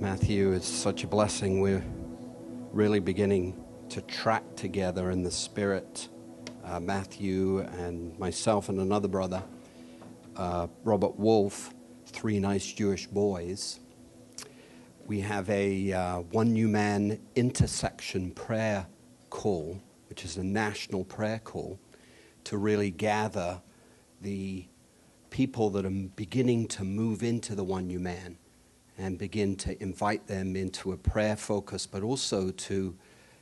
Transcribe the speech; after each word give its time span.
Matthew. 0.00 0.52
It's 0.52 0.68
such 0.68 1.04
a 1.04 1.06
blessing. 1.06 1.60
We're 1.60 1.84
really 2.72 2.98
beginning 2.98 3.62
to 3.90 4.02
track 4.02 4.42
together 4.56 5.10
in 5.10 5.22
the 5.22 5.30
Spirit. 5.30 6.08
Uh, 6.64 6.80
Matthew 6.80 7.60
and 7.60 8.18
myself 8.18 8.68
and 8.68 8.80
another 8.80 9.08
brother, 9.08 9.42
uh, 10.36 10.66
Robert 10.82 11.18
Wolf, 11.18 11.72
three 12.06 12.40
nice 12.40 12.72
Jewish 12.72 13.06
boys. 13.06 13.80
We 15.06 15.20
have 15.20 15.48
a 15.48 15.92
uh, 15.92 16.20
One 16.20 16.52
New 16.52 16.68
Man 16.68 17.20
intercession 17.36 18.32
prayer 18.32 18.86
call, 19.30 19.80
which 20.08 20.24
is 20.24 20.36
a 20.36 20.44
national 20.44 21.04
prayer 21.04 21.38
call, 21.38 21.78
to 22.44 22.58
really 22.58 22.90
gather 22.90 23.62
the 24.20 24.66
people 25.30 25.70
that 25.70 25.86
are 25.86 26.08
beginning 26.16 26.66
to 26.68 26.84
move 26.84 27.22
into 27.22 27.54
the 27.54 27.64
One 27.64 27.86
New 27.86 28.00
Man 28.00 28.38
and 28.96 29.18
begin 29.18 29.56
to 29.56 29.82
invite 29.82 30.26
them 30.26 30.56
into 30.56 30.92
a 30.92 30.96
prayer 30.96 31.36
focus, 31.36 31.86
but 31.86 32.02
also 32.02 32.50
to 32.50 32.94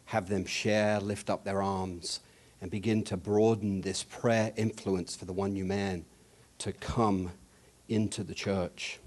have 0.07 0.29
them 0.29 0.45
share, 0.45 1.01
lift 1.01 1.29
up 1.29 1.45
their 1.45 1.63
arms, 1.63 2.21
and 2.61 2.71
begin 2.71 3.03
to 3.05 3.17
broaden 3.17 3.81
this 3.81 4.03
prayer 4.03 4.53
influence 4.57 5.15
for 5.15 5.25
the 5.25 5.33
one 5.33 5.53
new 5.53 5.65
man 5.65 6.05
to 6.59 6.73
come 6.73 7.33
into 7.89 8.25
the 8.25 8.35
church. 8.35 8.99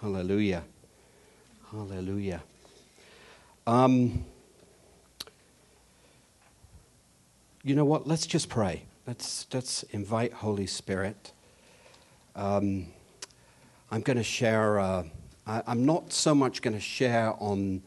Hallelujah. 0.00 0.64
Hallelujah. 1.70 2.42
Um, 3.66 4.24
you 7.62 7.74
know 7.74 7.84
what? 7.84 8.06
Let's 8.06 8.26
just 8.26 8.48
pray. 8.48 8.84
Let's, 9.06 9.46
let's 9.52 9.82
invite 9.84 10.32
Holy 10.32 10.66
Spirit. 10.66 11.32
Um, 12.34 12.86
I'm 13.90 14.00
going 14.00 14.16
to 14.16 14.22
share. 14.22 14.78
Uh, 14.78 15.04
I, 15.46 15.62
am 15.66 15.84
not 15.84 16.12
so 16.12 16.34
much 16.34 16.62
going 16.62 16.74
to 16.74 16.80
share 16.80 17.34
on, 17.40 17.82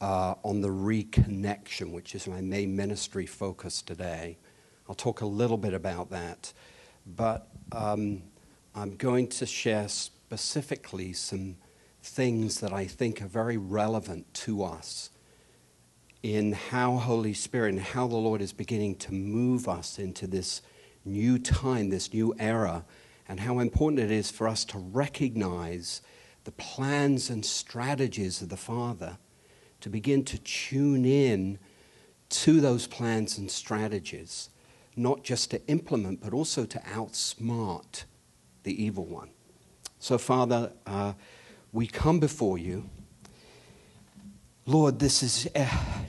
uh, 0.00 0.34
on 0.44 0.60
the 0.60 0.68
reconnection, 0.68 1.90
which 1.92 2.14
is 2.14 2.28
my 2.28 2.40
main 2.40 2.76
ministry 2.76 3.26
focus 3.26 3.82
today. 3.82 4.38
I'll 4.88 4.94
talk 4.94 5.20
a 5.20 5.26
little 5.26 5.56
bit 5.56 5.74
about 5.74 6.10
that. 6.10 6.52
But 7.06 7.48
um, 7.72 8.22
I'm 8.74 8.96
going 8.96 9.28
to 9.28 9.46
share 9.46 9.88
specifically 9.88 11.12
some 11.12 11.56
things 12.02 12.60
that 12.60 12.72
I 12.72 12.86
think 12.86 13.22
are 13.22 13.26
very 13.26 13.56
relevant 13.56 14.32
to 14.34 14.62
us 14.62 15.10
in 16.22 16.52
how 16.52 16.96
Holy 16.96 17.34
Spirit 17.34 17.70
and 17.70 17.80
how 17.80 18.06
the 18.06 18.16
Lord 18.16 18.40
is 18.40 18.52
beginning 18.52 18.96
to 18.96 19.12
move 19.12 19.68
us 19.68 19.98
into 19.98 20.26
this 20.26 20.62
new 21.04 21.38
time, 21.38 21.90
this 21.90 22.14
new 22.14 22.34
era, 22.38 22.84
and 23.28 23.40
how 23.40 23.58
important 23.58 24.00
it 24.00 24.10
is 24.10 24.30
for 24.30 24.48
us 24.48 24.64
to 24.66 24.78
recognize 24.78 26.00
the 26.44 26.52
plans 26.52 27.30
and 27.30 27.44
strategies 27.44 28.42
of 28.42 28.50
the 28.50 28.56
Father, 28.56 29.18
to 29.80 29.88
begin 29.88 30.24
to 30.24 30.38
tune 30.38 31.04
in 31.04 31.58
to 32.28 32.60
those 32.60 32.86
plans 32.86 33.38
and 33.38 33.50
strategies, 33.50 34.50
not 34.96 35.22
just 35.24 35.50
to 35.50 35.66
implement, 35.66 36.20
but 36.20 36.32
also 36.32 36.64
to 36.64 36.78
outsmart 36.80 38.04
the 38.62 38.82
evil 38.82 39.04
one. 39.04 39.30
So, 39.98 40.18
Father, 40.18 40.72
uh, 40.86 41.14
we 41.72 41.86
come 41.86 42.20
before 42.20 42.58
you. 42.58 42.88
Lord, 44.66 44.98
this 44.98 45.22
is, 45.22 45.48
uh, 45.54 45.66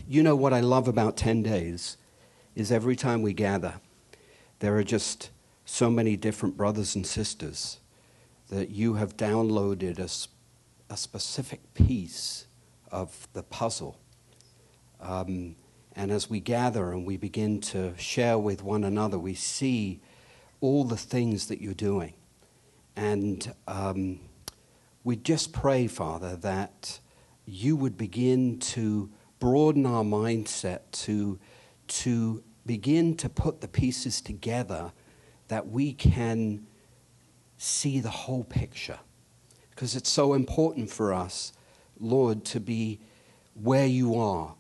you 0.07 0.23
know 0.23 0.35
what 0.35 0.53
I 0.53 0.61
love 0.61 0.87
about 0.87 1.17
10 1.17 1.43
days 1.43 1.97
is 2.55 2.71
every 2.71 2.95
time 2.95 3.21
we 3.21 3.33
gather, 3.33 3.75
there 4.59 4.75
are 4.77 4.83
just 4.83 5.29
so 5.65 5.89
many 5.89 6.15
different 6.15 6.55
brothers 6.55 6.95
and 6.95 7.05
sisters 7.05 7.79
that 8.49 8.69
you 8.69 8.95
have 8.95 9.17
downloaded 9.17 9.99
a, 9.99 10.93
a 10.93 10.97
specific 10.97 11.73
piece 11.73 12.45
of 12.91 13.27
the 13.33 13.43
puzzle. 13.43 13.99
Um, 14.99 15.55
and 15.95 16.11
as 16.11 16.29
we 16.29 16.39
gather 16.39 16.91
and 16.91 17.05
we 17.05 17.17
begin 17.17 17.61
to 17.61 17.93
share 17.97 18.37
with 18.37 18.63
one 18.63 18.83
another, 18.83 19.17
we 19.17 19.33
see 19.33 20.01
all 20.61 20.83
the 20.83 20.97
things 20.97 21.47
that 21.47 21.61
you're 21.61 21.73
doing. 21.73 22.13
And 22.95 23.53
um, 23.67 24.19
we 25.03 25.15
just 25.15 25.53
pray, 25.53 25.87
Father, 25.87 26.35
that 26.37 26.99
you 27.45 27.75
would 27.75 27.97
begin 27.97 28.59
to 28.59 29.09
broaden 29.39 29.85
our 29.85 30.03
mindset, 30.03 30.79
to, 30.91 31.39
to 31.87 32.43
begin 32.65 33.15
to 33.17 33.29
put 33.29 33.61
the 33.61 33.67
pieces 33.67 34.21
together 34.21 34.91
that 35.47 35.67
we 35.67 35.93
can 35.93 36.65
see 37.57 37.99
the 37.99 38.09
whole 38.09 38.43
picture. 38.43 38.99
Because 39.69 39.95
it's 39.95 40.09
so 40.09 40.33
important 40.33 40.89
for 40.89 41.13
us, 41.13 41.53
Lord, 41.99 42.45
to 42.45 42.59
be 42.59 43.01
where 43.53 43.85
you 43.85 44.15
are. 44.15 44.55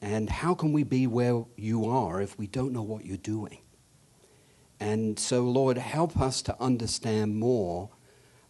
And 0.00 0.28
how 0.28 0.54
can 0.54 0.72
we 0.72 0.82
be 0.82 1.06
where 1.06 1.44
you 1.56 1.86
are 1.86 2.20
if 2.20 2.38
we 2.38 2.46
don't 2.46 2.72
know 2.72 2.82
what 2.82 3.04
you're 3.04 3.16
doing? 3.16 3.58
And 4.80 5.18
so, 5.18 5.42
Lord, 5.42 5.78
help 5.78 6.20
us 6.20 6.42
to 6.42 6.60
understand 6.60 7.36
more 7.36 7.90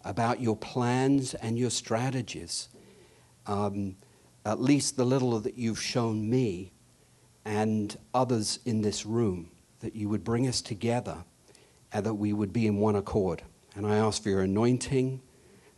about 0.04 0.40
your 0.40 0.56
plans 0.56 1.34
and 1.34 1.58
your 1.58 1.70
strategies. 1.70 2.68
Um, 3.46 3.96
at 4.44 4.60
least 4.60 4.96
the 4.96 5.04
little 5.04 5.38
that 5.40 5.56
you've 5.56 5.80
shown 5.80 6.28
me 6.28 6.72
and 7.44 7.96
others 8.12 8.58
in 8.64 8.82
this 8.82 9.06
room, 9.06 9.50
that 9.80 9.94
you 9.94 10.08
would 10.08 10.24
bring 10.24 10.46
us 10.46 10.60
together 10.60 11.24
and 11.92 12.04
that 12.04 12.14
we 12.14 12.32
would 12.32 12.52
be 12.52 12.66
in 12.66 12.76
one 12.76 12.96
accord. 12.96 13.42
And 13.74 13.86
I 13.86 13.96
ask 13.96 14.22
for 14.22 14.28
your 14.28 14.42
anointing. 14.42 15.20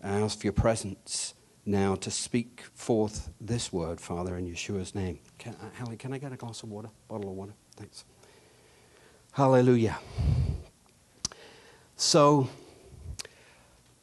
I 0.03 0.21
ask 0.21 0.41
for 0.41 0.47
your 0.47 0.53
presence 0.53 1.35
now 1.65 1.95
to 1.97 2.11
speak 2.11 2.63
forth 2.75 3.31
this 3.41 3.73
word, 3.73 4.01
Father, 4.01 4.37
in 4.37 4.47
Yeshua's 4.47 4.95
name. 4.95 5.19
Can, 5.39 5.55
uh, 5.55 5.71
Hallie, 5.79 5.97
can 5.97 6.13
I 6.13 6.19
get 6.19 6.33
a 6.33 6.37
glass 6.37 6.63
of 6.63 6.69
water? 6.69 6.91
Bottle 7.09 7.31
of 7.31 7.37
water? 7.37 7.55
Thanks. 7.77 8.05
Hallelujah. 9.33 9.99
So, 11.97 12.49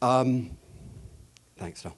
um, 0.01 0.57
thanks, 1.57 1.85
no. 1.85 1.93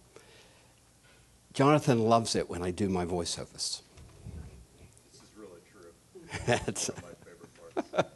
Jonathan 1.53 1.99
loves 1.99 2.35
it 2.35 2.49
when 2.49 2.61
I 2.61 2.71
do 2.71 2.89
my 2.89 3.05
voiceovers. 3.05 3.81
This 5.11 5.21
is 5.21 5.29
really 5.37 5.61
true. 5.71 5.91
That's 6.45 6.89
my 6.89 7.11
favorite 7.23 7.93
part. 7.93 8.07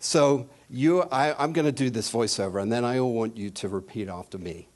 So 0.00 0.48
you, 0.70 1.02
I, 1.02 1.42
am 1.42 1.52
going 1.52 1.64
to 1.64 1.72
do 1.72 1.90
this 1.90 2.10
voiceover, 2.10 2.60
and 2.60 2.70
then 2.70 2.84
I 2.84 3.00
want 3.00 3.36
you 3.36 3.50
to 3.50 3.68
repeat 3.68 4.08
after 4.08 4.38
me. 4.38 4.68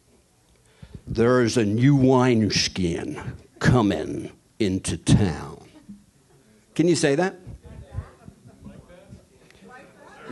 There 1.07 1.43
is 1.43 1.57
a 1.57 1.65
new 1.65 1.95
wineskin 1.95 3.21
coming 3.59 4.33
into 4.59 4.97
town. 4.97 5.69
Can 6.75 6.89
you 6.89 6.97
say 6.97 7.15
that? 7.17 7.37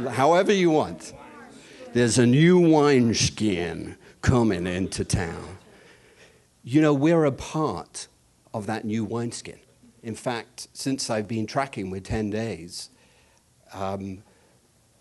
However 0.08 0.52
you 0.52 0.70
want. 0.70 1.12
There's 1.92 2.18
a 2.18 2.26
new 2.26 2.58
wineskin 2.58 3.96
coming 4.22 4.66
into 4.66 5.04
town. 5.04 5.58
You 6.62 6.80
know, 6.80 6.94
we're 6.94 7.24
a 7.24 7.32
part 7.32 8.06
of 8.54 8.66
that 8.66 8.84
new 8.84 9.04
wineskin. 9.04 9.58
In 10.02 10.14
fact, 10.14 10.68
since 10.72 11.10
I've 11.10 11.26
been 11.26 11.46
tracking 11.46 11.90
with 11.90 12.04
10 12.04 12.30
days, 12.30 12.90
um, 13.72 14.22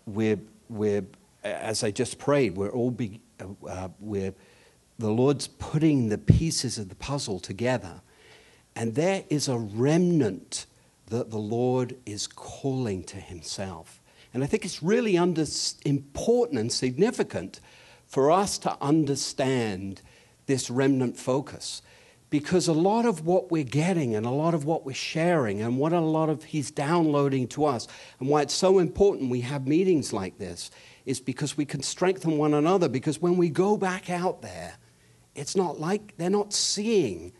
we're, 0.06 0.40
we're, 0.68 1.04
as 1.42 1.84
I 1.84 1.90
just 1.90 2.18
prayed, 2.18 2.56
we're 2.56 2.70
all 2.70 2.90
be, 2.90 3.20
uh, 3.68 3.88
we're, 3.98 4.34
the 4.98 5.10
Lord's 5.10 5.46
putting 5.46 6.08
the 6.08 6.18
pieces 6.18 6.78
of 6.78 6.88
the 6.88 6.94
puzzle 6.94 7.40
together. 7.40 8.02
And 8.76 8.94
there 8.94 9.24
is 9.28 9.48
a 9.48 9.58
remnant 9.58 10.66
that 11.06 11.30
the 11.30 11.38
Lord 11.38 11.96
is 12.06 12.26
calling 12.26 13.02
to 13.04 13.16
himself. 13.16 14.00
And 14.32 14.44
I 14.44 14.46
think 14.46 14.64
it's 14.64 14.82
really 14.82 15.18
under, 15.18 15.44
important 15.84 16.60
and 16.60 16.72
significant 16.72 17.60
for 18.06 18.30
us 18.30 18.58
to 18.58 18.76
understand 18.80 20.02
this 20.46 20.70
remnant 20.70 21.16
focus 21.16 21.82
because 22.30 22.68
a 22.68 22.72
lot 22.72 23.04
of 23.04 23.26
what 23.26 23.50
we're 23.50 23.64
getting 23.64 24.14
and 24.14 24.24
a 24.24 24.30
lot 24.30 24.54
of 24.54 24.64
what 24.64 24.86
we're 24.86 24.94
sharing 24.94 25.60
and 25.60 25.76
what 25.76 25.92
a 25.92 26.00
lot 26.00 26.28
of 26.28 26.44
he's 26.44 26.70
downloading 26.70 27.48
to 27.48 27.64
us 27.64 27.88
and 28.20 28.28
why 28.28 28.40
it's 28.42 28.54
so 28.54 28.78
important 28.78 29.30
we 29.30 29.40
have 29.40 29.66
meetings 29.66 30.12
like 30.12 30.38
this 30.38 30.70
is 31.04 31.20
because 31.20 31.56
we 31.56 31.64
can 31.64 31.82
strengthen 31.82 32.38
one 32.38 32.54
another. 32.54 32.88
Because 32.88 33.20
when 33.20 33.36
we 33.36 33.48
go 33.48 33.76
back 33.76 34.08
out 34.08 34.42
there 34.42 34.74
it's 35.34 35.56
not 35.56 35.80
like 35.80 36.16
they're 36.16 36.30
not 36.30 36.52
seeing 36.52 37.32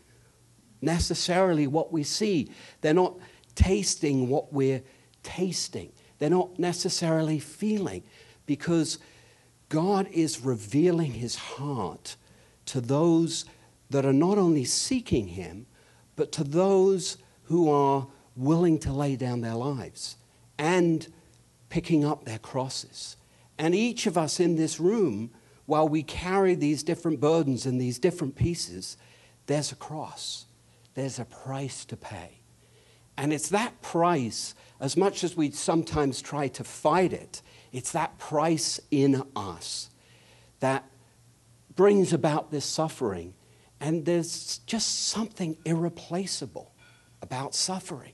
necessarily 0.81 1.67
what 1.67 1.91
we 1.91 2.03
see. 2.03 2.49
They're 2.81 2.93
not 2.93 3.17
tasting 3.55 4.29
what 4.29 4.51
we're 4.51 4.81
tasting. 5.23 5.91
They're 6.19 6.29
not 6.29 6.57
necessarily 6.59 7.39
feeling 7.39 8.03
because 8.45 8.99
god 9.69 10.07
is 10.11 10.41
revealing 10.41 11.13
his 11.13 11.35
heart 11.35 12.17
to 12.65 12.81
those 12.81 13.45
that 13.91 14.05
are 14.05 14.13
not 14.13 14.37
only 14.37 14.65
seeking 14.65 15.27
Him, 15.27 15.65
but 16.15 16.31
to 16.33 16.43
those 16.43 17.17
who 17.43 17.69
are 17.69 18.07
willing 18.35 18.79
to 18.79 18.93
lay 18.93 19.15
down 19.15 19.41
their 19.41 19.55
lives 19.55 20.17
and 20.57 21.07
picking 21.69 22.05
up 22.05 22.25
their 22.25 22.39
crosses. 22.39 23.17
And 23.57 23.75
each 23.75 24.05
of 24.07 24.17
us 24.17 24.39
in 24.39 24.55
this 24.55 24.79
room, 24.79 25.31
while 25.65 25.87
we 25.87 26.03
carry 26.03 26.55
these 26.55 26.83
different 26.83 27.19
burdens 27.19 27.65
and 27.65 27.79
these 27.79 27.99
different 27.99 28.35
pieces, 28.35 28.97
there's 29.47 29.71
a 29.71 29.75
cross, 29.75 30.45
there's 30.93 31.19
a 31.19 31.25
price 31.25 31.85
to 31.85 31.97
pay. 31.97 32.39
And 33.17 33.33
it's 33.33 33.49
that 33.49 33.81
price, 33.81 34.55
as 34.79 34.95
much 34.97 35.23
as 35.23 35.35
we 35.35 35.51
sometimes 35.51 36.21
try 36.21 36.47
to 36.49 36.63
fight 36.63 37.13
it, 37.13 37.41
it's 37.71 37.91
that 37.91 38.17
price 38.17 38.79
in 38.89 39.23
us 39.35 39.89
that 40.59 40.85
brings 41.75 42.13
about 42.13 42.51
this 42.51 42.65
suffering. 42.65 43.33
And 43.81 44.05
there's 44.05 44.59
just 44.59 45.07
something 45.07 45.57
irreplaceable 45.65 46.71
about 47.21 47.55
suffering 47.55 48.13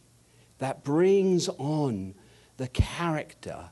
that 0.59 0.83
brings 0.83 1.49
on 1.49 2.15
the 2.55 2.69
character 2.69 3.69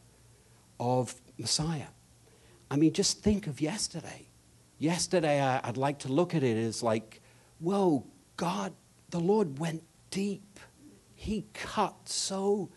of 0.78 1.16
Messiah. 1.38 1.88
I 2.70 2.76
mean, 2.76 2.92
just 2.92 3.24
think 3.24 3.48
of 3.48 3.62
yesterday. 3.62 4.28
Yesterday, 4.78 5.42
I, 5.42 5.66
would 5.66 5.78
like 5.78 6.00
to 6.00 6.10
look 6.10 6.36
at 6.36 6.44
it 6.44 6.58
as 6.58 6.84
like, 6.84 7.22
whoa, 7.60 8.06
God, 8.36 8.74
the 9.10 9.20
Lord 9.20 9.58
went 9.58 9.82
deep. 10.12 10.60
He 11.14 11.46
cut 11.54 11.96
so 12.10 12.70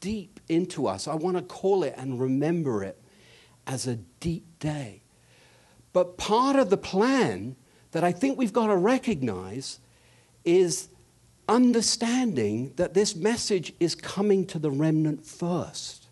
deep 0.00 0.40
into 0.48 0.86
us. 0.86 1.06
I 1.06 1.14
want 1.14 1.36
to 1.36 1.42
call 1.42 1.84
it 1.84 1.94
and 1.98 2.18
remember 2.18 2.82
it 2.82 2.98
as 3.66 3.86
a 3.86 3.96
deep 3.96 4.58
day. 4.58 5.02
But 5.92 6.16
part 6.16 6.56
of 6.56 6.70
the 6.70 6.78
plan 6.78 7.56
that 7.92 8.04
I 8.04 8.12
think 8.12 8.38
we've 8.38 8.52
got 8.52 8.66
to 8.66 8.76
recognize 8.76 9.78
is 10.44 10.88
understanding 11.48 12.72
that 12.76 12.94
this 12.94 13.14
message 13.14 13.72
is 13.78 13.94
coming 13.94 14.46
to 14.46 14.58
the 14.58 14.70
remnant 14.70 15.24
first. 15.24 16.06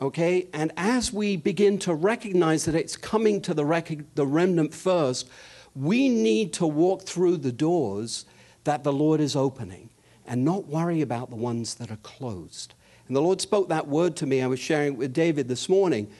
Okay? 0.00 0.48
And 0.52 0.72
as 0.76 1.12
we 1.12 1.36
begin 1.36 1.78
to 1.80 1.94
recognize 1.94 2.64
that 2.66 2.74
it's 2.74 2.96
coming 2.96 3.40
to 3.42 3.54
the, 3.54 3.64
rec- 3.64 4.14
the 4.14 4.26
remnant 4.26 4.74
first, 4.74 5.28
we 5.74 6.08
need 6.08 6.52
to 6.54 6.66
walk 6.66 7.02
through 7.02 7.38
the 7.38 7.52
doors 7.52 8.26
that 8.64 8.84
the 8.84 8.92
Lord 8.92 9.20
is 9.20 9.34
opening 9.34 9.90
and 10.26 10.44
not 10.44 10.66
worry 10.66 11.00
about 11.00 11.30
the 11.30 11.36
ones 11.36 11.74
that 11.74 11.90
are 11.90 11.96
closed. 11.96 12.74
And 13.06 13.16
the 13.16 13.22
Lord 13.22 13.40
spoke 13.40 13.68
that 13.68 13.88
word 13.88 14.16
to 14.16 14.26
me. 14.26 14.42
I 14.42 14.46
was 14.46 14.60
sharing 14.60 14.94
it 14.94 14.98
with 14.98 15.12
David 15.12 15.48
this 15.48 15.68
morning. 15.68 16.10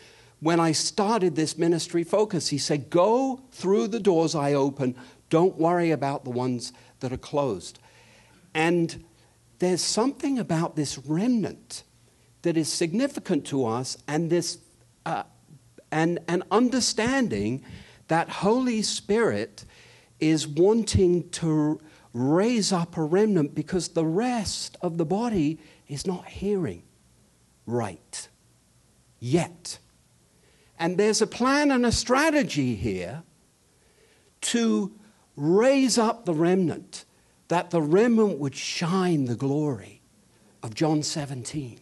When 0.45 0.61
I 0.61 0.73
started 0.73 1.37
this 1.37 1.57
ministry 1.57 2.05
focus, 2.05 2.49
he 2.49 2.59
said, 2.59 2.91
Go 2.91 3.41
through 3.51 3.89
the 3.89 3.99
doors 3.99 4.35
I 4.35 4.53
open. 4.53 4.95
Don't 5.31 5.57
worry 5.57 5.91
about 5.91 6.25
the 6.25 6.31
ones 6.31 6.75
that 7.01 7.15
are 7.15 7.17
closed. 7.17 7.79
And 8.53 9.07
there's 9.59 9.81
something 9.81 10.39
about 10.39 10.77
this 10.77 10.99
remnant 10.99 11.83
that 12.43 12.59
is 12.59 12.71
significant 12.71 13.47
to 13.47 13.65
us 13.65 13.97
and 14.07 14.29
this 14.29 14.59
uh, 15.07 15.23
and, 15.91 16.19
and 16.29 16.43
understanding 16.51 17.65
that 18.09 18.29
Holy 18.29 18.83
Spirit 18.83 19.65
is 20.21 20.47
wanting 20.47 21.31
to 21.31 21.81
raise 22.13 22.71
up 22.71 22.99
a 22.99 23.03
remnant 23.03 23.55
because 23.55 23.89
the 23.89 24.05
rest 24.05 24.77
of 24.83 24.99
the 24.99 25.07
body 25.07 25.59
is 25.89 26.07
not 26.07 26.27
hearing 26.27 26.83
right 27.65 28.29
yet. 29.21 29.79
And 30.79 30.99
there's 30.99 31.23
a 31.23 31.27
plan 31.27 31.71
and 31.71 31.87
a 31.87 31.93
strategy 31.93 32.75
here 32.75 33.23
to 34.43 34.93
raise 35.37 35.99
up 35.99 36.25
the 36.25 36.35
remnant, 36.35 37.05
that 37.49 37.71
the 37.71 37.83
remnant 37.83 38.39
would 38.39 38.55
shine 38.55 39.25
the 39.25 39.35
glory 39.35 40.01
of 40.63 40.75
John 40.75 41.03
17, 41.03 41.81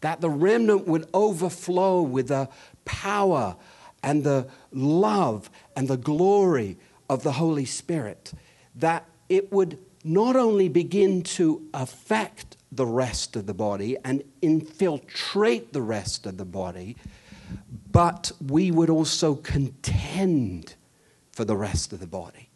that 0.00 0.20
the 0.20 0.30
remnant 0.30 0.86
would 0.86 1.08
overflow 1.14 2.02
with 2.02 2.28
the 2.28 2.48
power 2.84 3.56
and 4.02 4.24
the 4.24 4.48
love 4.72 5.50
and 5.76 5.88
the 5.88 5.96
glory 5.96 6.78
of 7.08 7.22
the 7.22 7.32
Holy 7.32 7.64
Spirit, 7.64 8.32
that 8.74 9.06
it 9.28 9.52
would 9.52 9.78
not 10.04 10.36
only 10.36 10.68
begin 10.68 11.22
to 11.22 11.66
affect 11.74 12.56
the 12.72 12.86
rest 12.86 13.36
of 13.36 13.46
the 13.46 13.54
body 13.54 13.96
and 14.04 14.22
infiltrate 14.40 15.72
the 15.72 15.82
rest 15.82 16.24
of 16.26 16.36
the 16.36 16.44
body, 16.44 16.96
but 17.92 18.32
we 18.46 18.70
would 18.70 18.90
also 18.90 19.34
contend 19.34 20.74
for 21.32 21.44
the 21.44 21.56
rest 21.56 21.92
of 21.92 22.00
the 22.00 22.06
body. 22.06 22.48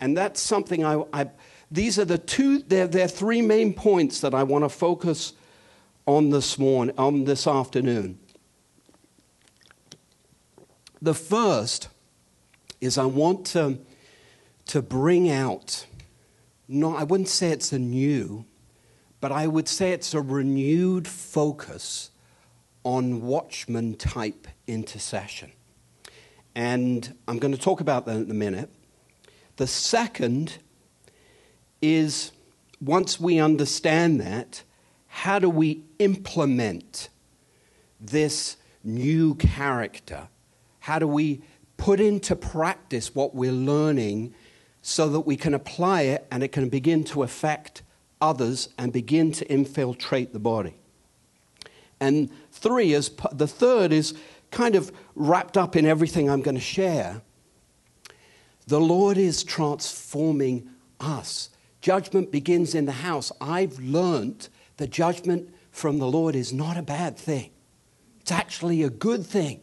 And 0.00 0.16
that's 0.16 0.40
something 0.40 0.84
I, 0.84 1.04
I 1.12 1.30
these 1.70 1.98
are 1.98 2.04
the 2.04 2.18
two, 2.18 2.60
they're, 2.60 2.86
they're 2.86 3.08
three 3.08 3.42
main 3.42 3.74
points 3.74 4.20
that 4.20 4.34
I 4.34 4.42
want 4.44 4.64
to 4.64 4.68
focus 4.68 5.32
on 6.06 6.30
this 6.30 6.58
morning, 6.58 6.94
on 6.98 7.24
this 7.24 7.46
afternoon. 7.46 8.18
The 11.02 11.14
first 11.14 11.88
is 12.80 12.96
I 12.96 13.06
want 13.06 13.46
to, 13.46 13.78
to 14.66 14.82
bring 14.82 15.30
out, 15.30 15.86
not, 16.68 17.00
I 17.00 17.04
wouldn't 17.04 17.28
say 17.28 17.50
it's 17.50 17.72
a 17.72 17.78
new, 17.78 18.44
but 19.20 19.32
I 19.32 19.46
would 19.46 19.68
say 19.68 19.92
it's 19.92 20.14
a 20.14 20.20
renewed 20.20 21.08
focus 21.08 22.10
on 22.84 23.22
watchman 23.22 23.94
type 23.96 24.46
intercession. 24.66 25.50
And 26.54 27.16
I'm 27.26 27.38
going 27.38 27.54
to 27.54 27.60
talk 27.60 27.80
about 27.80 28.06
that 28.06 28.16
in 28.16 28.30
a 28.30 28.34
minute. 28.34 28.70
The 29.56 29.66
second 29.66 30.58
is 31.82 32.32
once 32.80 33.18
we 33.18 33.38
understand 33.38 34.20
that, 34.20 34.62
how 35.06 35.38
do 35.38 35.48
we 35.48 35.82
implement 35.98 37.08
this 38.00 38.56
new 38.82 39.34
character? 39.36 40.28
How 40.80 40.98
do 40.98 41.08
we 41.08 41.42
put 41.76 42.00
into 42.00 42.36
practice 42.36 43.14
what 43.14 43.34
we're 43.34 43.52
learning 43.52 44.34
so 44.82 45.08
that 45.08 45.20
we 45.20 45.36
can 45.36 45.54
apply 45.54 46.02
it 46.02 46.26
and 46.30 46.42
it 46.42 46.52
can 46.52 46.68
begin 46.68 47.04
to 47.04 47.22
affect 47.22 47.82
others 48.20 48.68
and 48.78 48.92
begin 48.92 49.32
to 49.32 49.50
infiltrate 49.50 50.32
the 50.32 50.38
body? 50.38 50.74
And 52.00 52.30
three 52.64 52.94
is 52.94 53.10
the 53.32 53.46
third 53.46 53.92
is 53.92 54.14
kind 54.50 54.74
of 54.74 54.90
wrapped 55.14 55.58
up 55.58 55.76
in 55.76 55.84
everything 55.84 56.30
I'm 56.30 56.40
going 56.40 56.54
to 56.54 56.60
share. 56.60 57.20
The 58.66 58.80
Lord 58.80 59.18
is 59.18 59.44
transforming 59.44 60.70
us. 60.98 61.50
Judgment 61.82 62.32
begins 62.32 62.74
in 62.74 62.86
the 62.86 62.92
house. 62.92 63.30
I've 63.38 63.78
learned 63.78 64.48
that 64.78 64.90
judgment 64.90 65.54
from 65.70 65.98
the 65.98 66.06
Lord 66.06 66.34
is 66.34 66.52
not 66.52 66.78
a 66.78 66.82
bad 66.82 67.18
thing. 67.18 67.50
It's 68.20 68.32
actually 68.32 68.82
a 68.82 68.88
good 68.88 69.26
thing. 69.26 69.60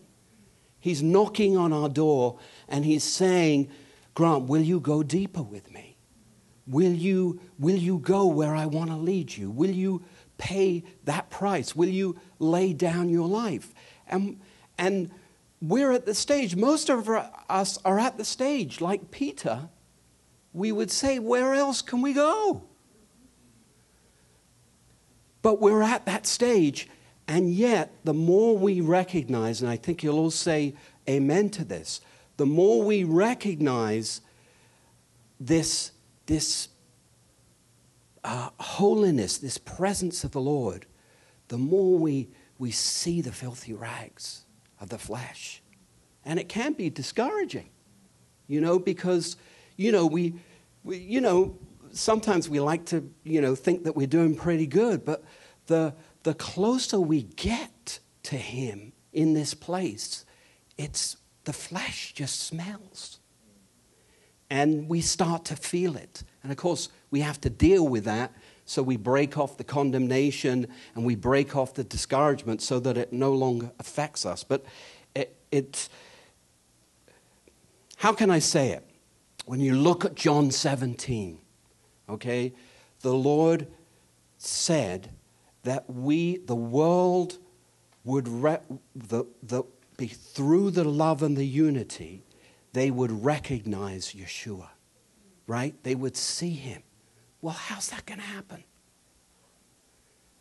He's 0.79 1.01
knocking 1.01 1.57
on 1.57 1.73
our 1.73 1.89
door 1.89 2.37
and 2.67 2.85
he's 2.85 3.03
saying, 3.03 3.71
Grant, 4.13 4.47
will 4.47 4.61
you 4.61 4.79
go 4.79 5.01
deeper 5.01 5.41
with 5.41 5.71
me? 5.71 5.97
Will 6.67 6.93
you, 6.93 7.41
will 7.57 7.75
you 7.77 7.97
go 7.97 8.27
where 8.27 8.55
I 8.55 8.67
want 8.67 8.91
to 8.91 8.95
lead 8.95 9.35
you? 9.35 9.49
Will 9.49 9.71
you 9.71 10.03
pay 10.41 10.83
that 11.05 11.29
price? 11.29 11.75
Will 11.75 11.87
you 11.87 12.19
lay 12.39 12.73
down 12.73 13.09
your 13.09 13.27
life? 13.27 13.73
And, 14.07 14.39
and 14.77 15.11
we're 15.61 15.91
at 15.91 16.07
the 16.07 16.15
stage, 16.15 16.55
most 16.55 16.89
of 16.89 17.07
us 17.47 17.77
are 17.85 17.99
at 17.99 18.17
the 18.17 18.25
stage, 18.25 18.81
like 18.81 19.11
Peter, 19.11 19.69
we 20.51 20.71
would 20.71 20.89
say, 20.89 21.19
Where 21.19 21.53
else 21.53 21.81
can 21.81 22.01
we 22.01 22.11
go? 22.11 22.63
But 25.43 25.61
we're 25.61 25.83
at 25.83 26.05
that 26.07 26.25
stage, 26.25 26.89
and 27.27 27.53
yet 27.53 27.93
the 28.03 28.13
more 28.13 28.57
we 28.57 28.81
recognize, 28.81 29.61
and 29.61 29.69
I 29.69 29.77
think 29.77 30.03
you'll 30.03 30.17
all 30.17 30.31
say 30.31 30.73
amen 31.07 31.51
to 31.51 31.63
this, 31.63 32.01
the 32.37 32.45
more 32.47 32.83
we 32.83 33.03
recognize 33.03 34.21
this, 35.39 35.91
this 36.25 36.69
uh, 38.23 38.49
holiness, 38.59 39.37
this 39.37 39.57
presence 39.57 40.23
of 40.23 40.31
the 40.31 40.41
Lord, 40.41 40.85
the 41.47 41.57
more 41.57 41.97
we, 41.97 42.29
we 42.57 42.71
see 42.71 43.21
the 43.21 43.31
filthy 43.31 43.73
rags 43.73 44.45
of 44.79 44.89
the 44.89 44.97
flesh. 44.97 45.61
And 46.23 46.39
it 46.39 46.47
can 46.47 46.73
be 46.73 46.89
discouraging, 46.89 47.69
you 48.47 48.61
know, 48.61 48.79
because, 48.79 49.37
you 49.75 49.91
know, 49.91 50.05
we, 50.05 50.35
we 50.83 50.97
you 50.97 51.21
know, 51.21 51.57
sometimes 51.91 52.47
we 52.47 52.59
like 52.59 52.85
to, 52.85 53.09
you 53.23 53.41
know, 53.41 53.55
think 53.55 53.83
that 53.83 53.95
we're 53.95 54.07
doing 54.07 54.35
pretty 54.35 54.67
good, 54.67 55.03
but 55.03 55.23
the, 55.67 55.93
the 56.23 56.33
closer 56.33 56.99
we 56.99 57.23
get 57.23 57.99
to 58.23 58.37
Him 58.37 58.93
in 59.13 59.33
this 59.33 59.53
place, 59.53 60.25
it's 60.77 61.17
the 61.43 61.53
flesh 61.53 62.13
just 62.13 62.39
smells. 62.41 63.19
And 64.49 64.89
we 64.89 65.01
start 65.01 65.45
to 65.45 65.55
feel 65.55 65.95
it. 65.95 66.23
And 66.43 66.51
of 66.51 66.57
course, 66.57 66.89
we 67.11 67.19
have 67.21 67.39
to 67.41 67.49
deal 67.49 67.87
with 67.87 68.05
that. 68.05 68.33
So 68.65 68.81
we 68.81 68.95
break 68.95 69.37
off 69.37 69.57
the 69.57 69.63
condemnation 69.63 70.67
and 70.95 71.05
we 71.05 71.15
break 71.15 71.55
off 71.55 71.73
the 71.73 71.83
discouragement 71.83 72.61
so 72.61 72.79
that 72.79 72.97
it 72.97 73.11
no 73.11 73.33
longer 73.33 73.71
affects 73.79 74.25
us. 74.25 74.43
But 74.43 74.65
it, 75.51 75.89
how 77.97 78.13
can 78.13 78.31
I 78.31 78.39
say 78.39 78.69
it? 78.69 78.87
When 79.45 79.59
you 79.59 79.75
look 79.75 80.05
at 80.05 80.15
John 80.15 80.51
17, 80.51 81.39
okay, 82.09 82.53
the 83.01 83.13
Lord 83.13 83.67
said 84.37 85.11
that 85.63 85.89
we, 85.89 86.37
the 86.37 86.55
world, 86.55 87.37
would 88.03 88.27
re- 88.27 88.59
the, 88.95 89.25
the, 89.43 89.63
be 89.97 90.07
through 90.07 90.71
the 90.71 90.83
love 90.83 91.21
and 91.21 91.37
the 91.37 91.45
unity, 91.45 92.23
they 92.73 92.89
would 92.89 93.23
recognize 93.23 94.13
Yeshua. 94.13 94.69
right? 95.45 95.75
They 95.83 95.95
would 95.95 96.15
see 96.15 96.51
him. 96.51 96.81
Well, 97.41 97.55
how's 97.55 97.89
that 97.89 98.05
going 98.05 98.19
to 98.19 98.25
happen? 98.25 98.63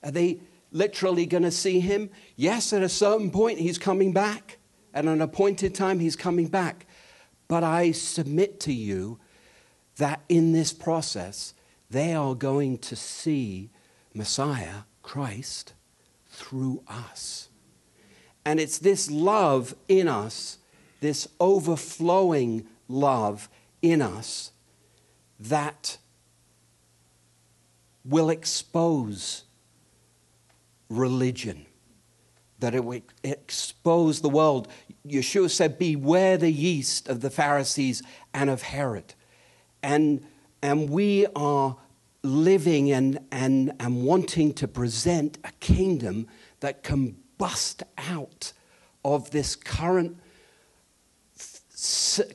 Are 0.03 0.11
they 0.11 0.41
literally 0.71 1.27
going 1.27 1.43
to 1.43 1.51
see 1.51 1.81
him? 1.81 2.11
Yes, 2.37 2.73
at 2.73 2.83
a 2.83 2.89
certain 2.89 3.31
point, 3.31 3.59
he's 3.59 3.79
coming 3.79 4.13
back. 4.13 4.59
At 4.93 5.05
an 5.05 5.21
appointed 5.21 5.75
time, 5.75 5.99
he's 5.99 6.17
coming 6.17 6.49
back. 6.49 6.87
But 7.49 7.65
I 7.65 7.93
submit 7.93 8.61
to 8.61 8.73
you 8.73 9.19
that 9.97 10.21
in 10.29 10.53
this 10.53 10.73
process, 10.73 11.55
they 11.91 12.15
are 12.15 12.35
going 12.35 12.79
to 12.79 12.97
see 12.97 13.71
Messiah, 14.15 14.83
Christ, 15.03 15.75
through 16.29 16.83
us. 16.89 17.49
And 18.45 18.59
it's 18.59 18.79
this 18.79 19.11
love 19.11 19.75
in 19.89 20.09
us, 20.09 20.59
this 21.01 21.29
overflowing 21.39 22.67
love 22.89 23.49
in 23.83 24.03
us, 24.03 24.53
that 25.39 25.99
will 28.05 28.31
expose 28.31 29.45
religion, 30.89 31.67
that 32.59 32.75
it 32.75 32.85
will 32.85 33.01
expose 33.23 34.21
the 34.21 34.29
world. 34.29 34.69
Yeshua 35.07 35.51
said, 35.51 35.79
Beware 35.79 36.37
the 36.37 36.51
yeast 36.51 37.09
of 37.09 37.21
the 37.21 37.31
Pharisees 37.31 38.03
and 38.35 38.51
of 38.51 38.63
Herod. 38.63 39.15
And, 39.83 40.25
and 40.63 40.91
we 40.91 41.27
are 41.35 41.77
living 42.23 42.93
and, 42.93 43.19
and, 43.31 43.73
and 43.81 44.05
wanting 44.05 44.53
to 44.55 44.69
present 44.69 45.39
a 45.45 45.53
kingdom 45.61 46.27
that 46.61 46.83
can 46.83 47.17
bust 47.39 47.83
out 47.97 48.53
of 49.05 49.31
this 49.31 49.57
current, 49.57 50.19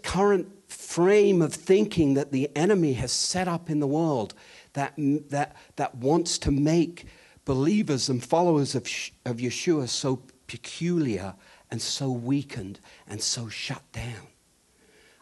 current 0.02 0.52
frame 0.68 1.42
of 1.42 1.54
thinking 1.54 2.16
that 2.16 2.32
the 2.32 2.50
enemy 2.56 2.94
has 2.94 3.12
set 3.12 3.48
up 3.48 3.70
in 3.70 3.80
the 3.80 3.88
world 3.88 4.34
that, 4.76 4.94
that, 4.98 5.56
that 5.76 5.96
wants 5.96 6.38
to 6.40 6.52
make 6.52 7.06
believers 7.44 8.08
and 8.08 8.24
followers 8.24 8.76
of, 8.76 8.84
of 9.26 9.38
Yeshua 9.38 9.90
so 9.90 10.22
peculiar 10.48 11.36
and 11.72 11.82
so 11.82 12.12
weakened 12.12 12.80
and 13.08 13.22
so 13.22 13.50
shut 13.50 13.82
down. 13.92 14.28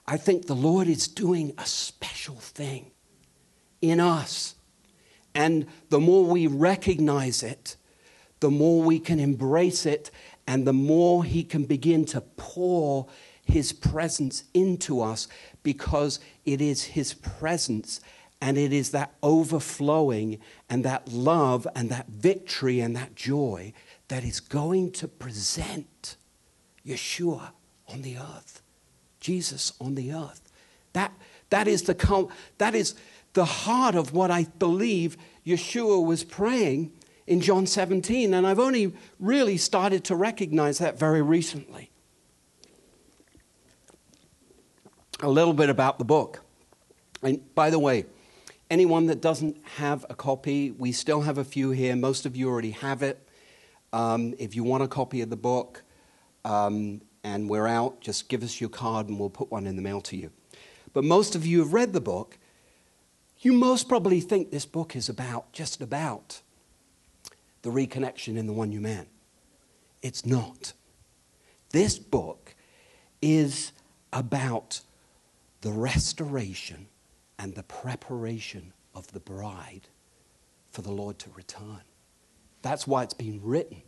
I 0.05 0.17
think 0.17 0.45
the 0.45 0.55
Lord 0.55 0.87
is 0.87 1.07
doing 1.07 1.53
a 1.57 1.65
special 1.65 2.35
thing 2.35 2.91
in 3.81 3.99
us. 3.99 4.55
And 5.33 5.67
the 5.89 5.99
more 5.99 6.25
we 6.25 6.47
recognize 6.47 7.41
it, 7.41 7.77
the 8.39 8.51
more 8.51 8.83
we 8.83 8.99
can 8.99 9.19
embrace 9.19 9.85
it, 9.85 10.11
and 10.45 10.67
the 10.67 10.73
more 10.73 11.23
He 11.23 11.43
can 11.43 11.63
begin 11.63 12.05
to 12.07 12.21
pour 12.21 13.07
His 13.45 13.71
presence 13.71 14.43
into 14.53 15.01
us 15.01 15.27
because 15.63 16.19
it 16.45 16.61
is 16.61 16.83
His 16.83 17.13
presence 17.13 18.01
and 18.43 18.57
it 18.57 18.73
is 18.73 18.89
that 18.89 19.13
overflowing 19.23 20.37
and 20.69 20.83
that 20.83 21.07
love 21.07 21.65
and 21.77 21.89
that 21.89 22.09
victory 22.09 22.81
and 22.81 22.93
that 22.93 23.15
joy 23.15 23.71
that 24.09 24.25
is 24.25 24.41
going 24.41 24.91
to 24.91 25.07
present 25.07 26.17
Yeshua 26.85 27.51
on 27.87 28.01
the 28.01 28.17
earth, 28.17 28.61
Jesus 29.21 29.71
on 29.79 29.95
the 29.95 30.11
earth. 30.11 30.51
That, 30.91 31.13
that, 31.51 31.69
is 31.69 31.83
the, 31.83 32.27
that 32.57 32.75
is 32.75 32.95
the 33.31 33.45
heart 33.45 33.95
of 33.95 34.11
what 34.11 34.29
I 34.29 34.47
believe 34.59 35.15
Yeshua 35.45 36.05
was 36.05 36.25
praying 36.25 36.91
in 37.25 37.39
John 37.39 37.65
17, 37.65 38.33
and 38.33 38.45
I've 38.45 38.59
only 38.59 38.91
really 39.21 39.55
started 39.55 40.03
to 40.03 40.17
recognize 40.17 40.79
that 40.79 40.99
very 40.99 41.21
recently. 41.21 41.91
A 45.21 45.29
little 45.29 45.53
bit 45.53 45.69
about 45.69 45.97
the 45.97 46.03
book. 46.03 46.43
And 47.21 47.39
by 47.55 47.69
the 47.69 47.79
way, 47.79 48.03
anyone 48.73 49.05
that 49.05 49.21
doesn't 49.21 49.55
have 49.75 50.03
a 50.09 50.15
copy, 50.15 50.71
we 50.71 50.91
still 50.91 51.21
have 51.21 51.37
a 51.37 51.43
few 51.43 51.69
here. 51.69 51.95
Most 51.95 52.25
of 52.25 52.35
you 52.35 52.49
already 52.49 52.71
have 52.71 53.03
it. 53.03 53.19
Um, 53.93 54.33
if 54.39 54.55
you 54.55 54.63
want 54.63 54.81
a 54.81 54.87
copy 54.87 55.21
of 55.21 55.29
the 55.29 55.37
book 55.37 55.83
um, 56.43 57.01
and 57.23 57.47
we're 57.47 57.67
out, 57.67 58.01
just 58.01 58.29
give 58.29 58.41
us 58.41 58.59
your 58.59 58.71
card 58.71 59.09
and 59.09 59.19
we'll 59.19 59.29
put 59.29 59.51
one 59.51 59.67
in 59.67 59.75
the 59.75 59.83
mail 59.83 60.01
to 60.01 60.17
you. 60.17 60.31
But 60.91 61.03
most 61.03 61.35
of 61.35 61.45
you 61.45 61.59
have 61.59 61.71
read 61.71 61.93
the 61.93 62.01
book. 62.01 62.39
You 63.41 63.53
most 63.53 63.87
probably 63.87 64.19
think 64.19 64.49
this 64.49 64.65
book 64.65 64.95
is 64.95 65.07
about, 65.07 65.53
just 65.53 65.79
about, 65.79 66.41
the 67.61 67.69
reconnection 67.69 68.37
in 68.37 68.47
the 68.47 68.53
one 68.53 68.69
new 68.69 68.81
man. 68.81 69.05
It's 70.01 70.25
not. 70.25 70.73
This 71.69 71.99
book 71.99 72.55
is 73.21 73.71
about 74.11 74.81
the 75.61 75.71
restoration 75.71 76.87
and 77.43 77.55
the 77.55 77.63
preparation 77.63 78.71
of 78.95 79.11
the 79.11 79.19
bride 79.19 79.89
for 80.71 80.81
the 80.81 80.93
Lord 80.93 81.19
to 81.19 81.29
return. 81.35 81.81
That's 82.61 82.87
why 82.87 83.03
it's 83.03 83.13
been 83.13 83.41
written. 83.43 83.81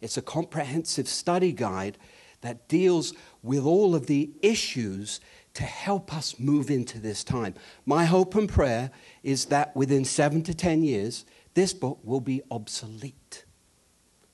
It's 0.00 0.16
a 0.16 0.22
comprehensive 0.22 1.06
study 1.06 1.52
guide 1.52 1.98
that 2.40 2.66
deals 2.66 3.12
with 3.42 3.62
all 3.62 3.94
of 3.94 4.06
the 4.06 4.30
issues 4.40 5.20
to 5.52 5.64
help 5.64 6.16
us 6.16 6.40
move 6.40 6.70
into 6.70 6.98
this 6.98 7.22
time. 7.22 7.52
My 7.84 8.06
hope 8.06 8.34
and 8.34 8.48
prayer 8.48 8.90
is 9.22 9.44
that 9.46 9.76
within 9.76 10.06
seven 10.06 10.42
to 10.44 10.54
ten 10.54 10.82
years, 10.82 11.26
this 11.52 11.74
book 11.74 11.98
will 12.02 12.22
be 12.22 12.40
obsolete. 12.50 13.44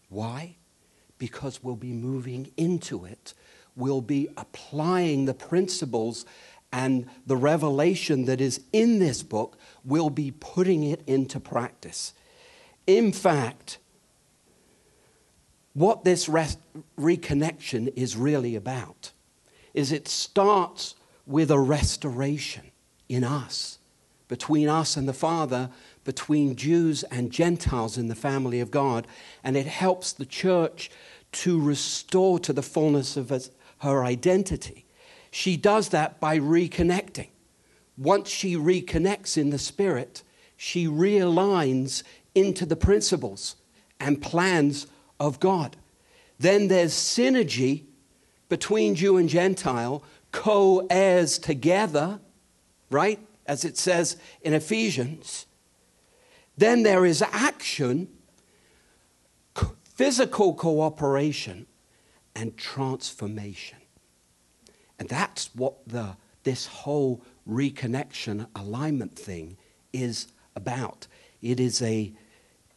Why? 0.08 0.54
Because 1.18 1.60
we'll 1.60 1.74
be 1.74 1.92
moving 1.92 2.52
into 2.56 3.04
it. 3.04 3.34
We'll 3.74 4.00
be 4.00 4.28
applying 4.36 5.24
the 5.24 5.34
principles 5.34 6.24
and 6.74 7.06
the 7.24 7.36
revelation 7.36 8.24
that 8.24 8.40
is 8.40 8.60
in 8.72 8.98
this 8.98 9.22
book, 9.22 9.56
we'll 9.84 10.10
be 10.10 10.32
putting 10.32 10.82
it 10.82 11.00
into 11.06 11.38
practice. 11.38 12.12
In 12.84 13.12
fact, 13.12 13.78
what 15.72 16.02
this 16.02 16.28
rest, 16.28 16.58
reconnection 16.98 17.92
is 17.94 18.16
really 18.16 18.56
about 18.56 19.12
is 19.72 19.92
it 19.92 20.08
starts 20.08 20.96
with 21.26 21.52
a 21.52 21.58
restoration 21.58 22.72
in 23.08 23.22
us, 23.22 23.78
between 24.26 24.68
us 24.68 24.96
and 24.96 25.08
the 25.08 25.12
Father, 25.12 25.70
between 26.02 26.56
Jews 26.56 27.04
and 27.04 27.30
Gentiles 27.30 27.96
in 27.96 28.08
the 28.08 28.14
family 28.16 28.58
of 28.58 28.72
God, 28.72 29.06
and 29.44 29.56
it 29.56 29.66
helps 29.66 30.12
the 30.12 30.26
church 30.26 30.90
to 31.32 31.60
restore 31.60 32.40
to 32.40 32.52
the 32.52 32.62
fullness 32.62 33.16
of 33.16 33.32
her 33.78 34.04
identity. 34.04 34.83
She 35.34 35.56
does 35.56 35.88
that 35.88 36.20
by 36.20 36.38
reconnecting. 36.38 37.26
Once 37.98 38.28
she 38.28 38.54
reconnects 38.54 39.36
in 39.36 39.50
the 39.50 39.58
Spirit, 39.58 40.22
she 40.56 40.86
realigns 40.86 42.04
into 42.36 42.64
the 42.64 42.76
principles 42.76 43.56
and 43.98 44.22
plans 44.22 44.86
of 45.18 45.40
God. 45.40 45.76
Then 46.38 46.68
there's 46.68 46.92
synergy 46.92 47.82
between 48.48 48.94
Jew 48.94 49.16
and 49.16 49.28
Gentile, 49.28 50.04
co 50.30 50.86
heirs 50.88 51.40
together, 51.40 52.20
right? 52.88 53.18
As 53.44 53.64
it 53.64 53.76
says 53.76 54.16
in 54.40 54.54
Ephesians. 54.54 55.46
Then 56.56 56.84
there 56.84 57.04
is 57.04 57.22
action, 57.32 58.06
physical 59.82 60.54
cooperation, 60.54 61.66
and 62.36 62.56
transformation. 62.56 63.78
And 65.04 65.10
that's 65.10 65.50
what 65.54 65.86
the, 65.86 66.16
this 66.44 66.66
whole 66.66 67.22
reconnection 67.46 68.46
alignment 68.56 69.14
thing 69.14 69.58
is 69.92 70.28
about. 70.56 71.08
It 71.42 71.60
is, 71.60 71.82
a, 71.82 72.10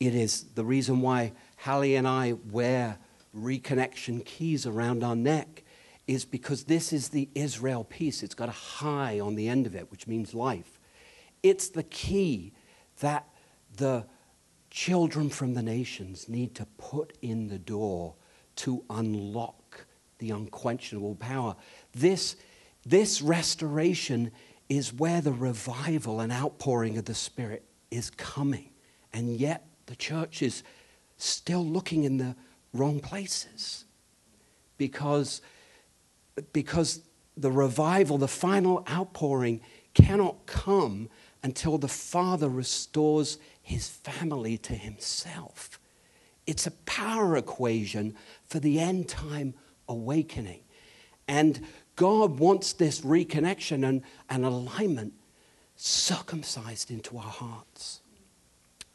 it 0.01 0.13
is 0.13 0.43
the 0.53 0.65
reason 0.65 0.99
why 0.99 1.31
Hallie 1.55 1.95
and 1.95 2.05
I 2.05 2.33
wear 2.51 2.97
reconnection 3.33 4.25
keys 4.25 4.65
around 4.65 5.05
our 5.05 5.15
neck 5.15 5.63
is 6.05 6.25
because 6.25 6.65
this 6.65 6.91
is 6.91 7.07
the 7.07 7.29
Israel 7.33 7.85
piece. 7.85 8.23
It's 8.23 8.35
got 8.35 8.49
a 8.49 8.55
chai 8.77 9.21
on 9.21 9.35
the 9.35 9.47
end 9.47 9.65
of 9.65 9.73
it, 9.73 9.89
which 9.89 10.05
means 10.05 10.33
life. 10.33 10.81
It's 11.43 11.69
the 11.69 11.83
key 11.83 12.51
that 12.99 13.25
the 13.77 14.05
children 14.69 15.29
from 15.29 15.53
the 15.53 15.63
nations 15.63 16.27
need 16.27 16.55
to 16.55 16.65
put 16.77 17.17
in 17.21 17.47
the 17.47 17.57
door 17.57 18.15
to 18.57 18.83
unlock 18.89 19.85
the 20.19 20.31
unquenchable 20.31 21.15
power. 21.15 21.55
This, 21.99 22.35
this 22.85 23.21
restoration 23.21 24.31
is 24.69 24.93
where 24.93 25.21
the 25.21 25.31
revival 25.31 26.19
and 26.19 26.31
outpouring 26.31 26.97
of 26.97 27.05
the 27.05 27.15
Spirit 27.15 27.63
is 27.89 28.09
coming. 28.11 28.69
And 29.13 29.35
yet 29.35 29.65
the 29.87 29.95
church 29.95 30.41
is 30.41 30.63
still 31.17 31.65
looking 31.65 32.03
in 32.03 32.17
the 32.17 32.35
wrong 32.73 32.99
places 32.99 33.85
because, 34.77 35.41
because 36.53 37.01
the 37.35 37.51
revival, 37.51 38.17
the 38.17 38.27
final 38.27 38.85
outpouring, 38.89 39.61
cannot 39.93 40.45
come 40.45 41.09
until 41.41 41.77
the 41.77 41.87
Father 41.87 42.49
restores 42.49 43.39
his 43.61 43.87
family 43.87 44.57
to 44.59 44.73
himself. 44.73 45.79
It's 46.45 46.67
a 46.67 46.71
power 46.71 47.35
equation 47.37 48.15
for 48.45 48.59
the 48.59 48.79
end 48.79 49.09
time 49.09 49.55
awakening. 49.87 50.61
And 51.27 51.65
God 51.97 52.39
wants 52.39 52.73
this 52.73 53.01
reconnection 53.01 53.85
and, 53.85 54.03
and 54.29 54.45
alignment 54.45 55.13
circumcised 55.75 56.89
into 56.91 57.17
our 57.17 57.23
hearts. 57.23 58.01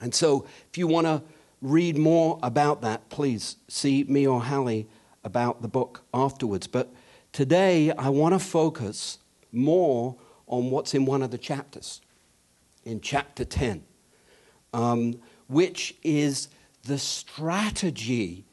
And 0.01 0.15
so, 0.15 0.47
if 0.71 0.79
you 0.79 0.87
want 0.87 1.07
to 1.09 1.23
read 1.61 1.99
more 1.99 2.39
about 2.43 2.81
that, 2.83 3.09
please 3.11 3.57
see 3.69 4.05
me 4.05 4.27
or 4.27 4.43
Hallie 4.43 4.87
about 5.25 5.63
the 5.63 5.69
book 5.69 6.03
afterwards. 6.15 6.67
But 6.69 6.93
today, 7.33 7.91
I 7.93 8.09
want 8.09 8.35
to 8.35 8.39
focus 8.39 9.19
more 9.51 10.17
on 10.47 10.71
what's 10.71 10.95
in 10.95 11.05
one 11.05 11.23
of 11.23 11.33
the 11.33 11.39
chapters, 11.39 12.01
in 12.85 13.01
chapter 13.01 13.45
10, 13.45 13.83
um, 14.73 15.21
which 15.49 15.97
is 16.05 16.49
the 16.85 16.99
strategy 16.99 18.45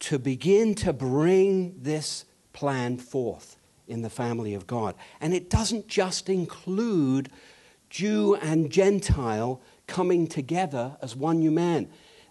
to 0.00 0.18
begin 0.18 0.74
to 0.74 0.92
bring 0.92 1.76
this 1.82 2.24
plan 2.52 2.96
forth 2.96 3.56
in 3.86 4.02
the 4.02 4.10
family 4.10 4.54
of 4.54 4.66
God. 4.66 4.94
And 5.20 5.34
it 5.34 5.50
doesn't 5.50 5.88
just 5.88 6.28
include 6.28 7.30
Jew 7.90 8.34
and 8.36 8.70
Gentile 8.70 9.60
coming 9.86 10.26
together 10.26 10.96
as 11.00 11.14
one 11.14 11.38
new 11.38 11.50
man. 11.50 11.88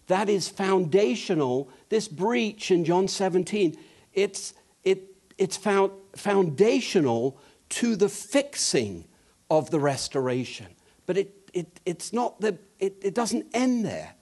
That 0.08 0.30
is 0.30 0.48
foundational. 0.48 1.70
This 1.90 2.08
breach 2.08 2.72
in 2.72 2.86
John 2.86 3.08
17, 3.08 3.78
it's, 4.14 4.54
it, 4.84 5.04
it's 5.38 5.58
found, 5.58 5.92
foundational 6.16 7.38
to 7.70 7.96
the 7.96 8.10
fixing 8.10 9.06
of 9.50 9.72
the 9.72 9.80
restoration. 9.80 10.68
But 11.06 11.18
it, 11.18 11.50
it, 11.54 11.80
it's 11.86 12.14
not 12.14 12.40
the, 12.42 12.58
it, 12.80 12.98
it 13.02 13.14
doesn't 13.16 13.48
end 13.54 13.86
there. 13.86 14.14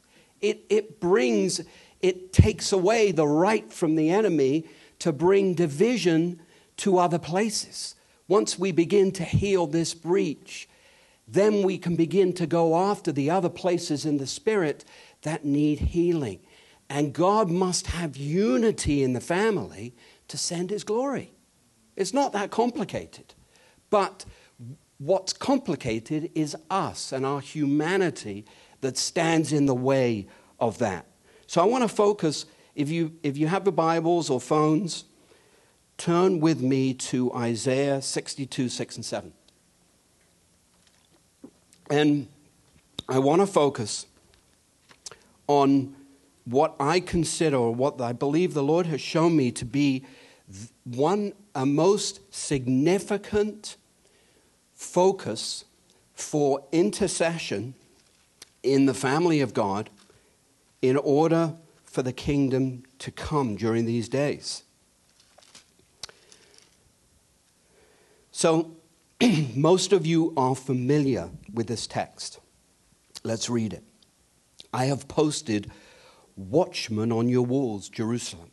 It, 0.41 0.65
it 0.69 0.99
brings, 0.99 1.61
it 2.01 2.33
takes 2.33 2.71
away 2.71 3.11
the 3.11 3.27
right 3.27 3.71
from 3.71 3.95
the 3.95 4.09
enemy 4.09 4.67
to 4.99 5.11
bring 5.11 5.53
division 5.53 6.39
to 6.83 6.97
other 6.97 7.17
places. 7.17 7.95
Once 8.27 8.59
we 8.59 8.69
begin 8.69 9.09
to 9.09 9.23
heal 9.23 9.65
this 9.67 9.93
breach, 9.93 10.67
then 11.25 11.63
we 11.63 11.77
can 11.77 11.95
begin 11.95 12.33
to 12.33 12.45
go 12.45 12.75
after 12.75 13.09
the 13.09 13.29
other 13.29 13.47
places 13.47 14.05
in 14.05 14.17
the 14.17 14.27
spirit 14.27 14.83
that 15.21 15.45
need 15.45 15.79
healing. 15.79 16.41
And 16.89 17.13
God 17.13 17.49
must 17.49 17.87
have 17.87 18.17
unity 18.17 19.01
in 19.01 19.13
the 19.13 19.21
family 19.21 19.95
to 20.27 20.37
send 20.37 20.71
his 20.71 20.83
glory. 20.83 21.31
It's 21.95 22.13
not 22.13 22.33
that 22.33 22.51
complicated. 22.51 23.33
But 23.89 24.25
what's 24.97 25.31
complicated 25.31 26.31
is 26.35 26.53
us 26.69 27.13
and 27.13 27.25
our 27.25 27.39
humanity 27.39 28.43
that 28.81 28.97
stands 28.97 29.53
in 29.53 29.67
the 29.67 29.73
way 29.73 30.27
of 30.59 30.79
that. 30.79 31.05
So 31.47 31.61
I 31.61 31.65
want 31.65 31.83
to 31.83 31.87
focus, 31.87 32.45
if 32.75 32.89
you, 32.89 33.13
if 33.23 33.37
you 33.37 33.47
have 33.47 33.63
the 33.63 33.71
Bibles 33.71 34.29
or 34.29 34.41
phones, 34.41 35.05
turn 35.97 36.39
with 36.39 36.61
me 36.61 36.93
to 36.93 37.33
Isaiah 37.33 38.01
62, 38.01 38.69
6 38.69 38.95
and 38.95 39.05
7. 39.05 39.33
And 41.89 42.27
I 43.07 43.19
want 43.19 43.41
to 43.41 43.47
focus 43.47 44.05
on 45.47 45.95
what 46.45 46.75
I 46.79 46.99
consider, 46.99 47.57
or 47.57 47.73
what 47.73 48.01
I 48.01 48.13
believe 48.13 48.53
the 48.53 48.63
Lord 48.63 48.85
has 48.87 49.01
shown 49.01 49.35
me 49.35 49.51
to 49.51 49.65
be 49.65 50.03
one, 50.83 51.33
a 51.55 51.65
most 51.65 52.19
significant 52.33 53.77
focus 54.73 55.65
for 56.13 56.65
intercession 56.71 57.73
in 58.61 58.85
the 58.85 58.93
family 58.93 59.41
of 59.41 59.53
God 59.53 59.89
in 60.81 60.97
order 60.97 61.53
for 61.83 62.01
the 62.01 62.13
kingdom 62.13 62.83
to 62.99 63.11
come 63.11 63.55
during 63.55 63.85
these 63.85 64.09
days. 64.09 64.63
So, 68.35 68.77
most 69.55 69.93
of 69.93 70.07
you 70.07 70.33
are 70.35 70.55
familiar 70.55 71.29
with 71.53 71.67
this 71.67 71.85
text. 71.85 72.39
Let's 73.23 73.47
read 73.47 73.73
it. 73.73 73.83
I 74.73 74.85
have 74.85 75.07
posted 75.07 75.71
watchmen 76.35 77.11
on 77.11 77.29
your 77.29 77.45
walls, 77.45 77.89
Jerusalem. 77.89 78.49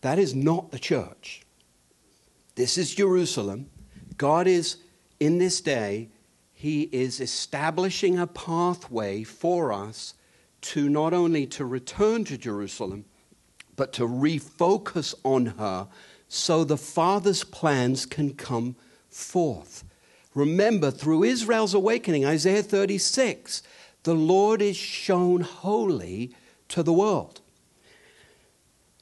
That 0.00 0.18
is 0.18 0.34
not 0.34 0.72
the 0.72 0.80
church. 0.80 1.42
This 2.56 2.76
is 2.76 2.96
Jerusalem. 2.96 3.70
God 4.18 4.48
is, 4.48 4.78
in 5.20 5.38
this 5.38 5.60
day, 5.60 6.08
He 6.52 6.82
is 6.90 7.20
establishing 7.20 8.18
a 8.18 8.26
pathway 8.26 9.22
for 9.22 9.72
us 9.72 10.14
to 10.62 10.88
not 10.88 11.14
only 11.14 11.46
to 11.46 11.64
return 11.64 12.24
to 12.24 12.36
Jerusalem, 12.36 13.04
but 13.76 13.92
to 13.92 14.02
refocus 14.02 15.14
on 15.22 15.46
her 15.46 15.86
so 16.28 16.64
the 16.64 16.76
Father's 16.76 17.44
plans 17.44 18.06
can 18.06 18.34
come 18.34 18.76
forth. 19.08 19.84
Remember, 20.34 20.90
through 20.90 21.24
Israel's 21.24 21.74
awakening, 21.74 22.24
Isaiah 22.24 22.62
36, 22.62 23.62
the 24.02 24.14
Lord 24.14 24.60
is 24.60 24.76
shown 24.76 25.42
holy 25.42 26.34
to 26.68 26.82
the 26.82 26.92
world. 26.92 27.40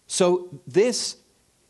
So 0.07 0.61
this 0.67 1.17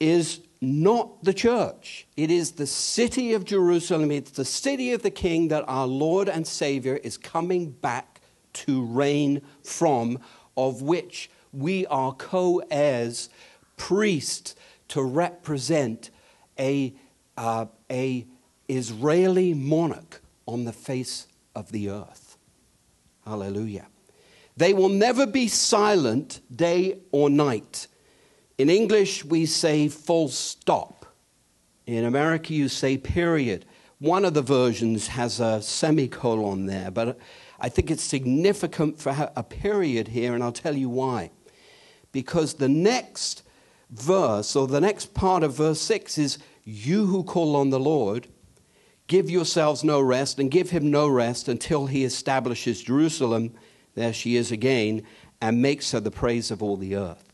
is 0.01 0.41
not 0.61 1.23
the 1.23 1.35
church. 1.35 2.07
It 2.17 2.31
is 2.31 2.53
the 2.53 2.67
city 2.67 3.33
of 3.35 3.45
Jerusalem. 3.45 4.11
It's 4.11 4.33
the 4.33 4.45
city 4.45 4.93
of 4.93 5.03
the 5.03 5.11
king 5.11 5.49
that 5.49 5.65
our 5.69 5.87
Lord 5.87 6.29
and 6.29 6.47
Savior 6.47 6.97
is 7.03 7.17
coming 7.17 7.71
back 7.71 8.21
to 8.55 8.85
reign 8.85 9.43
from, 9.63 10.19
of 10.57 10.83
which 10.83 11.31
we 11.53 11.87
are 11.87 12.13
co 12.13 12.63
heirs, 12.71 13.29
priests 13.77 14.55
to 14.93 15.03
represent 15.03 16.11
a, 16.59 16.95
uh, 17.39 17.65
a 17.91 18.27
Israeli 18.69 19.55
monarch 19.55 20.21
on 20.45 20.65
the 20.65 20.73
face 20.73 21.27
of 21.55 21.73
the 21.73 21.89
earth. 21.89 22.37
Hallelujah. 23.25 23.87
They 24.55 24.75
will 24.75 24.91
never 24.91 25.27
be 25.27 25.49
silent 25.49 26.43
day 26.55 26.99
or 27.11 27.31
night. 27.31 27.87
In 28.59 28.69
English, 28.69 29.25
we 29.25 29.47
say 29.47 29.89
full 29.89 30.29
stop. 30.29 31.07
In 31.87 32.05
America, 32.05 32.53
you 32.53 32.69
say 32.69 32.99
period. 32.99 33.65
One 33.99 34.27
of 34.27 34.35
the 34.35 34.43
versions 34.43 35.07
has 35.07 35.41
a 35.41 35.63
semicolon 35.63 36.67
there, 36.67 36.91
but 36.91 37.19
I 37.59 37.71
think 37.71 37.91
it's 37.91 38.05
significant 38.05 38.99
for 38.99 39.31
a 39.35 39.43
period 39.43 40.09
here, 40.09 40.35
and 40.35 40.45
I'll 40.45 40.53
tell 40.53 40.77
you 40.77 40.91
why. 40.91 41.31
Because 42.13 42.55
the 42.55 42.69
next 42.69 43.43
verse, 43.93 44.57
or 44.57 44.67
the 44.67 44.81
next 44.81 45.15
part 45.15 45.45
of 45.45 45.57
verse 45.57 45.81
6 45.81 46.19
is, 46.19 46.39
You 46.65 47.07
who 47.07 47.23
call 47.23 47.55
on 47.55 47.71
the 47.71 47.79
Lord, 47.79 48.27
give 49.07 49.31
yourselves 49.31 49.85
no 49.85 50.01
rest, 50.01 50.39
and 50.39 50.51
give 50.51 50.71
him 50.71 50.91
no 50.91 51.07
rest 51.07 51.49
until 51.49 51.87
he 51.87 52.05
establishes 52.05 52.83
Jerusalem, 52.83 53.55
there 53.95 54.13
she 54.13 54.37
is 54.37 54.51
again, 54.51 55.03
and 55.41 55.61
makes 55.61 55.93
her 55.93 56.01
the 56.01 56.11
praise 56.11 56.51
of 56.51 56.63
all 56.63 56.77
the 56.77 56.97
earth. 56.97 57.33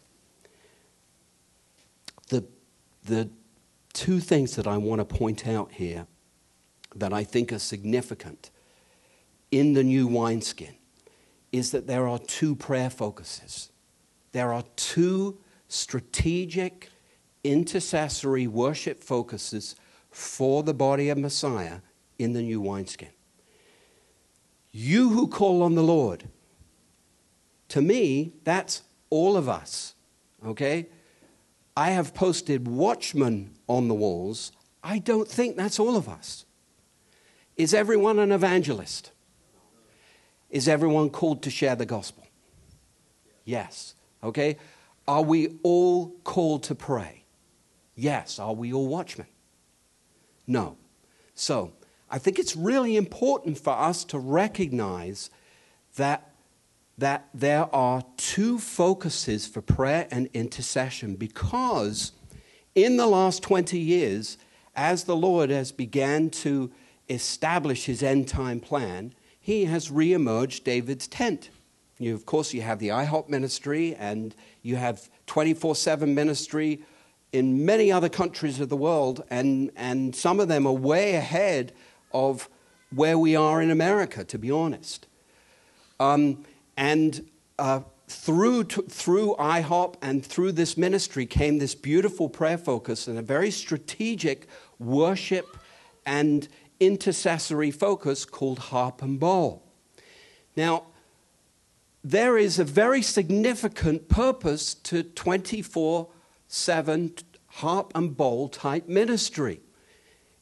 The, 2.28 2.44
the 3.04 3.30
two 3.92 4.18
things 4.18 4.56
that 4.56 4.66
I 4.66 4.76
want 4.76 5.00
to 5.00 5.04
point 5.04 5.46
out 5.46 5.72
here 5.72 6.06
that 6.96 7.12
I 7.12 7.22
think 7.22 7.52
are 7.52 7.58
significant 7.58 8.50
in 9.50 9.74
the 9.74 9.84
new 9.84 10.06
wineskin 10.06 10.74
is 11.52 11.70
that 11.70 11.86
there 11.86 12.08
are 12.08 12.18
two 12.18 12.54
prayer 12.54 12.90
focuses. 12.90 13.70
There 14.32 14.52
are 14.52 14.64
two 14.76 15.38
strategic, 15.68 16.88
intercessory 17.44 18.46
worship 18.46 19.02
focuses 19.02 19.76
for 20.10 20.62
the 20.62 20.74
body 20.74 21.08
of 21.10 21.18
Messiah 21.18 21.80
in 22.18 22.32
the 22.32 22.42
new 22.42 22.60
wineskin. 22.60 23.10
You 24.72 25.10
who 25.10 25.28
call 25.28 25.62
on 25.62 25.74
the 25.74 25.82
Lord, 25.82 26.28
to 27.68 27.82
me, 27.82 28.32
that's 28.44 28.82
all 29.10 29.36
of 29.36 29.48
us, 29.48 29.94
okay? 30.44 30.88
I 31.76 31.90
have 31.90 32.14
posted 32.14 32.66
watchmen 32.66 33.54
on 33.68 33.88
the 33.88 33.94
walls. 33.94 34.52
I 34.82 34.98
don't 34.98 35.28
think 35.28 35.56
that's 35.56 35.78
all 35.78 35.96
of 35.96 36.08
us. 36.08 36.44
Is 37.56 37.74
everyone 37.74 38.18
an 38.18 38.32
evangelist? 38.32 39.12
Is 40.50 40.66
everyone 40.68 41.10
called 41.10 41.42
to 41.42 41.50
share 41.50 41.76
the 41.76 41.86
gospel? 41.86 42.26
Yes. 43.44 43.94
Okay? 44.22 44.56
Are 45.08 45.22
we 45.22 45.58
all 45.62 46.10
called 46.22 46.62
to 46.64 46.74
pray? 46.74 47.24
Yes. 47.96 48.38
Are 48.38 48.52
we 48.52 48.72
all 48.74 48.86
watchmen? 48.86 49.26
No. 50.46 50.76
So, 51.34 51.72
I 52.10 52.18
think 52.18 52.38
it's 52.38 52.54
really 52.54 52.96
important 52.96 53.58
for 53.58 53.72
us 53.72 54.04
to 54.04 54.18
recognize 54.18 55.30
that, 55.96 56.30
that 56.98 57.28
there 57.34 57.74
are 57.74 58.02
two 58.16 58.58
focuses 58.58 59.46
for 59.46 59.62
prayer 59.62 60.06
and 60.10 60.28
intercession 60.34 61.16
because 61.16 62.12
in 62.74 62.96
the 62.96 63.06
last 63.06 63.42
20 63.42 63.78
years, 63.78 64.38
as 64.76 65.04
the 65.04 65.16
Lord 65.16 65.50
has 65.50 65.72
began 65.72 66.30
to 66.30 66.70
establish 67.08 67.86
his 67.86 68.02
end 68.02 68.28
time 68.28 68.60
plan, 68.60 69.14
he 69.40 69.64
has 69.64 69.88
reemerged 69.88 70.64
David's 70.64 71.08
tent. 71.08 71.50
You, 71.98 72.14
of 72.14 72.26
course, 72.26 72.54
you 72.54 72.62
have 72.62 72.78
the 72.78 72.88
IHOP 72.88 73.28
ministry 73.28 73.94
and 73.96 74.34
you 74.62 74.76
have 74.76 75.10
24 75.26 75.74
7 75.74 76.14
ministry 76.14 76.82
in 77.32 77.64
many 77.66 77.92
other 77.92 78.08
countries 78.08 78.58
of 78.60 78.68
the 78.68 78.76
world, 78.76 79.22
and, 79.30 79.70
and 79.76 80.16
some 80.16 80.40
of 80.40 80.48
them 80.48 80.66
are 80.66 80.72
way 80.72 81.14
ahead 81.14 81.72
of, 82.12 82.48
where 82.94 83.18
we 83.18 83.36
are 83.36 83.60
in 83.60 83.70
America, 83.70 84.24
to 84.24 84.38
be 84.38 84.50
honest. 84.50 85.06
Um, 86.00 86.46
and 86.76 87.28
uh, 87.58 87.80
through, 88.06 88.64
to, 88.64 88.82
through 88.82 89.36
IHOP 89.38 89.96
and 90.00 90.24
through 90.24 90.52
this 90.52 90.78
ministry 90.78 91.26
came 91.26 91.58
this 91.58 91.74
beautiful 91.74 92.28
prayer 92.28 92.56
focus 92.56 93.06
and 93.08 93.18
a 93.18 93.22
very 93.22 93.50
strategic 93.50 94.48
worship 94.78 95.58
and 96.06 96.48
intercessory 96.80 97.70
focus 97.70 98.24
called 98.24 98.58
Harp 98.58 99.02
and 99.02 99.20
Bowl. 99.20 99.62
Now, 100.56 100.84
there 102.04 102.38
is 102.38 102.58
a 102.58 102.64
very 102.64 103.02
significant 103.02 104.08
purpose 104.08 104.74
to 104.74 105.02
24 105.02 106.08
7 106.50 107.12
harp 107.46 107.92
and 107.94 108.16
bowl 108.16 108.48
type 108.48 108.88
ministry. 108.88 109.60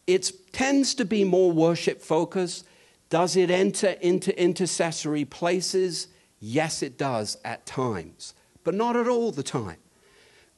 It 0.06 0.30
tends 0.52 0.94
to 0.94 1.04
be 1.04 1.24
more 1.24 1.50
worship 1.50 2.00
focused. 2.00 2.66
Does 3.08 3.36
it 3.36 3.50
enter 3.50 3.96
into 4.00 4.38
intercessory 4.40 5.24
places? 5.24 6.08
Yes, 6.38 6.82
it 6.82 6.98
does 6.98 7.38
at 7.44 7.66
times, 7.66 8.34
but 8.62 8.74
not 8.74 8.96
at 8.96 9.08
all 9.08 9.32
the 9.32 9.42
time. 9.42 9.78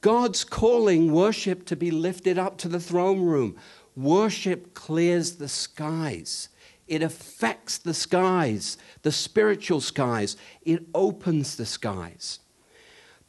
God's 0.01 0.43
calling 0.43 1.11
worship 1.11 1.65
to 1.65 1.75
be 1.75 1.91
lifted 1.91 2.37
up 2.37 2.57
to 2.59 2.67
the 2.69 2.79
throne 2.79 3.21
room. 3.21 3.57
Worship 3.95 4.73
clears 4.73 5.37
the 5.37 5.49
skies. 5.49 6.49
It 6.89 7.03
affects 7.03 7.77
the 7.77 7.93
skies, 7.93 8.77
the 9.03 9.11
spiritual 9.11 9.79
skies. 9.79 10.35
It 10.63 10.87
opens 10.93 11.55
the 11.55 11.65
skies. 11.65 12.39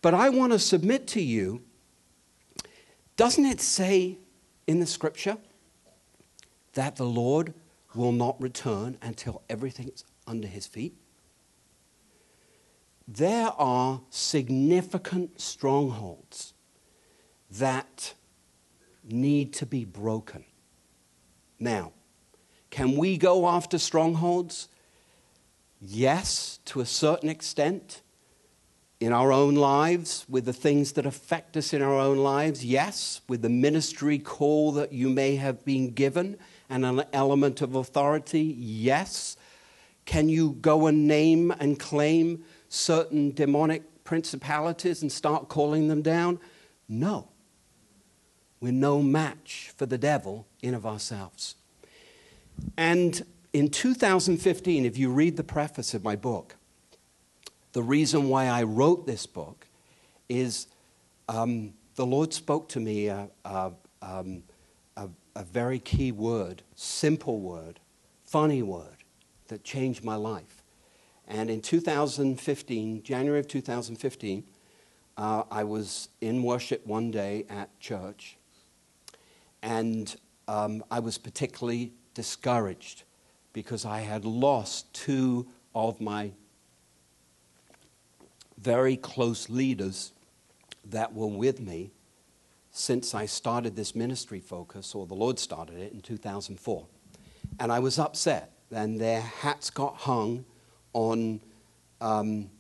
But 0.00 0.14
I 0.14 0.30
want 0.30 0.52
to 0.52 0.58
submit 0.58 1.06
to 1.08 1.22
you 1.22 1.62
doesn't 3.16 3.44
it 3.44 3.60
say 3.60 4.16
in 4.66 4.80
the 4.80 4.86
scripture 4.86 5.36
that 6.72 6.96
the 6.96 7.04
Lord 7.04 7.52
will 7.94 8.12
not 8.12 8.40
return 8.40 8.96
until 9.02 9.42
everything's 9.50 10.04
under 10.26 10.48
his 10.48 10.66
feet? 10.66 10.94
There 13.06 13.48
are 13.58 14.00
significant 14.08 15.38
strongholds 15.38 16.54
that 17.50 18.14
need 19.04 19.52
to 19.54 19.66
be 19.66 19.84
broken. 19.84 20.46
Now, 21.58 21.92
can 22.70 22.96
we 22.96 23.16
go 23.16 23.48
after 23.48 23.78
strongholds? 23.78 24.68
Yes, 25.80 26.58
to 26.66 26.80
a 26.80 26.86
certain 26.86 27.28
extent 27.28 28.02
in 29.00 29.12
our 29.14 29.32
own 29.32 29.54
lives, 29.54 30.26
with 30.28 30.44
the 30.44 30.52
things 30.52 30.92
that 30.92 31.06
affect 31.06 31.56
us 31.56 31.72
in 31.72 31.80
our 31.80 31.98
own 31.98 32.18
lives, 32.18 32.64
yes, 32.64 33.22
with 33.28 33.40
the 33.40 33.48
ministry 33.48 34.18
call 34.18 34.72
that 34.72 34.92
you 34.92 35.08
may 35.08 35.36
have 35.36 35.64
been 35.64 35.90
given 35.90 36.36
and 36.68 36.84
an 36.84 37.02
element 37.12 37.62
of 37.62 37.74
authority, 37.74 38.42
yes. 38.42 39.38
Can 40.04 40.28
you 40.28 40.52
go 40.60 40.86
and 40.86 41.08
name 41.08 41.50
and 41.50 41.78
claim 41.78 42.44
certain 42.68 43.32
demonic 43.32 44.04
principalities 44.04 45.00
and 45.00 45.10
start 45.10 45.48
calling 45.48 45.88
them 45.88 46.02
down? 46.02 46.38
No. 46.86 47.28
We're 48.60 48.72
no 48.72 49.02
match 49.02 49.72
for 49.76 49.86
the 49.86 49.98
devil 49.98 50.46
in 50.62 50.74
of 50.74 50.84
ourselves. 50.84 51.54
And 52.76 53.24
in 53.52 53.68
2015, 53.68 54.84
if 54.84 54.96
you 54.96 55.10
read 55.10 55.36
the 55.36 55.44
preface 55.44 55.94
of 55.94 56.04
my 56.04 56.16
book, 56.16 56.56
the 57.72 57.82
reason 57.82 58.28
why 58.28 58.46
I 58.46 58.62
wrote 58.62 59.06
this 59.06 59.26
book 59.26 59.66
is 60.28 60.66
um, 61.28 61.74
the 61.96 62.06
Lord 62.06 62.32
spoke 62.32 62.68
to 62.70 62.80
me 62.80 63.08
a, 63.08 63.28
a, 63.44 63.72
um, 64.02 64.42
a, 64.96 65.08
a 65.36 65.44
very 65.44 65.78
key 65.78 66.12
word, 66.12 66.62
simple 66.74 67.40
word, 67.40 67.80
funny 68.24 68.62
word 68.62 69.04
that 69.48 69.64
changed 69.64 70.02
my 70.02 70.16
life. 70.16 70.62
And 71.28 71.48
in 71.50 71.60
2015, 71.60 73.02
January 73.02 73.38
of 73.38 73.46
2015, 73.46 74.44
uh, 75.16 75.42
I 75.50 75.64
was 75.64 76.08
in 76.20 76.42
worship 76.42 76.86
one 76.86 77.10
day 77.10 77.44
at 77.48 77.78
church, 77.78 78.36
and 79.62 80.14
um, 80.48 80.82
I 80.90 80.98
was 80.98 81.18
particularly 81.18 81.92
discouraged 82.14 83.04
because 83.52 83.84
I 83.84 84.00
had 84.00 84.24
lost 84.24 84.92
two 84.94 85.48
of 85.74 86.00
my 86.00 86.32
very 88.58 88.96
close 88.96 89.48
leaders 89.48 90.12
that 90.84 91.14
were 91.14 91.26
with 91.26 91.60
me 91.60 91.92
since 92.70 93.14
I 93.14 93.26
started 93.26 93.74
this 93.74 93.94
ministry 93.94 94.40
focus, 94.40 94.94
or 94.94 95.06
the 95.06 95.14
Lord 95.14 95.38
started 95.38 95.78
it 95.78 95.92
in 95.92 96.00
2004. 96.00 96.86
And 97.58 97.72
I 97.72 97.80
was 97.80 97.98
upset, 97.98 98.52
and 98.70 99.00
their 99.00 99.20
hats 99.20 99.70
got 99.70 99.96
hung 99.96 100.44
on, 100.92 101.40
um, 102.00 102.50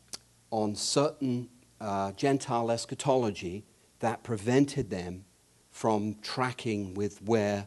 on 0.50 0.74
certain 0.74 1.48
uh, 1.80 2.12
Gentile 2.12 2.70
eschatology 2.70 3.64
that 4.00 4.22
prevented 4.22 4.90
them 4.90 5.24
from 5.70 6.16
tracking 6.22 6.94
with 6.94 7.22
where 7.22 7.66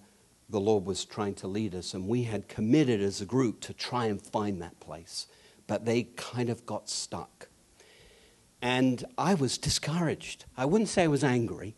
the 0.50 0.60
Lord 0.60 0.86
was 0.86 1.06
trying 1.06 1.36
to 1.36 1.48
lead 1.48 1.74
us. 1.76 1.94
And 1.94 2.08
we 2.08 2.24
had 2.24 2.48
committed 2.48 3.02
as 3.02 3.22
a 3.22 3.26
group 3.26 3.60
to 3.62 3.74
try 3.74 4.06
and 4.06 4.22
find 4.22 4.62
that 4.62 4.80
place, 4.80 5.28
but 5.68 5.86
they 5.86 6.04
kind 6.04 6.50
of 6.50 6.66
got 6.66 6.90
stuck. 6.90 7.48
And 8.62 9.04
I 9.18 9.34
was 9.34 9.58
discouraged. 9.58 10.46
I 10.56 10.66
wouldn't 10.66 10.90
say 10.90 11.04
I 11.04 11.08
was 11.08 11.24
angry, 11.24 11.76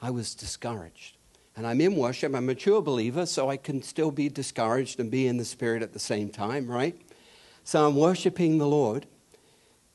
I 0.00 0.10
was 0.10 0.34
discouraged. 0.34 1.16
And 1.56 1.66
I'm 1.66 1.80
in 1.80 1.96
worship, 1.96 2.30
I'm 2.30 2.36
a 2.36 2.40
mature 2.40 2.80
believer, 2.80 3.26
so 3.26 3.50
I 3.50 3.56
can 3.56 3.82
still 3.82 4.10
be 4.10 4.28
discouraged 4.28 5.00
and 5.00 5.10
be 5.10 5.26
in 5.26 5.36
the 5.36 5.44
Spirit 5.44 5.82
at 5.82 5.92
the 5.92 5.98
same 5.98 6.30
time, 6.30 6.70
right? 6.70 6.96
So 7.64 7.86
I'm 7.86 7.96
worshiping 7.96 8.58
the 8.58 8.66
Lord, 8.66 9.06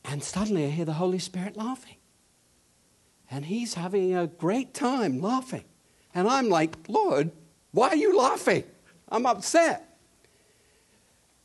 and 0.04 0.22
suddenly 0.24 0.66
I 0.66 0.70
hear 0.70 0.86
the 0.86 0.94
Holy 0.94 1.20
Spirit 1.20 1.58
laughing. 1.58 1.96
And 3.32 3.46
he's 3.46 3.74
having 3.74 4.16
a 4.16 4.28
great 4.28 4.74
time 4.74 5.20
laughing. 5.20 5.64
And 6.14 6.28
I'm 6.28 6.50
like, 6.50 6.76
Lord, 6.88 7.32
why 7.76 7.90
are 7.90 7.98
you 7.98 8.18
laughing? 8.18 8.64
I'm 9.10 9.26
upset. 9.26 10.00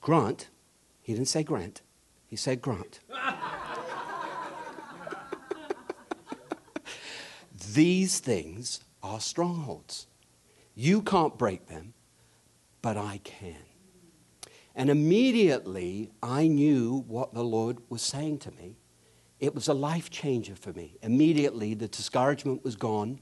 Grant, 0.00 0.48
he 1.02 1.12
didn't 1.12 1.26
say 1.26 1.42
Grant, 1.42 1.82
he 2.28 2.36
said 2.36 2.62
Grant. 2.62 3.00
These 7.74 8.20
things 8.20 8.78
are 9.02 9.18
strongholds. 9.18 10.06
You 10.76 11.02
can't 11.02 11.36
break 11.36 11.66
them, 11.66 11.94
but 12.80 12.96
I 12.96 13.20
can. 13.24 13.56
And 14.76 14.88
immediately 14.88 16.12
I 16.22 16.46
knew 16.46 17.04
what 17.08 17.34
the 17.34 17.42
Lord 17.42 17.78
was 17.88 18.02
saying 18.02 18.38
to 18.38 18.52
me. 18.52 18.76
It 19.40 19.52
was 19.52 19.66
a 19.66 19.74
life 19.74 20.10
changer 20.10 20.54
for 20.54 20.72
me. 20.74 20.96
Immediately 21.02 21.74
the 21.74 21.88
discouragement 21.88 22.62
was 22.62 22.76
gone. 22.76 23.18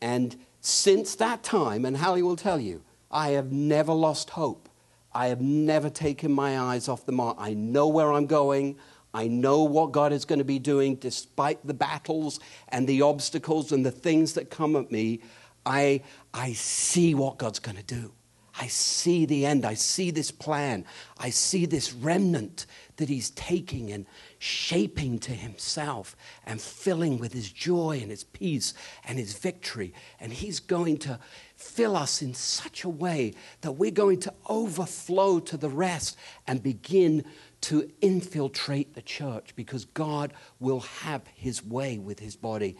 And 0.00 0.34
since 0.62 1.16
that 1.16 1.42
time, 1.42 1.84
and 1.84 1.96
Hallie 1.96 2.22
will 2.22 2.36
tell 2.36 2.60
you, 2.60 2.82
I 3.10 3.30
have 3.30 3.50
never 3.50 3.92
lost 3.92 4.30
hope. 4.30 4.68
I 5.12 5.26
have 5.26 5.40
never 5.40 5.90
taken 5.90 6.32
my 6.32 6.58
eyes 6.58 6.88
off 6.88 7.04
the 7.04 7.12
mark. 7.12 7.36
I 7.38 7.52
know 7.52 7.88
where 7.88 8.12
I'm 8.12 8.26
going. 8.26 8.78
I 9.12 9.26
know 9.26 9.64
what 9.64 9.90
God 9.90 10.12
is 10.12 10.24
going 10.24 10.38
to 10.38 10.44
be 10.44 10.60
doing 10.60 10.94
despite 10.94 11.66
the 11.66 11.74
battles 11.74 12.38
and 12.68 12.88
the 12.88 13.02
obstacles 13.02 13.72
and 13.72 13.84
the 13.84 13.90
things 13.90 14.34
that 14.34 14.50
come 14.50 14.76
at 14.76 14.90
me. 14.92 15.20
I, 15.66 16.02
I 16.32 16.52
see 16.52 17.12
what 17.14 17.38
God's 17.38 17.58
going 17.58 17.76
to 17.76 17.82
do. 17.82 18.12
I 18.60 18.66
see 18.66 19.24
the 19.24 19.46
end. 19.46 19.64
I 19.64 19.74
see 19.74 20.10
this 20.10 20.30
plan. 20.30 20.84
I 21.18 21.30
see 21.30 21.64
this 21.64 21.92
remnant 21.92 22.66
that 22.96 23.08
He's 23.08 23.30
taking 23.30 23.90
and 23.90 24.06
shaping 24.38 25.18
to 25.20 25.32
Himself 25.32 26.14
and 26.44 26.60
filling 26.60 27.18
with 27.18 27.32
His 27.32 27.50
joy 27.50 27.98
and 28.02 28.10
His 28.10 28.24
peace 28.24 28.74
and 29.04 29.18
His 29.18 29.34
victory. 29.34 29.94
And 30.20 30.32
He's 30.32 30.60
going 30.60 30.98
to 30.98 31.18
fill 31.56 31.96
us 31.96 32.20
in 32.20 32.34
such 32.34 32.84
a 32.84 32.88
way 32.88 33.32
that 33.62 33.72
we're 33.72 33.90
going 33.90 34.20
to 34.20 34.34
overflow 34.48 35.40
to 35.40 35.56
the 35.56 35.70
rest 35.70 36.18
and 36.46 36.62
begin 36.62 37.24
to 37.62 37.88
infiltrate 38.00 38.94
the 38.94 39.02
church 39.02 39.54
because 39.56 39.84
God 39.86 40.32
will 40.60 40.80
have 40.80 41.22
his 41.34 41.64
way 41.64 41.96
with 41.96 42.18
his 42.18 42.36
body. 42.36 42.76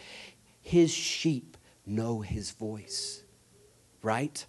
His 0.61 0.93
sheep 0.93 1.57
know 1.87 2.21
his 2.21 2.51
voice, 2.51 3.23
right? 4.03 4.45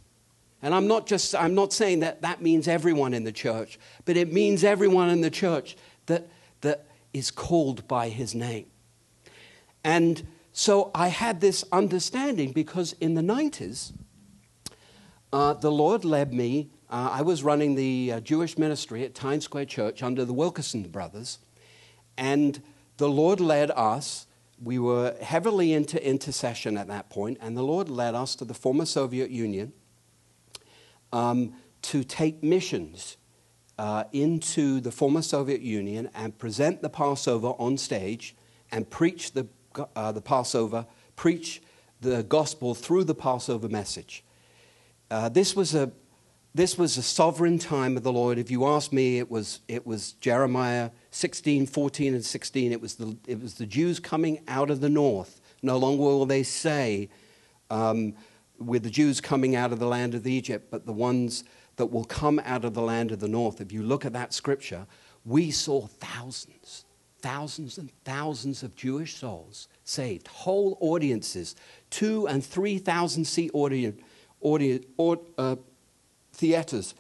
And 0.63 0.73
I'm 0.73 0.88
not 0.88 1.06
just 1.06 1.36
I'm 1.36 1.54
not 1.54 1.73
saying 1.73 1.99
that 1.99 2.23
that 2.23 2.41
means 2.41 2.67
everyone 2.67 3.13
in 3.13 3.26
the 3.26 3.32
church, 3.32 3.78
but 4.06 4.17
it 4.17 4.34
means 4.34 4.63
everyone 4.63 5.10
in 5.10 5.21
the 5.21 5.30
church 5.30 5.78
that 6.08 6.28
that 6.62 6.88
is 7.13 7.30
called 7.30 7.88
by 7.88 8.10
his 8.10 8.34
name. 8.34 8.65
And 9.84 10.26
so 10.54 10.89
I 10.95 11.10
had 11.10 11.41
this 11.41 11.63
understanding 11.71 12.54
because 12.54 12.93
in 12.93 13.13
the 13.13 13.21
90s, 13.21 13.91
uh, 15.32 15.54
the 15.54 15.71
Lord 15.71 16.06
led 16.06 16.34
me 16.34 16.69
uh, 16.93 17.10
I 17.12 17.23
was 17.23 17.41
running 17.41 17.73
the 17.73 18.12
uh, 18.12 18.19
Jewish 18.19 18.56
ministry 18.56 19.04
at 19.04 19.15
Times 19.15 19.45
Square 19.45 19.65
Church 19.65 20.04
under 20.04 20.26
the 20.26 20.34
Wilkerson 20.34 20.84
brothers, 20.84 21.39
and 22.19 22.62
the 22.97 23.10
Lord 23.10 23.39
led 23.39 23.71
us. 23.71 24.28
We 24.62 24.78
were 24.78 25.15
heavily 25.19 25.73
into 25.73 26.02
intercession 26.08 26.78
at 26.78 26.88
that 26.89 27.10
point, 27.10 27.39
and 27.41 27.58
the 27.58 27.63
Lord 27.63 27.89
led 27.89 28.13
us 28.13 28.36
to 28.36 28.45
the 28.45 28.54
former 28.54 28.86
Soviet 28.86 29.32
Union 29.32 29.73
um, 31.13 31.54
to 31.84 32.04
take 32.04 32.43
missions 32.43 33.15
uh, 33.78 34.04
into 34.12 34.82
the 34.82 34.91
former 34.91 35.21
Soviet 35.21 35.62
Union 35.62 36.10
and 36.13 36.38
present 36.38 36.82
the 36.82 36.89
Passover 36.89 37.49
on 37.60 37.78
stage 37.78 38.36
and 38.71 38.89
preach 38.89 39.32
the, 39.32 39.47
uh, 39.95 40.12
the 40.12 40.21
Passover, 40.21 40.86
preach 41.15 41.62
the 42.02 42.23
gospel 42.23 42.76
through 42.76 43.06
the 43.06 43.15
Passover 43.15 43.69
message. 43.69 44.23
Uh, 45.10 45.30
this, 45.30 45.56
was 45.56 45.76
a, 45.76 45.91
this 46.56 46.78
was 46.78 46.97
a 46.97 47.04
sovereign 47.04 47.60
time 47.60 47.95
of 47.95 48.04
the 48.04 48.12
Lord. 48.12 48.38
If 48.38 48.49
you 48.49 48.65
ask 48.65 48.91
me, 48.91 49.19
it 49.19 49.30
was, 49.30 49.62
it 49.67 49.86
was 49.86 50.13
Jeremiah 50.13 50.89
16, 51.12 51.67
14, 51.67 52.15
and 52.15 52.26
16. 52.26 52.71
It 52.71 52.82
was, 52.82 52.95
the, 52.95 53.15
it 53.28 53.41
was 53.41 53.56
the 53.56 53.65
Jews 53.65 53.99
coming 53.99 54.41
out 54.47 54.69
of 54.69 54.82
the 54.82 54.89
north. 54.89 55.39
No 55.62 55.78
longer 55.78 56.02
will 56.02 56.26
they 56.26 56.43
say, 56.43 57.10
um, 57.69 58.15
with 58.59 58.83
the 58.83 58.89
Jews 58.89 59.19
coming 59.21 59.55
out 59.55 59.71
of 59.71 59.79
the 59.79 59.87
land 59.87 60.15
of 60.15 60.27
Egypt, 60.27 60.67
but 60.69 60.85
the 60.85 60.93
ones 60.93 61.43
that 61.75 61.87
will 61.87 62.05
come 62.05 62.39
out 62.45 62.65
of 62.65 62.73
the 62.73 62.81
land 62.81 63.11
of 63.11 63.19
the 63.19 63.27
north. 63.27 63.59
If 63.59 63.71
you 63.71 63.83
look 63.83 64.05
at 64.05 64.13
that 64.13 64.33
scripture, 64.33 64.85
we 65.25 65.51
saw 65.51 65.87
thousands, 65.87 66.85
thousands 67.21 67.77
and 67.77 67.91
thousands 68.03 68.63
of 68.63 68.75
Jewish 68.75 69.15
souls 69.15 69.67
saved, 69.83 70.27
whole 70.27 70.77
audiences, 70.81 71.55
two 71.89 72.27
and 72.27 72.45
three 72.45 72.77
thousand 72.77 73.25
seat 73.25 73.51
audience, 73.53 74.01
audience, 74.41 74.85
uh, 75.37 75.55
theaters 76.33 76.93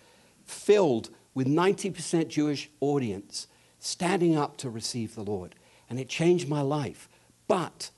filled 0.45 1.09
with 1.33 1.47
90% 1.47 2.27
Jewish 2.27 2.69
audience 2.79 3.47
standing 3.79 4.37
up 4.37 4.57
to 4.57 4.69
receive 4.69 5.15
the 5.15 5.23
Lord. 5.23 5.55
And 5.89 5.99
it 5.99 6.07
changed 6.07 6.47
my 6.47 6.61
life. 6.61 7.09
But 7.47 7.91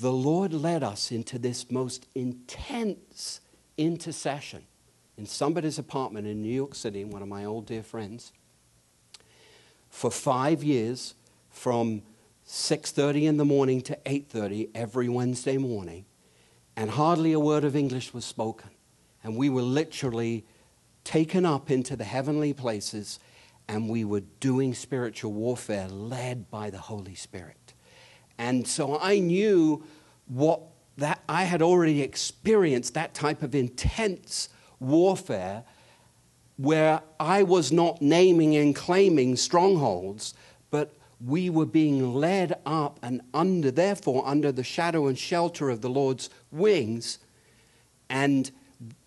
the 0.00 0.12
Lord 0.12 0.52
led 0.52 0.82
us 0.82 1.10
into 1.10 1.38
this 1.38 1.70
most 1.70 2.06
intense 2.14 3.40
intercession 3.76 4.64
in 5.16 5.26
somebody's 5.26 5.78
apartment 5.78 6.26
in 6.26 6.42
New 6.42 6.52
York 6.52 6.74
City, 6.74 7.04
one 7.04 7.22
of 7.22 7.28
my 7.28 7.44
old 7.44 7.66
dear 7.66 7.82
friends, 7.82 8.32
for 9.88 10.10
five 10.10 10.62
years 10.62 11.14
from 11.48 12.02
6.30 12.46 13.22
in 13.22 13.36
the 13.38 13.44
morning 13.44 13.80
to 13.82 13.98
8.30 14.04 14.68
every 14.74 15.08
Wednesday 15.08 15.56
morning, 15.56 16.04
and 16.76 16.90
hardly 16.90 17.32
a 17.32 17.40
word 17.40 17.64
of 17.64 17.74
English 17.74 18.12
was 18.12 18.24
spoken. 18.24 18.70
And 19.24 19.36
we 19.36 19.48
were 19.48 19.62
literally 19.62 20.44
taken 21.02 21.46
up 21.46 21.70
into 21.70 21.96
the 21.96 22.04
heavenly 22.04 22.52
places, 22.52 23.18
and 23.66 23.88
we 23.88 24.04
were 24.04 24.22
doing 24.40 24.74
spiritual 24.74 25.32
warfare 25.32 25.88
led 25.88 26.50
by 26.50 26.68
the 26.68 26.78
Holy 26.78 27.14
Spirit. 27.14 27.72
And 28.38 28.66
so 28.66 28.98
I 28.98 29.18
knew 29.18 29.84
what 30.26 30.60
that 30.98 31.22
I 31.28 31.44
had 31.44 31.62
already 31.62 32.02
experienced 32.02 32.94
that 32.94 33.12
type 33.14 33.42
of 33.42 33.54
intense 33.54 34.48
warfare 34.80 35.64
where 36.56 37.02
I 37.20 37.42
was 37.42 37.70
not 37.70 38.00
naming 38.00 38.56
and 38.56 38.74
claiming 38.74 39.36
strongholds, 39.36 40.32
but 40.70 40.94
we 41.24 41.50
were 41.50 41.66
being 41.66 42.14
led 42.14 42.54
up 42.64 42.98
and 43.02 43.20
under, 43.34 43.70
therefore, 43.70 44.26
under 44.26 44.52
the 44.52 44.64
shadow 44.64 45.06
and 45.06 45.18
shelter 45.18 45.68
of 45.68 45.82
the 45.82 45.90
Lord's 45.90 46.30
wings. 46.50 47.18
And 48.08 48.50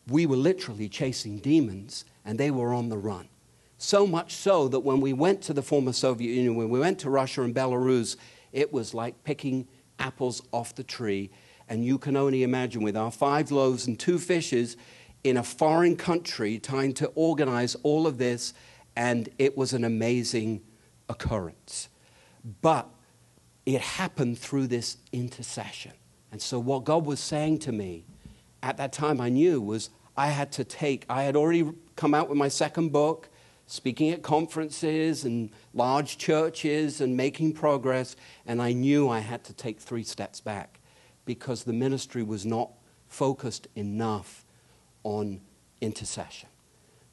we 0.07 0.25
were 0.25 0.35
literally 0.35 0.89
chasing 0.89 1.39
demons, 1.39 2.05
and 2.23 2.39
they 2.39 2.51
were 2.51 2.73
on 2.73 2.89
the 2.89 2.97
run. 2.97 3.29
So 3.77 4.05
much 4.05 4.33
so 4.35 4.67
that 4.67 4.81
when 4.81 5.01
we 5.01 5.13
went 5.13 5.41
to 5.43 5.53
the 5.53 5.61
former 5.61 5.93
Soviet 5.93 6.33
Union, 6.33 6.55
when 6.55 6.69
we 6.69 6.79
went 6.79 6.99
to 6.99 7.09
Russia 7.09 7.43
and 7.43 7.55
Belarus, 7.55 8.15
it 8.51 8.73
was 8.73 8.93
like 8.93 9.23
picking 9.23 9.67
apples 9.99 10.41
off 10.51 10.75
the 10.75 10.83
tree. 10.83 11.29
And 11.67 11.85
you 11.85 11.97
can 11.97 12.17
only 12.17 12.43
imagine 12.43 12.81
with 12.81 12.97
our 12.97 13.11
five 13.11 13.51
loaves 13.51 13.85
and 13.85 13.99
two 13.99 14.17
fishes, 14.17 14.75
in 15.23 15.37
a 15.37 15.43
foreign 15.43 15.95
country 15.95 16.59
trying 16.59 16.93
to 16.93 17.07
organize 17.15 17.75
all 17.83 18.07
of 18.07 18.17
this, 18.17 18.53
and 18.95 19.29
it 19.37 19.57
was 19.57 19.73
an 19.73 19.83
amazing 19.83 20.61
occurrence. 21.09 21.89
But 22.61 22.89
it 23.65 23.81
happened 23.81 24.39
through 24.39 24.67
this 24.67 24.97
intercession. 25.11 25.91
And 26.31 26.41
so, 26.41 26.59
what 26.59 26.85
God 26.85 27.05
was 27.05 27.19
saying 27.19 27.59
to 27.59 27.71
me 27.71 28.05
at 28.63 28.77
that 28.77 28.93
time, 28.93 29.19
I 29.19 29.29
knew 29.29 29.61
was 29.61 29.89
I 30.15 30.27
had 30.27 30.51
to 30.53 30.63
take, 30.63 31.05
I 31.09 31.23
had 31.23 31.35
already 31.35 31.69
come 31.95 32.13
out 32.13 32.29
with 32.29 32.37
my 32.37 32.47
second 32.47 32.91
book, 32.91 33.28
speaking 33.69 34.09
at 34.09 34.23
conferences 34.23 35.23
and 35.25 35.51
large 35.75 36.17
churches 36.17 37.01
and 37.01 37.15
making 37.15 37.53
progress, 37.53 38.15
and 38.47 38.59
I 38.59 38.73
knew 38.73 39.07
I 39.07 39.19
had 39.19 39.43
to 39.43 39.53
take 39.53 39.79
three 39.79 40.01
steps 40.01 40.41
back 40.41 40.79
because 41.23 41.63
the 41.63 41.73
ministry 41.73 42.23
was 42.23 42.47
not 42.47 42.71
focused 43.07 43.67
enough 43.75 44.43
on 45.03 45.41
intercession. 45.81 46.49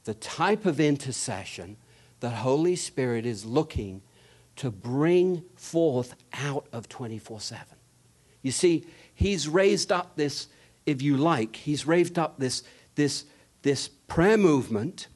The 0.05 0.14
type 0.14 0.64
of 0.64 0.81
intercession 0.81 1.77
that 2.21 2.31
Holy 2.31 2.75
Spirit 2.75 3.27
is 3.27 3.45
looking 3.45 4.01
to 4.57 4.71
bring 4.71 5.45
forth 5.57 6.14
out 6.33 6.66
of 6.73 6.88
24 6.88 7.38
7. 7.38 7.66
You 8.40 8.51
see, 8.51 8.87
He's 9.14 9.47
raised 9.47 9.92
up 9.92 10.16
this, 10.16 10.49
if 10.87 11.03
you 11.03 11.19
like, 11.19 11.57
He's 11.57 11.87
raised 11.87 12.19
up 12.19 12.38
this, 12.38 12.62
this, 12.95 13.27
this 13.61 13.88
prayer 13.88 14.38
movement, 14.38 15.09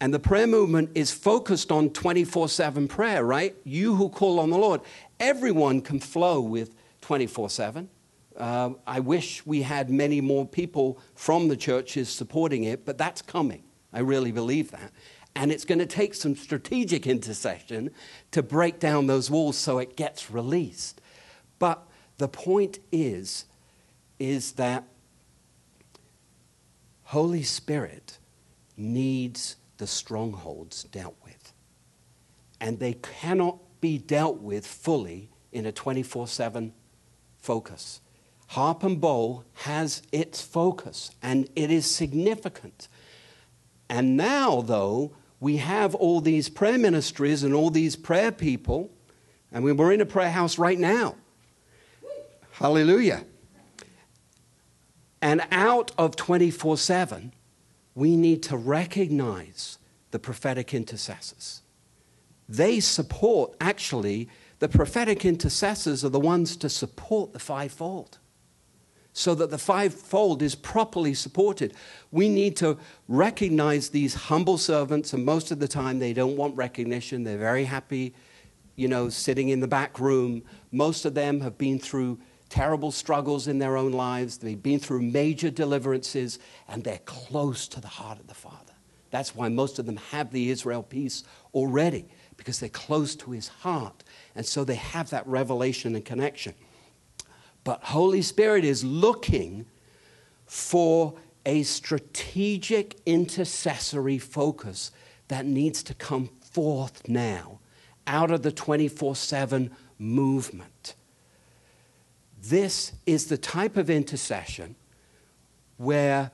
and 0.00 0.12
the 0.12 0.18
prayer 0.18 0.46
movement 0.46 0.90
is 0.94 1.10
focused 1.10 1.72
on 1.72 1.90
24 1.90 2.48
7 2.48 2.88
prayer, 2.88 3.24
right? 3.24 3.56
You 3.64 3.94
who 3.94 4.08
call 4.08 4.38
on 4.38 4.50
the 4.50 4.58
Lord. 4.58 4.82
Everyone 5.18 5.80
can 5.80 6.00
flow 6.00 6.40
with 6.40 6.74
24 7.00 7.50
7. 7.50 7.88
Uh, 8.36 8.70
I 8.86 9.00
wish 9.00 9.46
we 9.46 9.62
had 9.62 9.88
many 9.88 10.20
more 10.20 10.46
people 10.46 10.98
from 11.14 11.48
the 11.48 11.56
churches 11.56 12.10
supporting 12.10 12.64
it, 12.64 12.84
but 12.84 12.98
that's 12.98 13.22
coming. 13.22 13.62
I 13.92 14.00
really 14.00 14.32
believe 14.32 14.70
that. 14.72 14.92
And 15.34 15.50
it's 15.50 15.64
going 15.64 15.78
to 15.78 15.86
take 15.86 16.12
some 16.14 16.36
strategic 16.36 17.06
intercession 17.06 17.90
to 18.32 18.42
break 18.42 18.78
down 18.78 19.06
those 19.06 19.30
walls 19.30 19.56
so 19.56 19.78
it 19.78 19.96
gets 19.96 20.30
released. 20.30 21.00
But 21.58 21.86
the 22.18 22.28
point 22.28 22.80
is, 22.92 23.46
is 24.18 24.52
that 24.52 24.84
Holy 27.04 27.42
Spirit 27.42 28.18
needs 28.76 29.56
the 29.78 29.86
strongholds 29.86 30.84
dealt 30.84 31.16
with. 31.24 31.52
And 32.60 32.78
they 32.78 32.94
cannot 32.94 33.58
be 33.80 33.98
dealt 33.98 34.40
with 34.40 34.66
fully 34.66 35.30
in 35.52 35.66
a 35.66 35.72
24 35.72 36.26
7 36.26 36.72
focus. 37.38 38.00
Harp 38.48 38.82
and 38.82 39.00
Bowl 39.00 39.44
has 39.54 40.02
its 40.12 40.40
focus, 40.40 41.10
and 41.22 41.48
it 41.56 41.70
is 41.70 41.90
significant. 41.90 42.88
And 43.88 44.16
now, 44.16 44.62
though, 44.62 45.12
we 45.40 45.58
have 45.58 45.94
all 45.94 46.20
these 46.20 46.48
prayer 46.48 46.78
ministries 46.78 47.42
and 47.42 47.54
all 47.54 47.70
these 47.70 47.96
prayer 47.96 48.32
people, 48.32 48.90
and 49.52 49.64
we're 49.64 49.92
in 49.92 50.00
a 50.00 50.06
prayer 50.06 50.30
house 50.30 50.58
right 50.58 50.78
now. 50.78 51.16
Hallelujah. 52.52 53.24
And 55.20 55.42
out 55.50 55.92
of 55.98 56.16
24 56.16 56.78
7, 56.78 57.32
we 57.96 58.14
need 58.14 58.42
to 58.44 58.56
recognize 58.56 59.78
the 60.12 60.18
prophetic 60.20 60.72
intercessors. 60.72 61.62
They 62.48 62.78
support, 62.78 63.56
actually, 63.60 64.28
the 64.60 64.68
prophetic 64.68 65.24
intercessors 65.24 66.04
are 66.04 66.10
the 66.10 66.20
ones 66.20 66.56
to 66.58 66.68
support 66.68 67.32
the 67.32 67.40
fivefold 67.40 68.18
so 69.12 69.34
that 69.34 69.50
the 69.50 69.58
fivefold 69.58 70.42
is 70.42 70.54
properly 70.54 71.14
supported. 71.14 71.72
We 72.12 72.28
need 72.28 72.54
to 72.58 72.76
recognize 73.08 73.88
these 73.88 74.14
humble 74.14 74.58
servants, 74.58 75.14
and 75.14 75.24
most 75.24 75.50
of 75.50 75.58
the 75.58 75.66
time 75.66 75.98
they 75.98 76.12
don't 76.12 76.36
want 76.36 76.54
recognition. 76.54 77.24
They're 77.24 77.38
very 77.38 77.64
happy, 77.64 78.14
you 78.76 78.88
know, 78.88 79.08
sitting 79.08 79.48
in 79.48 79.60
the 79.60 79.66
back 79.66 79.98
room. 79.98 80.42
Most 80.70 81.06
of 81.06 81.14
them 81.14 81.40
have 81.40 81.56
been 81.56 81.78
through 81.78 82.18
terrible 82.56 82.90
struggles 82.90 83.48
in 83.48 83.58
their 83.58 83.76
own 83.76 83.92
lives, 83.92 84.38
they've 84.38 84.62
been 84.62 84.78
through 84.78 85.02
major 85.02 85.50
deliverances, 85.50 86.38
and 86.68 86.82
they're 86.82 87.00
close 87.04 87.68
to 87.68 87.82
the 87.82 87.86
heart 87.86 88.18
of 88.18 88.28
the 88.28 88.34
Father. 88.34 88.72
That's 89.10 89.34
why 89.34 89.50
most 89.50 89.78
of 89.78 89.84
them 89.84 89.98
have 90.10 90.32
the 90.32 90.48
Israel 90.48 90.82
piece 90.82 91.22
already, 91.52 92.06
because 92.38 92.58
they're 92.58 92.70
close 92.70 93.14
to 93.16 93.32
his 93.32 93.48
heart. 93.48 94.02
And 94.34 94.46
so 94.46 94.64
they 94.64 94.76
have 94.76 95.10
that 95.10 95.26
revelation 95.26 95.94
and 95.94 96.02
connection. 96.02 96.54
But 97.62 97.82
Holy 97.82 98.22
Spirit 98.22 98.64
is 98.64 98.82
looking 98.82 99.66
for 100.46 101.12
a 101.44 101.62
strategic 101.62 102.96
intercessory 103.04 104.16
focus 104.16 104.92
that 105.28 105.44
needs 105.44 105.82
to 105.82 105.92
come 105.92 106.30
forth 106.40 107.06
now 107.06 107.60
out 108.06 108.30
of 108.30 108.42
the 108.42 108.52
24 108.52 109.14
7 109.14 109.70
movement. 109.98 110.94
This 112.48 112.92
is 113.06 113.26
the 113.26 113.38
type 113.38 113.76
of 113.76 113.90
intercession 113.90 114.76
where 115.78 116.30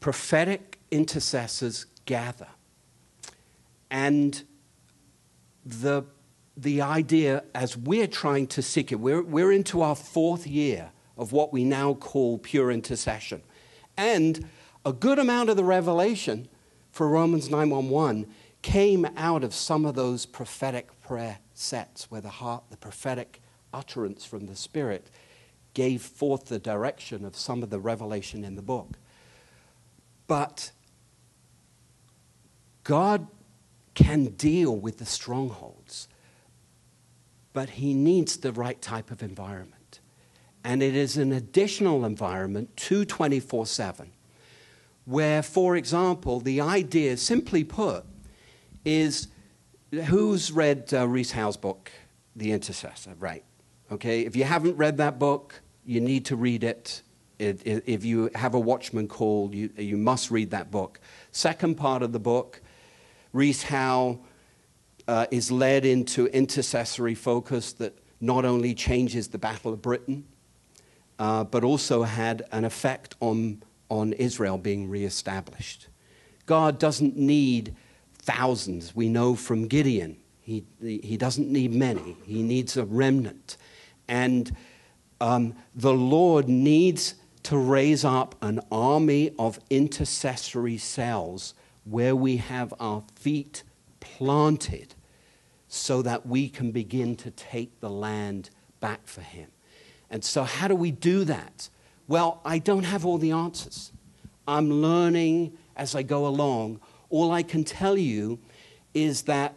prophetic 0.00 0.78
intercessors 0.90 1.86
gather. 2.04 2.48
And 3.90 4.42
the 5.64 6.04
the 6.56 6.82
idea 6.82 7.44
as 7.54 7.76
we're 7.76 8.06
trying 8.06 8.46
to 8.46 8.62
seek 8.62 8.92
it, 8.92 8.96
we're, 8.96 9.22
we're 9.22 9.52
into 9.52 9.80
our 9.80 9.96
fourth 9.96 10.46
year 10.46 10.90
of 11.16 11.32
what 11.32 11.52
we 11.52 11.64
now 11.64 11.94
call 11.94 12.38
pure 12.38 12.70
intercession. 12.70 13.42
And 13.96 14.48
a 14.84 14.92
good 14.92 15.18
amount 15.18 15.48
of 15.48 15.56
the 15.56 15.64
revelation 15.64 16.48
for 16.90 17.08
Romans 17.08 17.48
911 17.48 18.26
came 18.60 19.06
out 19.16 19.42
of 19.42 19.54
some 19.54 19.86
of 19.86 19.94
those 19.94 20.26
prophetic 20.26 20.88
prayer 21.00 21.38
sets 21.54 22.10
where 22.10 22.20
the 22.20 22.28
heart, 22.28 22.64
the 22.70 22.76
prophetic 22.76 23.41
utterance 23.72 24.24
from 24.24 24.46
the 24.46 24.56
Spirit 24.56 25.10
gave 25.74 26.02
forth 26.02 26.46
the 26.46 26.58
direction 26.58 27.24
of 27.24 27.36
some 27.36 27.62
of 27.62 27.70
the 27.70 27.80
revelation 27.80 28.44
in 28.44 28.56
the 28.56 28.62
book. 28.62 28.98
But 30.26 30.72
God 32.84 33.26
can 33.94 34.26
deal 34.26 34.76
with 34.76 34.98
the 34.98 35.06
strongholds, 35.06 36.08
but 37.52 37.70
He 37.70 37.94
needs 37.94 38.36
the 38.36 38.52
right 38.52 38.80
type 38.80 39.10
of 39.10 39.22
environment. 39.22 40.00
And 40.64 40.82
it 40.82 40.94
is 40.94 41.16
an 41.16 41.32
additional 41.32 42.04
environment 42.04 42.76
to 42.76 43.04
24 43.04 43.66
7, 43.66 44.12
where, 45.04 45.42
for 45.42 45.76
example, 45.76 46.40
the 46.40 46.60
idea, 46.60 47.16
simply 47.16 47.64
put, 47.64 48.04
is 48.84 49.28
who's 50.06 50.52
read 50.52 50.92
uh, 50.92 51.06
Rees 51.06 51.32
Howells' 51.32 51.56
book, 51.56 51.90
The 52.36 52.52
Intercessor? 52.52 53.14
Right. 53.18 53.44
Okay, 53.92 54.22
if 54.22 54.34
you 54.34 54.44
haven't 54.44 54.78
read 54.78 54.96
that 54.96 55.18
book, 55.18 55.60
you 55.84 56.00
need 56.00 56.24
to 56.24 56.34
read 56.34 56.64
it. 56.64 57.02
it, 57.38 57.60
it 57.66 57.84
if 57.86 58.06
you 58.06 58.30
have 58.34 58.54
a 58.54 58.58
watchman 58.58 59.06
call, 59.06 59.54
you, 59.54 59.68
you 59.76 59.98
must 59.98 60.30
read 60.30 60.50
that 60.52 60.70
book. 60.70 60.98
Second 61.30 61.74
part 61.74 62.02
of 62.02 62.10
the 62.10 62.18
book, 62.18 62.62
Rees 63.34 63.64
Howell 63.64 64.24
uh, 65.06 65.26
is 65.30 65.52
led 65.52 65.84
into 65.84 66.24
intercessory 66.28 67.14
focus 67.14 67.74
that 67.74 67.98
not 68.18 68.46
only 68.46 68.74
changes 68.74 69.28
the 69.28 69.36
Battle 69.36 69.74
of 69.74 69.82
Britain, 69.82 70.24
uh, 71.18 71.44
but 71.44 71.62
also 71.62 72.04
had 72.04 72.44
an 72.50 72.64
effect 72.64 73.14
on, 73.20 73.62
on 73.90 74.14
Israel 74.14 74.56
being 74.56 74.88
reestablished. 74.88 75.88
God 76.46 76.78
doesn't 76.78 77.18
need 77.18 77.76
thousands. 78.14 78.96
We 78.96 79.10
know 79.10 79.34
from 79.34 79.68
Gideon, 79.68 80.16
he, 80.40 80.64
he 80.80 81.18
doesn't 81.18 81.50
need 81.50 81.74
many, 81.74 82.16
he 82.24 82.42
needs 82.42 82.78
a 82.78 82.86
remnant. 82.86 83.58
And 84.08 84.54
um, 85.20 85.54
the 85.74 85.94
Lord 85.94 86.48
needs 86.48 87.14
to 87.44 87.56
raise 87.56 88.04
up 88.04 88.34
an 88.40 88.60
army 88.70 89.32
of 89.38 89.58
intercessory 89.70 90.78
cells 90.78 91.54
where 91.84 92.14
we 92.14 92.36
have 92.36 92.72
our 92.78 93.02
feet 93.16 93.62
planted 94.00 94.94
so 95.68 96.02
that 96.02 96.26
we 96.26 96.48
can 96.48 96.70
begin 96.70 97.16
to 97.16 97.30
take 97.30 97.80
the 97.80 97.90
land 97.90 98.50
back 98.80 99.06
for 99.06 99.22
Him. 99.22 99.48
And 100.10 100.22
so, 100.24 100.44
how 100.44 100.68
do 100.68 100.74
we 100.76 100.90
do 100.90 101.24
that? 101.24 101.70
Well, 102.06 102.40
I 102.44 102.58
don't 102.58 102.84
have 102.84 103.06
all 103.06 103.18
the 103.18 103.30
answers. 103.30 103.92
I'm 104.46 104.70
learning 104.70 105.56
as 105.76 105.94
I 105.94 106.02
go 106.02 106.26
along. 106.26 106.80
All 107.08 107.32
I 107.32 107.42
can 107.42 107.64
tell 107.64 107.96
you 107.96 108.38
is 108.92 109.22
that 109.22 109.54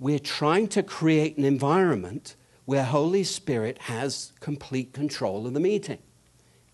we're 0.00 0.18
trying 0.18 0.68
to 0.68 0.82
create 0.82 1.36
an 1.36 1.44
environment 1.44 2.34
where 2.64 2.84
Holy 2.84 3.24
Spirit 3.24 3.78
has 3.82 4.32
complete 4.40 4.92
control 4.92 5.46
of 5.46 5.54
the 5.54 5.60
meeting. 5.60 5.98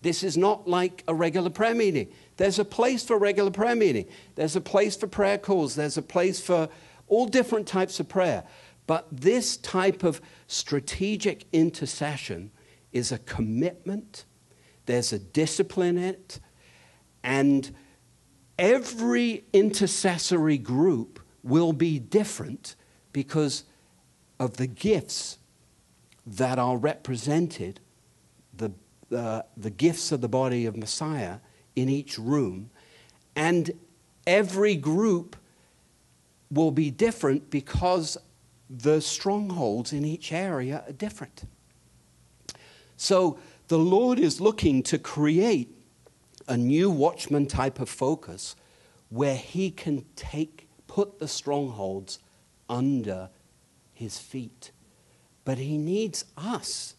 This 0.01 0.23
is 0.23 0.37
not 0.37 0.67
like 0.67 1.03
a 1.07 1.13
regular 1.13 1.49
prayer 1.49 1.75
meeting. 1.75 2.09
There's 2.37 2.59
a 2.59 2.65
place 2.65 3.03
for 3.03 3.17
regular 3.17 3.51
prayer 3.51 3.75
meeting. 3.75 4.05
There's 4.35 4.55
a 4.55 4.61
place 4.61 4.95
for 4.95 5.07
prayer 5.07 5.37
calls. 5.37 5.75
There's 5.75 5.97
a 5.97 6.01
place 6.01 6.39
for 6.39 6.69
all 7.07 7.25
different 7.25 7.67
types 7.67 7.99
of 7.99 8.07
prayer. 8.07 8.43
But 8.87 9.07
this 9.11 9.57
type 9.57 10.03
of 10.03 10.21
strategic 10.47 11.45
intercession 11.51 12.51
is 12.93 13.11
a 13.11 13.19
commitment. 13.19 14.25
There's 14.85 15.11
a 15.11 15.19
discipline 15.19 15.97
in 15.97 16.03
it. 16.05 16.39
And 17.23 17.75
every 18.57 19.43
intercessory 19.51 20.57
group 20.57 21.19
will 21.43 21.73
be 21.73 21.99
different 21.99 22.75
because 23.11 23.65
of 24.39 24.57
the 24.57 24.67
gifts 24.67 25.38
that 26.25 26.59
are 26.59 26.77
represented, 26.77 27.79
the, 28.55 28.71
uh, 29.15 29.41
the 29.57 29.69
gifts 29.69 30.11
of 30.11 30.21
the 30.21 30.27
body 30.27 30.65
of 30.65 30.75
Messiah 30.75 31.37
in 31.75 31.89
each 31.89 32.17
room. 32.17 32.69
And 33.35 33.71
every 34.27 34.75
group 34.75 35.35
will 36.51 36.71
be 36.71 36.89
different 36.91 37.49
because 37.49 38.17
the 38.69 39.01
strongholds 39.01 39.93
in 39.93 40.05
each 40.05 40.31
area 40.31 40.83
are 40.87 40.93
different. 40.93 41.43
So 42.97 43.39
the 43.67 43.79
Lord 43.79 44.19
is 44.19 44.41
looking 44.41 44.83
to 44.83 44.97
create 44.97 45.75
a 46.47 46.57
new 46.57 46.89
watchman 46.89 47.45
type 47.45 47.79
of 47.79 47.89
focus 47.89 48.55
where 49.09 49.35
he 49.35 49.71
can 49.71 50.05
take 50.15 50.67
put 50.87 51.19
the 51.19 51.27
strongholds 51.27 52.19
under 52.67 53.29
his 53.93 54.17
feet 54.17 54.71
but 55.49 55.57
he 55.57 55.79
needs 55.79 56.25
us 56.37 56.93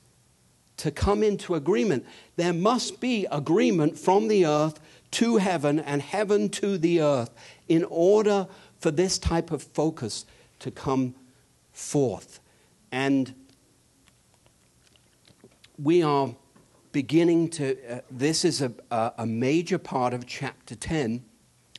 to 0.76 0.90
come 0.90 1.22
into 1.22 1.54
agreement. 1.54 2.04
There 2.34 2.52
must 2.52 3.00
be 3.00 3.24
agreement 3.30 3.96
from 3.96 4.26
the 4.26 4.44
earth 4.44 4.80
to 5.12 5.36
heaven 5.36 5.78
and 5.78 6.02
heaven 6.02 6.48
to 6.48 6.76
the 6.76 7.00
earth 7.00 7.30
in 7.68 7.84
order 7.84 8.48
for 8.80 8.90
this 8.90 9.18
type 9.18 9.52
of 9.52 9.62
focus 9.62 10.26
to 10.58 10.72
come 10.72 11.14
forth. 11.72 12.40
And 12.90 13.32
we 15.78 16.02
are 16.02 16.34
beginning 16.90 17.50
to, 17.50 17.78
uh, 17.88 18.00
this 18.10 18.44
is 18.44 18.62
a, 18.62 18.72
a 19.16 19.26
major 19.26 19.78
part 19.78 20.12
of 20.12 20.26
chapter 20.26 20.74
10 20.74 21.24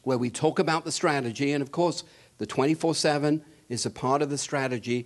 where 0.04 0.18
we 0.18 0.30
talk 0.30 0.58
about 0.58 0.86
the 0.86 0.92
strategy. 0.94 1.52
And 1.52 1.62
of 1.62 1.74
course, 1.74 2.06
the 2.38 2.46
24 2.46 2.96
7 2.96 3.44
is 3.68 3.86
a 3.86 3.90
part 3.90 4.22
of 4.22 4.30
the 4.30 4.38
strategy. 4.38 5.06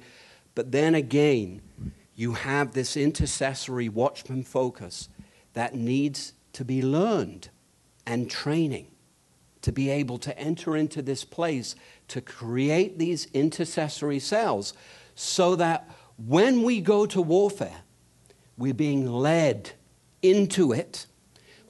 But 0.55 0.71
then 0.71 0.95
again, 0.95 1.61
you 2.15 2.33
have 2.33 2.73
this 2.73 2.95
intercessory 2.95 3.89
watchman 3.89 4.43
focus 4.43 5.09
that 5.53 5.75
needs 5.75 6.33
to 6.53 6.63
be 6.63 6.81
learned 6.81 7.49
and 8.07 8.29
training 8.29 8.87
to 9.61 9.71
be 9.71 9.89
able 9.89 10.17
to 10.19 10.37
enter 10.37 10.77
into 10.77 11.01
this 11.01 11.25
place 11.25 11.75
to 12.07 12.21
create 12.21 12.99
these 12.99 13.27
intercessory 13.33 14.19
cells 14.19 14.73
so 15.15 15.55
that 15.55 15.89
when 16.17 16.63
we 16.63 16.79
go 16.79 17.05
to 17.05 17.21
warfare, 17.21 17.81
we're 18.57 18.73
being 18.73 19.11
led 19.11 19.71
into 20.21 20.71
it. 20.71 21.07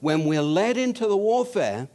When 0.00 0.26
we're 0.26 0.42
led 0.42 0.76
into 0.76 1.06
the 1.06 1.16
warfare, 1.16 1.88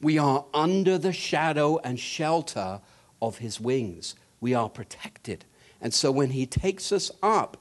we 0.00 0.18
are 0.18 0.46
under 0.52 0.98
the 0.98 1.12
shadow 1.12 1.78
and 1.78 2.00
shelter 2.00 2.80
of 3.20 3.38
his 3.38 3.60
wings. 3.60 4.14
We 4.40 4.54
are 4.54 4.68
protected. 4.68 5.44
And 5.80 5.92
so 5.92 6.10
when 6.10 6.30
he 6.30 6.46
takes 6.46 6.92
us 6.92 7.10
up, 7.22 7.56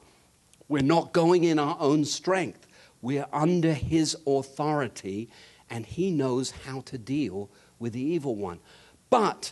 we're 0.68 0.82
not 0.82 1.14
going 1.14 1.44
in 1.44 1.60
our 1.60 1.78
own 1.80 2.06
strength. 2.06 2.68
We're 3.02 3.28
under 3.32 3.74
his 3.74 4.18
authority, 4.26 5.30
and 5.70 5.86
he 5.86 6.10
knows 6.10 6.52
how 6.52 6.82
to 6.82 6.98
deal 6.98 7.50
with 7.78 7.94
the 7.94 8.02
evil 8.02 8.36
one. 8.36 8.60
But 9.10 9.52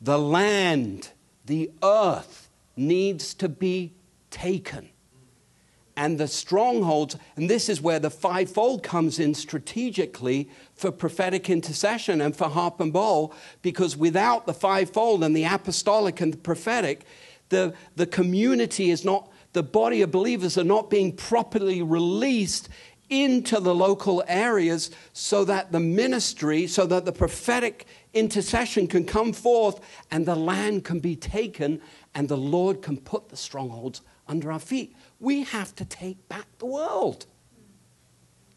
the 0.00 0.18
land, 0.18 1.10
the 1.46 1.70
earth, 1.82 2.48
needs 2.76 3.34
to 3.34 3.48
be 3.48 3.94
taken. 4.30 4.88
And 5.94 6.18
the 6.18 6.28
strongholds, 6.28 7.16
and 7.36 7.50
this 7.50 7.68
is 7.68 7.82
where 7.82 7.98
the 7.98 8.10
fivefold 8.10 8.82
comes 8.82 9.18
in 9.18 9.34
strategically 9.34 10.48
for 10.74 10.90
prophetic 10.90 11.50
intercession 11.50 12.20
and 12.20 12.34
for 12.34 12.48
harp 12.48 12.80
and 12.80 12.92
bowl, 12.92 13.34
because 13.60 13.96
without 13.96 14.46
the 14.46 14.54
fivefold 14.54 15.22
and 15.22 15.36
the 15.36 15.44
apostolic 15.44 16.20
and 16.20 16.32
the 16.32 16.38
prophetic, 16.38 17.04
the, 17.52 17.74
the 17.94 18.06
community 18.06 18.90
is 18.90 19.04
not, 19.04 19.30
the 19.52 19.62
body 19.62 20.02
of 20.02 20.10
believers 20.10 20.58
are 20.58 20.64
not 20.64 20.90
being 20.90 21.12
properly 21.14 21.82
released 21.82 22.68
into 23.08 23.60
the 23.60 23.74
local 23.74 24.24
areas 24.26 24.90
so 25.12 25.44
that 25.44 25.70
the 25.70 25.78
ministry, 25.78 26.66
so 26.66 26.86
that 26.86 27.04
the 27.04 27.12
prophetic 27.12 27.86
intercession 28.14 28.88
can 28.88 29.04
come 29.04 29.32
forth 29.32 29.80
and 30.10 30.26
the 30.26 30.34
land 30.34 30.82
can 30.84 30.98
be 30.98 31.14
taken 31.14 31.80
and 32.14 32.28
the 32.28 32.36
Lord 32.36 32.82
can 32.82 32.96
put 32.96 33.28
the 33.28 33.36
strongholds 33.36 34.00
under 34.26 34.50
our 34.50 34.58
feet. 34.58 34.96
We 35.20 35.44
have 35.44 35.74
to 35.76 35.84
take 35.84 36.26
back 36.28 36.46
the 36.58 36.66
world. 36.66 37.26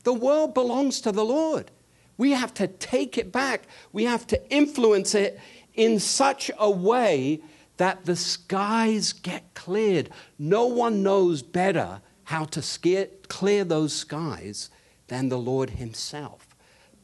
The 0.03 0.13
world 0.13 0.53
belongs 0.53 1.01
to 1.01 1.11
the 1.11 1.25
Lord. 1.25 1.69
We 2.17 2.31
have 2.31 2.53
to 2.55 2.67
take 2.67 3.17
it 3.17 3.31
back. 3.33 3.67
We 3.91 4.05
have 4.05 4.25
to 4.27 4.49
influence 4.49 5.13
it 5.15 5.37
in 5.73 5.99
such 5.99 6.49
a 6.57 6.71
way 6.71 7.41
that 7.78 8.05
the 8.05 8.15
skies 8.15 9.13
get 9.13 9.53
cleared. 9.53 10.09
No 10.39 10.65
one 10.65 11.03
knows 11.03 11.41
better 11.41 12.01
how 12.26 12.45
to 12.45 12.61
scare, 12.61 13.07
clear 13.28 13.63
those 13.63 13.93
skies 13.93 14.69
than 15.07 15.30
the 15.30 15.38
Lord 15.38 15.71
Himself. 15.71 16.47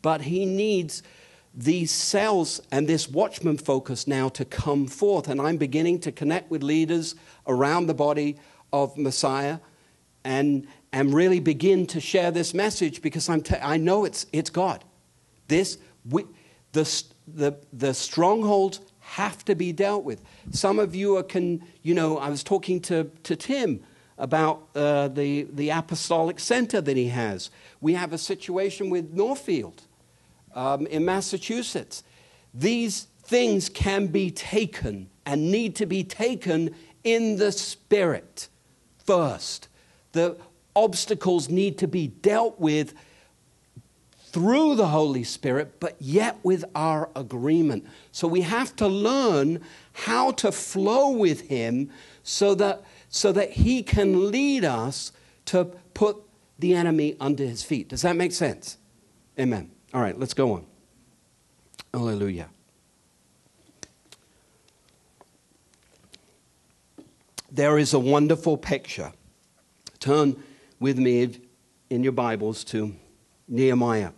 But 0.01 0.21
He 0.21 0.45
needs 0.45 1.03
these 1.53 1.91
cells 1.91 2.61
and 2.71 2.87
this 2.87 3.09
watchman 3.09 3.57
focus 3.57 4.07
now 4.07 4.29
to 4.29 4.45
come 4.45 4.87
forth. 4.87 5.27
And 5.27 5.41
I'm 5.41 5.57
beginning 5.57 5.99
to 6.01 6.11
connect 6.11 6.49
with 6.49 6.63
leaders 6.63 7.15
around 7.45 7.87
the 7.87 7.93
body 7.93 8.37
of 8.71 8.97
Messiah 8.97 9.59
and, 10.23 10.67
and 10.93 11.13
really 11.13 11.39
begin 11.39 11.85
to 11.87 11.99
share 11.99 12.31
this 12.31 12.53
message 12.53 13.01
because 13.01 13.27
I'm 13.27 13.43
know 13.83 14.05
it's, 14.05 14.25
it's 14.31 14.49
God. 14.49 14.83
This, 15.47 15.77
we, 16.09 16.23
the, 16.71 17.03
the, 17.27 17.57
the 17.73 17.93
strongholds 17.93 18.79
have 19.11 19.43
to 19.43 19.55
be 19.55 19.73
dealt 19.73 20.05
with. 20.05 20.23
Some 20.51 20.79
of 20.79 20.95
you 20.95 21.17
are, 21.17 21.23
can, 21.23 21.61
you 21.83 21.93
know, 21.93 22.17
I 22.17 22.29
was 22.29 22.43
talking 22.43 22.79
to, 22.83 23.11
to 23.23 23.35
Tim 23.35 23.83
about 24.17 24.69
uh, 24.73 25.09
the, 25.09 25.47
the 25.51 25.69
apostolic 25.69 26.39
center 26.39 26.79
that 26.79 26.95
he 26.95 27.09
has. 27.09 27.49
We 27.81 27.93
have 27.95 28.13
a 28.13 28.17
situation 28.17 28.89
with 28.89 29.11
Northfield 29.11 29.81
um, 30.55 30.87
in 30.87 31.03
Massachusetts. 31.03 32.03
These 32.53 33.07
things 33.23 33.67
can 33.67 34.07
be 34.07 34.31
taken 34.31 35.09
and 35.25 35.51
need 35.51 35.75
to 35.75 35.85
be 35.85 36.05
taken 36.05 36.73
in 37.03 37.35
the 37.35 37.51
spirit 37.51 38.47
first. 39.05 39.67
The 40.13 40.37
obstacles 40.73 41.49
need 41.49 41.77
to 41.79 41.87
be 41.87 42.07
dealt 42.07 42.61
with 42.61 42.93
through 44.31 44.75
the 44.75 44.87
Holy 44.87 45.23
Spirit, 45.23 45.79
but 45.79 45.95
yet 45.99 46.37
with 46.41 46.63
our 46.73 47.09
agreement. 47.15 47.85
So 48.11 48.27
we 48.27 48.41
have 48.41 48.75
to 48.77 48.87
learn 48.87 49.61
how 49.93 50.31
to 50.31 50.51
flow 50.51 51.09
with 51.09 51.41
Him 51.41 51.89
so 52.23 52.55
that, 52.55 52.83
so 53.09 53.31
that 53.33 53.51
He 53.51 53.83
can 53.83 54.31
lead 54.31 54.63
us 54.63 55.11
to 55.45 55.65
put 55.93 56.17
the 56.59 56.73
enemy 56.75 57.17
under 57.19 57.43
His 57.43 57.61
feet. 57.61 57.89
Does 57.89 58.03
that 58.03 58.15
make 58.15 58.31
sense? 58.31 58.77
Amen. 59.37 59.71
All 59.93 60.01
right, 60.01 60.17
let's 60.17 60.33
go 60.33 60.53
on. 60.53 60.65
Hallelujah. 61.93 62.49
There 67.51 67.77
is 67.77 67.93
a 67.93 67.99
wonderful 67.99 68.55
picture. 68.55 69.11
Turn 69.99 70.41
with 70.79 70.97
me 70.97 71.41
in 71.89 72.01
your 72.01 72.13
Bibles 72.13 72.63
to 72.65 72.95
Nehemiah. 73.49 74.11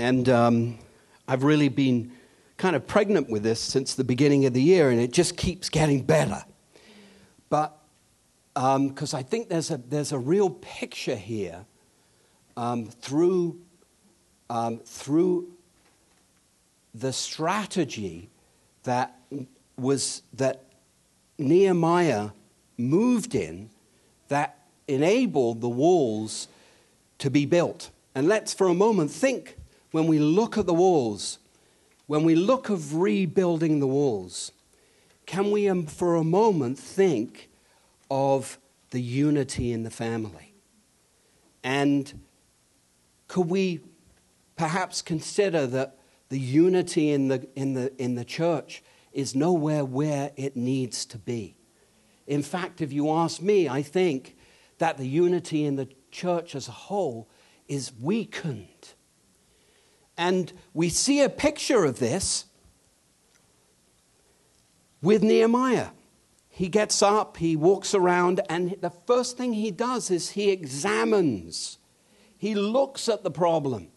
And 0.00 0.30
um, 0.30 0.78
I've 1.28 1.44
really 1.44 1.68
been 1.68 2.12
kind 2.56 2.74
of 2.74 2.86
pregnant 2.86 3.28
with 3.28 3.42
this 3.42 3.60
since 3.60 3.94
the 3.94 4.04
beginning 4.04 4.46
of 4.46 4.54
the 4.54 4.62
year, 4.62 4.88
and 4.88 4.98
it 4.98 5.12
just 5.12 5.36
keeps 5.36 5.68
getting 5.68 6.02
better. 6.02 6.42
But 7.50 7.76
because 8.54 9.14
um, 9.14 9.18
I 9.18 9.22
think 9.22 9.50
there's 9.50 9.70
a, 9.70 9.76
there's 9.76 10.12
a 10.12 10.18
real 10.18 10.48
picture 10.48 11.16
here 11.16 11.66
um, 12.56 12.86
through, 12.86 13.60
um, 14.48 14.78
through 14.78 15.52
the 16.94 17.12
strategy 17.12 18.30
that 18.84 19.18
was 19.76 20.22
that 20.32 20.64
Nehemiah 21.36 22.30
moved 22.78 23.34
in 23.34 23.68
that 24.28 24.58
enabled 24.88 25.60
the 25.60 25.68
walls 25.68 26.48
to 27.18 27.30
be 27.30 27.44
built. 27.44 27.90
And 28.14 28.28
let's 28.28 28.54
for 28.54 28.66
a 28.66 28.74
moment 28.74 29.10
think 29.10 29.56
when 29.90 30.06
we 30.06 30.18
look 30.18 30.56
at 30.56 30.66
the 30.66 30.74
walls, 30.74 31.38
when 32.06 32.24
we 32.24 32.34
look 32.34 32.68
of 32.68 32.96
rebuilding 32.96 33.80
the 33.80 33.86
walls, 33.86 34.52
can 35.26 35.50
we 35.50 35.68
um, 35.68 35.86
for 35.86 36.16
a 36.16 36.24
moment 36.24 36.78
think 36.78 37.48
of 38.10 38.58
the 38.90 39.00
unity 39.00 39.72
in 39.72 39.82
the 39.82 39.90
family? 39.90 40.54
And 41.62 42.20
could 43.28 43.48
we 43.48 43.80
perhaps 44.56 45.02
consider 45.02 45.66
that 45.68 45.98
the 46.28 46.38
unity 46.38 47.10
in 47.10 47.28
the, 47.28 47.48
in 47.54 47.74
the, 47.74 47.92
in 48.02 48.14
the 48.14 48.24
church 48.24 48.82
is 49.12 49.34
nowhere 49.34 49.84
where 49.84 50.32
it 50.36 50.56
needs 50.56 51.04
to 51.06 51.18
be? 51.18 51.56
In 52.26 52.42
fact, 52.42 52.80
if 52.80 52.92
you 52.92 53.10
ask 53.10 53.40
me, 53.40 53.68
I 53.68 53.82
think 53.82 54.36
that 54.78 54.98
the 54.98 55.06
unity 55.06 55.64
in 55.64 55.76
the 55.76 55.88
church 56.10 56.54
as 56.54 56.68
a 56.68 56.72
whole 56.72 57.28
is 57.68 57.92
weakened 58.00 58.94
and 60.20 60.52
we 60.74 60.90
see 60.90 61.22
a 61.22 61.30
picture 61.30 61.86
of 61.86 61.98
this 61.98 62.44
with 65.00 65.22
Nehemiah. 65.22 65.88
He 66.50 66.68
gets 66.68 67.02
up, 67.02 67.38
he 67.38 67.56
walks 67.56 67.94
around, 67.94 68.42
and 68.50 68.76
the 68.82 68.90
first 68.90 69.38
thing 69.38 69.54
he 69.54 69.70
does 69.70 70.10
is 70.10 70.32
he 70.32 70.50
examines. 70.50 71.78
He 72.36 72.54
looks 72.54 73.08
at 73.08 73.22
the 73.22 73.30
problem. 73.30 73.88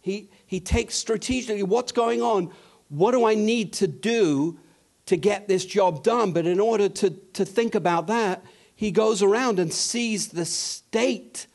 He, 0.00 0.30
he 0.46 0.60
takes 0.60 0.94
strategically 0.94 1.64
what's 1.64 1.90
going 1.90 2.22
on? 2.22 2.52
What 2.88 3.10
do 3.10 3.24
I 3.24 3.34
need 3.34 3.72
to 3.72 3.88
do 3.88 4.60
to 5.06 5.16
get 5.16 5.48
this 5.48 5.66
job 5.66 6.04
done? 6.04 6.30
But 6.30 6.46
in 6.46 6.60
order 6.60 6.88
to, 6.88 7.10
to 7.10 7.44
think 7.44 7.74
about 7.74 8.06
that, 8.06 8.44
he 8.76 8.92
goes 8.92 9.24
around 9.24 9.58
and 9.58 9.72
sees 9.72 10.28
the 10.28 10.44
state 10.44 11.48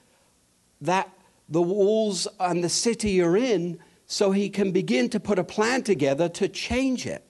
that 0.82 1.10
the 1.48 1.62
walls 1.62 2.28
and 2.38 2.62
the 2.62 2.70
city 2.70 3.22
are 3.22 3.38
in 3.38 3.80
so 4.12 4.32
he 4.32 4.50
can 4.50 4.72
begin 4.72 5.08
to 5.08 5.20
put 5.20 5.38
a 5.38 5.44
plan 5.44 5.84
together 5.84 6.28
to 6.28 6.50
change 6.50 7.06
it. 7.06 7.24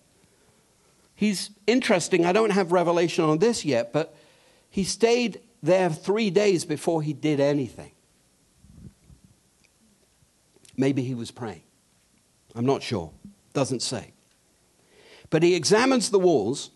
He's 1.14 1.50
interesting. 1.68 2.26
I 2.26 2.32
don't 2.32 2.52
have 2.52 2.72
revelation 2.72 3.26
on 3.26 3.40
this 3.40 3.66
yet, 3.66 3.92
but 3.92 4.16
he 4.70 4.86
stayed 4.86 5.42
there 5.62 5.90
three 5.90 6.30
days 6.30 6.64
before 6.64 7.02
he 7.02 7.12
did 7.12 7.42
anything. 7.42 7.92
Maybe 10.78 11.04
he 11.04 11.14
was 11.14 11.32
praying. 11.32 11.64
I'm 12.56 12.66
not 12.66 12.82
sure. 12.82 13.12
Doesn't 13.52 13.82
say. 13.82 14.14
But 15.30 15.44
he 15.44 15.56
examines 15.56 16.10
the 16.10 16.20
walls, 16.20 16.72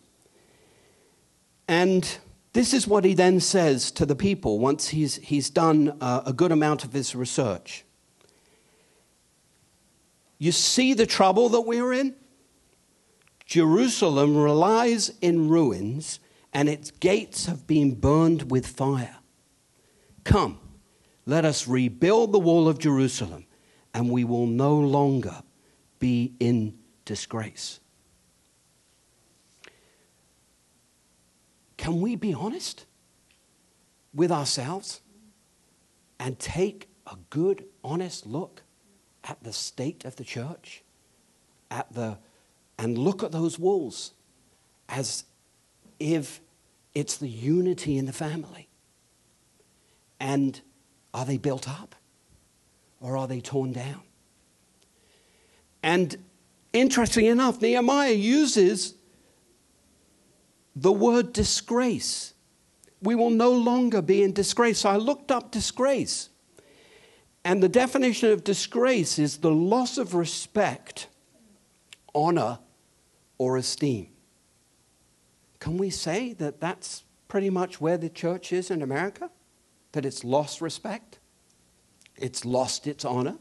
and 1.65 2.17
this 2.51 2.73
is 2.73 2.85
what 2.85 3.05
he 3.05 3.13
then 3.13 3.39
says 3.39 3.89
to 3.91 4.05
the 4.05 4.17
people 4.17 4.59
once 4.59 4.89
he's, 4.89 5.15
he's 5.15 5.49
done 5.49 5.97
uh, 6.01 6.23
a 6.25 6.33
good 6.33 6.51
amount 6.51 6.83
of 6.83 6.91
his 6.91 7.15
research. 7.15 7.85
You 10.43 10.51
see 10.51 10.93
the 10.93 11.05
trouble 11.05 11.47
that 11.47 11.61
we're 11.61 11.93
in? 11.93 12.15
Jerusalem 13.45 14.35
relies 14.35 15.07
in 15.21 15.47
ruins, 15.47 16.19
and 16.51 16.67
its 16.67 16.91
gates 16.91 17.45
have 17.45 17.65
been 17.65 17.95
burned 17.95 18.51
with 18.51 18.67
fire. 18.67 19.19
Come, 20.25 20.59
let 21.25 21.45
us 21.45 21.65
rebuild 21.65 22.33
the 22.33 22.39
wall 22.39 22.67
of 22.67 22.77
Jerusalem, 22.77 23.45
and 23.93 24.09
we 24.09 24.25
will 24.25 24.45
no 24.45 24.75
longer 24.75 25.43
be 25.99 26.33
in 26.41 26.77
disgrace. 27.05 27.79
Can 31.77 32.01
we 32.01 32.17
be 32.17 32.33
honest 32.33 32.85
with 34.13 34.29
ourselves 34.29 34.99
and 36.19 36.37
take 36.37 36.89
a 37.07 37.15
good, 37.29 37.63
honest 37.81 38.25
look 38.25 38.62
at 39.23 39.43
the 39.43 39.53
state 39.53 40.05
of 40.05 40.15
the 40.17 40.23
church, 40.23 40.83
at 41.71 41.93
the, 41.93 42.17
and 42.77 42.97
look 42.97 43.23
at 43.23 43.31
those 43.31 43.57
walls 43.57 44.13
as 44.89 45.23
if 45.99 46.41
it's 46.93 47.17
the 47.17 47.29
unity 47.29 47.97
in 47.97 48.05
the 48.05 48.13
family. 48.13 48.67
And 50.19 50.59
are 51.13 51.25
they 51.25 51.37
built 51.37 51.69
up 51.69 51.95
or 52.99 53.17
are 53.17 53.27
they 53.27 53.41
torn 53.41 53.73
down? 53.73 54.01
And 55.81 56.17
interesting 56.71 57.25
enough, 57.25 57.61
Nehemiah 57.61 58.13
uses 58.13 58.95
the 60.75 60.91
word 60.91 61.33
disgrace. 61.33 62.33
We 63.01 63.15
will 63.15 63.29
no 63.29 63.51
longer 63.51 64.01
be 64.01 64.23
in 64.23 64.33
disgrace. 64.33 64.79
So 64.79 64.89
I 64.89 64.95
looked 64.95 65.31
up 65.31 65.51
disgrace. 65.51 66.29
And 67.45 67.61
the 67.61 67.69
definition 67.69 68.31
of 68.31 68.43
disgrace 68.43 69.19
is 69.19 69.37
the 69.37 69.51
loss 69.51 69.97
of 69.97 70.13
respect, 70.13 71.07
honor, 72.15 72.59
or 73.37 73.57
esteem. 73.57 74.09
Can 75.59 75.77
we 75.77 75.89
say 75.89 76.33
that 76.33 76.61
that's 76.61 77.03
pretty 77.27 77.49
much 77.49 77.81
where 77.81 77.97
the 77.97 78.09
church 78.09 78.53
is 78.53 78.71
in 78.71 78.81
America? 78.81 79.29
That 79.91 80.05
it's 80.05 80.23
lost 80.23 80.61
respect, 80.61 81.19
it's 82.15 82.45
lost 82.45 82.87
its 82.87 83.03
honor, 83.03 83.37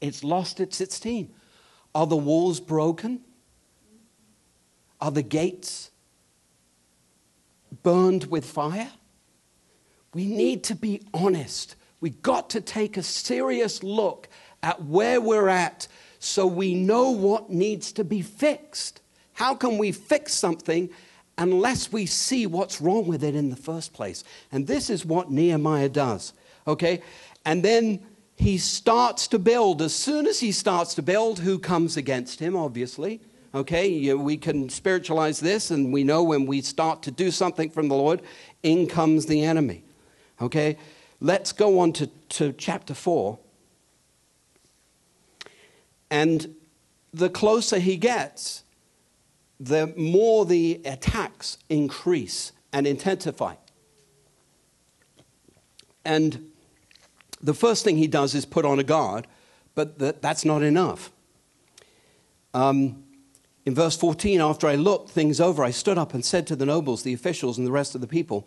it's 0.00 0.22
lost 0.22 0.60
its 0.60 0.80
esteem. 0.80 1.30
Are 1.94 2.06
the 2.06 2.16
walls 2.16 2.60
broken? 2.60 3.20
Are 5.00 5.10
the 5.10 5.22
gates 5.22 5.90
burned 7.82 8.24
with 8.24 8.44
fire? 8.44 8.90
We 10.12 10.26
need 10.26 10.64
to 10.64 10.74
be 10.74 11.02
honest 11.12 11.76
We've 12.00 12.20
got 12.22 12.50
to 12.50 12.60
take 12.60 12.96
a 12.96 13.02
serious 13.02 13.82
look 13.82 14.28
at 14.62 14.82
where 14.84 15.20
we're 15.20 15.48
at 15.48 15.88
so 16.18 16.46
we 16.46 16.74
know 16.74 17.10
what 17.10 17.50
needs 17.50 17.92
to 17.92 18.04
be 18.04 18.22
fixed. 18.22 19.00
How 19.34 19.54
can 19.54 19.78
we 19.78 19.92
fix 19.92 20.32
something 20.32 20.90
unless 21.38 21.92
we 21.92 22.06
see 22.06 22.46
what's 22.46 22.80
wrong 22.80 23.06
with 23.06 23.22
it 23.22 23.34
in 23.34 23.50
the 23.50 23.56
first 23.56 23.92
place? 23.92 24.24
And 24.50 24.66
this 24.66 24.90
is 24.90 25.04
what 25.04 25.30
Nehemiah 25.30 25.88
does, 25.88 26.32
okay? 26.66 27.02
And 27.44 27.62
then 27.62 28.00
he 28.36 28.58
starts 28.58 29.28
to 29.28 29.38
build. 29.38 29.80
As 29.82 29.94
soon 29.94 30.26
as 30.26 30.40
he 30.40 30.52
starts 30.52 30.94
to 30.94 31.02
build, 31.02 31.38
who 31.38 31.58
comes 31.58 31.96
against 31.96 32.40
him, 32.40 32.56
obviously? 32.56 33.20
Okay, 33.54 34.12
we 34.12 34.36
can 34.36 34.68
spiritualize 34.68 35.40
this, 35.40 35.70
and 35.70 35.90
we 35.90 36.04
know 36.04 36.22
when 36.22 36.44
we 36.44 36.60
start 36.60 37.02
to 37.04 37.10
do 37.10 37.30
something 37.30 37.70
from 37.70 37.88
the 37.88 37.94
Lord, 37.94 38.20
in 38.62 38.86
comes 38.86 39.24
the 39.24 39.44
enemy. 39.44 39.84
Okay, 40.42 40.76
Let's 41.20 41.52
go 41.52 41.78
on 41.80 41.92
to, 41.94 42.06
to 42.06 42.52
chapter 42.52 42.94
4. 42.94 43.38
And 46.10 46.54
the 47.12 47.30
closer 47.30 47.78
he 47.78 47.96
gets, 47.96 48.62
the 49.58 49.94
more 49.96 50.44
the 50.44 50.80
attacks 50.84 51.58
increase 51.68 52.52
and 52.72 52.86
intensify. 52.86 53.54
And 56.04 56.50
the 57.40 57.54
first 57.54 57.84
thing 57.84 57.96
he 57.96 58.06
does 58.06 58.34
is 58.34 58.44
put 58.44 58.64
on 58.64 58.78
a 58.78 58.84
guard, 58.84 59.26
but 59.74 59.98
that, 59.98 60.22
that's 60.22 60.44
not 60.44 60.62
enough. 60.62 61.10
Um, 62.54 63.02
in 63.64 63.74
verse 63.74 63.96
14, 63.96 64.40
after 64.40 64.68
I 64.68 64.76
looked 64.76 65.10
things 65.10 65.40
over, 65.40 65.64
I 65.64 65.70
stood 65.70 65.98
up 65.98 66.14
and 66.14 66.24
said 66.24 66.46
to 66.46 66.56
the 66.56 66.66
nobles, 66.66 67.02
the 67.02 67.12
officials, 67.12 67.58
and 67.58 67.66
the 67.66 67.72
rest 67.72 67.94
of 67.94 68.00
the 68.00 68.06
people, 68.06 68.46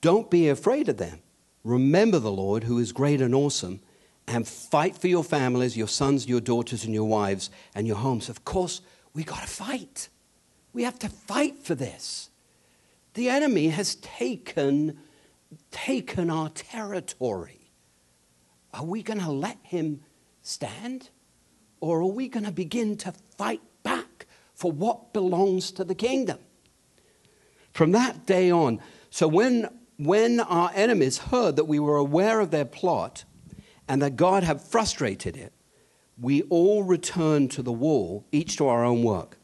Don't 0.00 0.30
be 0.30 0.48
afraid 0.48 0.88
of 0.88 0.96
them. 0.96 1.20
Remember 1.68 2.18
the 2.18 2.32
Lord, 2.32 2.64
who 2.64 2.78
is 2.78 2.92
great 2.92 3.20
and 3.20 3.34
awesome, 3.34 3.80
and 4.26 4.48
fight 4.48 4.96
for 4.96 5.06
your 5.06 5.22
families, 5.22 5.76
your 5.76 5.86
sons, 5.86 6.26
your 6.26 6.40
daughters, 6.40 6.82
and 6.82 6.94
your 6.94 7.04
wives, 7.04 7.50
and 7.74 7.86
your 7.86 7.96
homes. 7.96 8.30
Of 8.30 8.42
course, 8.42 8.80
we 9.12 9.22
got 9.22 9.42
to 9.42 9.46
fight. 9.46 10.08
We 10.72 10.84
have 10.84 10.98
to 11.00 11.10
fight 11.10 11.62
for 11.62 11.74
this. 11.74 12.30
The 13.12 13.28
enemy 13.28 13.68
has 13.68 13.96
taken, 13.96 14.98
taken 15.70 16.30
our 16.30 16.48
territory. 16.48 17.70
Are 18.72 18.84
we 18.86 19.02
going 19.02 19.20
to 19.20 19.30
let 19.30 19.58
him 19.62 20.00
stand? 20.40 21.10
Or 21.80 22.00
are 22.00 22.06
we 22.06 22.28
going 22.28 22.46
to 22.46 22.52
begin 22.52 22.96
to 22.96 23.12
fight 23.36 23.60
back 23.82 24.24
for 24.54 24.72
what 24.72 25.12
belongs 25.12 25.70
to 25.72 25.84
the 25.84 25.94
kingdom? 25.94 26.38
From 27.72 27.92
that 27.92 28.24
day 28.24 28.50
on, 28.50 28.80
so 29.10 29.28
when, 29.28 29.68
when 29.98 30.40
our 30.40 30.70
enemies 30.74 31.18
heard 31.18 31.56
that 31.56 31.64
we 31.64 31.78
were 31.78 31.96
aware 31.96 32.40
of 32.40 32.50
their 32.50 32.64
plot 32.64 33.24
and 33.88 34.00
that 34.00 34.16
God 34.16 34.44
had 34.44 34.62
frustrated 34.62 35.36
it, 35.36 35.52
we 36.20 36.42
all 36.42 36.84
returned 36.84 37.50
to 37.52 37.62
the 37.62 37.72
wall, 37.72 38.24
each 38.32 38.56
to 38.56 38.66
our 38.68 38.84
own 38.84 39.02
work. 39.02 39.38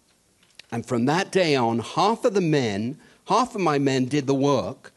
And 0.71 0.87
from 0.87 1.07
that 1.07 1.31
day 1.31 1.55
on, 1.57 1.81
half 1.81 2.25
of 2.25 2.35
the 2.35 2.41
men, 2.41 2.99
half 3.27 3.55
of 3.55 3.61
my 3.61 3.79
men 3.79 4.07
did 4.07 4.27
the 4.27 4.35
work, 4.35 4.93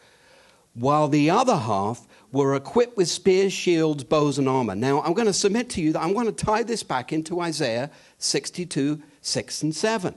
while 0.73 1.07
the 1.07 1.29
other 1.29 1.57
half 1.57 2.07
were 2.31 2.55
equipped 2.55 2.97
with 2.97 3.07
spears, 3.07 3.53
shields, 3.53 4.03
bows, 4.03 4.37
and 4.37 4.47
armor. 4.47 4.75
Now, 4.75 5.01
I'm 5.01 5.13
going 5.13 5.27
to 5.27 5.33
submit 5.33 5.69
to 5.71 5.81
you 5.81 5.93
that 5.93 6.01
I'm 6.01 6.13
going 6.13 6.25
to 6.27 6.45
tie 6.45 6.63
this 6.63 6.83
back 6.83 7.11
into 7.11 7.41
Isaiah 7.41 7.89
62, 8.19 9.01
6, 9.21 9.63
and 9.63 9.75
7. 9.75 10.15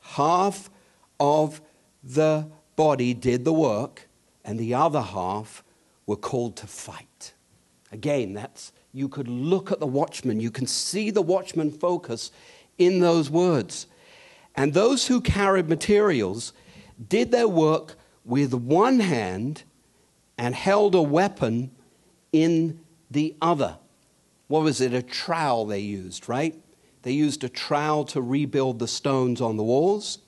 Half 0.00 0.70
of 1.20 1.60
the 2.02 2.46
body 2.76 3.12
did 3.12 3.44
the 3.44 3.52
work, 3.52 4.07
and 4.48 4.58
the 4.58 4.72
other 4.72 5.02
half 5.02 5.62
were 6.06 6.16
called 6.16 6.56
to 6.56 6.66
fight. 6.66 7.34
Again, 7.92 8.32
that's 8.32 8.72
you 8.94 9.06
could 9.06 9.28
look 9.28 9.70
at 9.70 9.78
the 9.78 9.86
watchman, 9.86 10.40
you 10.40 10.50
can 10.50 10.66
see 10.66 11.10
the 11.10 11.20
watchman 11.20 11.70
focus 11.70 12.32
in 12.78 13.00
those 13.00 13.28
words. 13.28 13.86
And 14.56 14.72
those 14.72 15.06
who 15.06 15.20
carried 15.20 15.68
materials 15.68 16.54
did 17.10 17.30
their 17.30 17.46
work 17.46 17.96
with 18.24 18.54
one 18.54 19.00
hand 19.00 19.64
and 20.38 20.54
held 20.54 20.94
a 20.94 21.02
weapon 21.02 21.70
in 22.32 22.80
the 23.10 23.36
other. 23.42 23.76
What 24.46 24.62
was 24.62 24.80
it? 24.80 24.94
A 24.94 25.02
trowel 25.02 25.66
they 25.66 25.80
used, 25.80 26.26
right? 26.26 26.58
They 27.02 27.12
used 27.12 27.44
a 27.44 27.50
trowel 27.50 28.06
to 28.06 28.22
rebuild 28.22 28.78
the 28.78 28.88
stones 28.88 29.42
on 29.42 29.58
the 29.58 29.62
walls, 29.62 30.20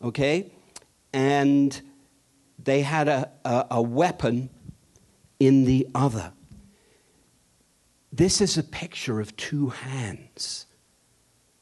okay? 0.00 0.52
And 1.12 1.82
they 2.64 2.82
had 2.82 3.08
a, 3.08 3.30
a, 3.44 3.66
a 3.72 3.82
weapon 3.82 4.50
in 5.38 5.64
the 5.64 5.88
other. 5.94 6.32
This 8.12 8.40
is 8.40 8.58
a 8.58 8.62
picture 8.62 9.20
of 9.20 9.36
two 9.36 9.70
hands 9.70 10.66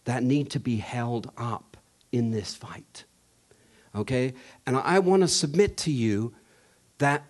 that 0.05 0.23
need 0.23 0.51
to 0.51 0.61
be 0.61 0.77
held 0.77 1.31
up 1.37 1.77
in 2.13 2.31
this 2.31 2.55
fight. 2.55 3.05
Okay? 3.95 4.35
And 4.67 4.77
I 4.77 4.99
want 4.99 5.23
to 5.23 5.29
submit 5.29 5.77
to 5.79 5.93
you 5.93 6.35
that 6.99 7.25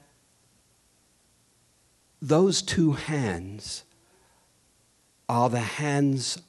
those 2.22 2.62
two 2.62 2.92
hands 2.92 3.84
are 5.28 5.48
the 5.48 5.60
hands 5.60 6.40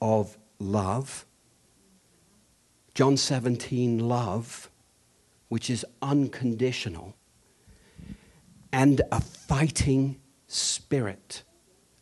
of 0.00 0.36
love. 0.58 1.24
John 2.94 3.16
17, 3.16 4.00
love, 4.00 4.70
which 5.48 5.70
is 5.70 5.84
unconditional, 6.02 7.14
and 8.72 9.00
a 9.12 9.20
fighting 9.20 10.20
spirit, 10.48 11.42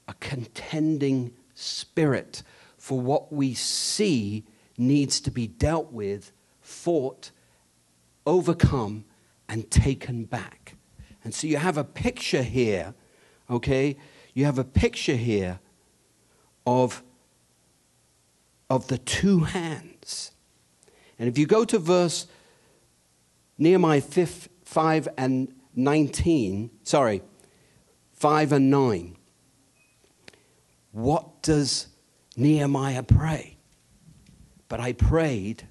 a 0.09 0.15
contending 0.15 1.33
spirit 1.55 2.43
for 2.79 3.01
what 3.01 3.33
we 3.33 3.55
see 3.55 4.45
needs 4.77 5.21
to 5.21 5.31
be 5.31 5.47
dealt 5.47 5.93
with, 5.93 6.33
fought, 6.61 7.31
overcome, 8.27 9.05
and 9.49 9.71
taken 9.71 10.25
back. 10.25 10.77
And 11.25 11.35
so 11.35 11.47
you 11.47 11.59
have 11.59 11.77
a 11.77 11.85
picture 11.85 12.43
here, 12.43 12.95
okay? 13.51 13.97
You 14.35 14.47
have 14.47 14.59
a 14.59 14.65
picture 14.65 15.17
here 15.17 15.61
of, 16.67 17.03
of 18.71 18.89
the 18.89 18.99
two 18.99 19.41
hands. 19.41 20.33
And 21.19 21.29
if 21.29 21.39
you 21.39 21.47
go 21.47 21.65
to 21.65 21.79
verse 21.79 22.27
Nehemiah 23.63 24.01
5, 24.01 24.49
5 24.65 25.09
and 25.17 25.55
19, 25.77 26.71
sorry, 26.83 27.23
5 28.15 28.53
and 28.53 28.71
9, 28.71 29.17
what 30.91 31.43
does 31.43 31.87
Nehemiah 32.37 33.05
pray? 33.05 33.57
But 34.69 34.81
I 34.81 34.93
prayed, 34.93 35.69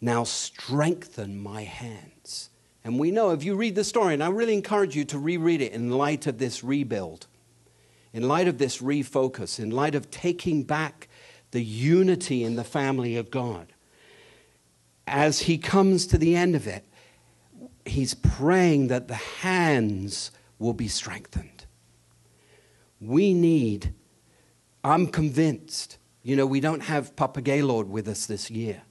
now 0.00 0.22
strengthen 0.22 1.42
my 1.42 1.64
hands. 1.64 2.50
And 2.84 3.00
we 3.00 3.10
know, 3.10 3.30
if 3.30 3.42
you 3.42 3.56
read 3.56 3.74
the 3.74 3.82
story, 3.82 4.14
and 4.14 4.22
I 4.22 4.28
really 4.28 4.54
encourage 4.54 4.94
you 4.94 5.04
to 5.06 5.18
reread 5.18 5.60
it 5.60 5.72
in 5.72 5.90
light 5.90 6.28
of 6.28 6.38
this 6.38 6.62
rebuild, 6.62 7.26
in 8.12 8.28
light 8.28 8.46
of 8.46 8.58
this 8.58 8.78
refocus, 8.80 9.58
in 9.58 9.70
light 9.70 9.96
of 9.96 10.10
taking 10.10 10.62
back 10.62 11.08
the 11.50 11.62
unity 11.62 12.44
in 12.44 12.54
the 12.54 12.64
family 12.64 13.16
of 13.16 13.30
God. 13.30 13.71
As 15.12 15.40
he 15.40 15.58
comes 15.58 16.06
to 16.06 16.16
the 16.16 16.34
end 16.34 16.56
of 16.56 16.66
it, 16.66 16.86
he's 17.84 18.14
praying 18.14 18.88
that 18.88 19.08
the 19.08 19.14
hands 19.14 20.30
will 20.58 20.72
be 20.72 20.88
strengthened. 20.88 21.66
We 22.98 23.34
need, 23.34 23.92
I'm 24.82 25.08
convinced, 25.08 25.98
you 26.22 26.34
know, 26.34 26.46
we 26.46 26.60
don't 26.60 26.80
have 26.80 27.14
Papa 27.14 27.42
Gaylord 27.42 27.90
with 27.90 28.08
us 28.08 28.24
this 28.24 28.50
year 28.50 28.84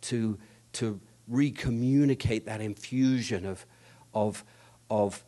to, 0.00 0.36
to 0.72 1.00
recommunicate 1.30 2.44
that 2.46 2.60
infusion 2.60 3.46
of, 3.46 3.64
of, 4.12 4.44
of 4.90 5.24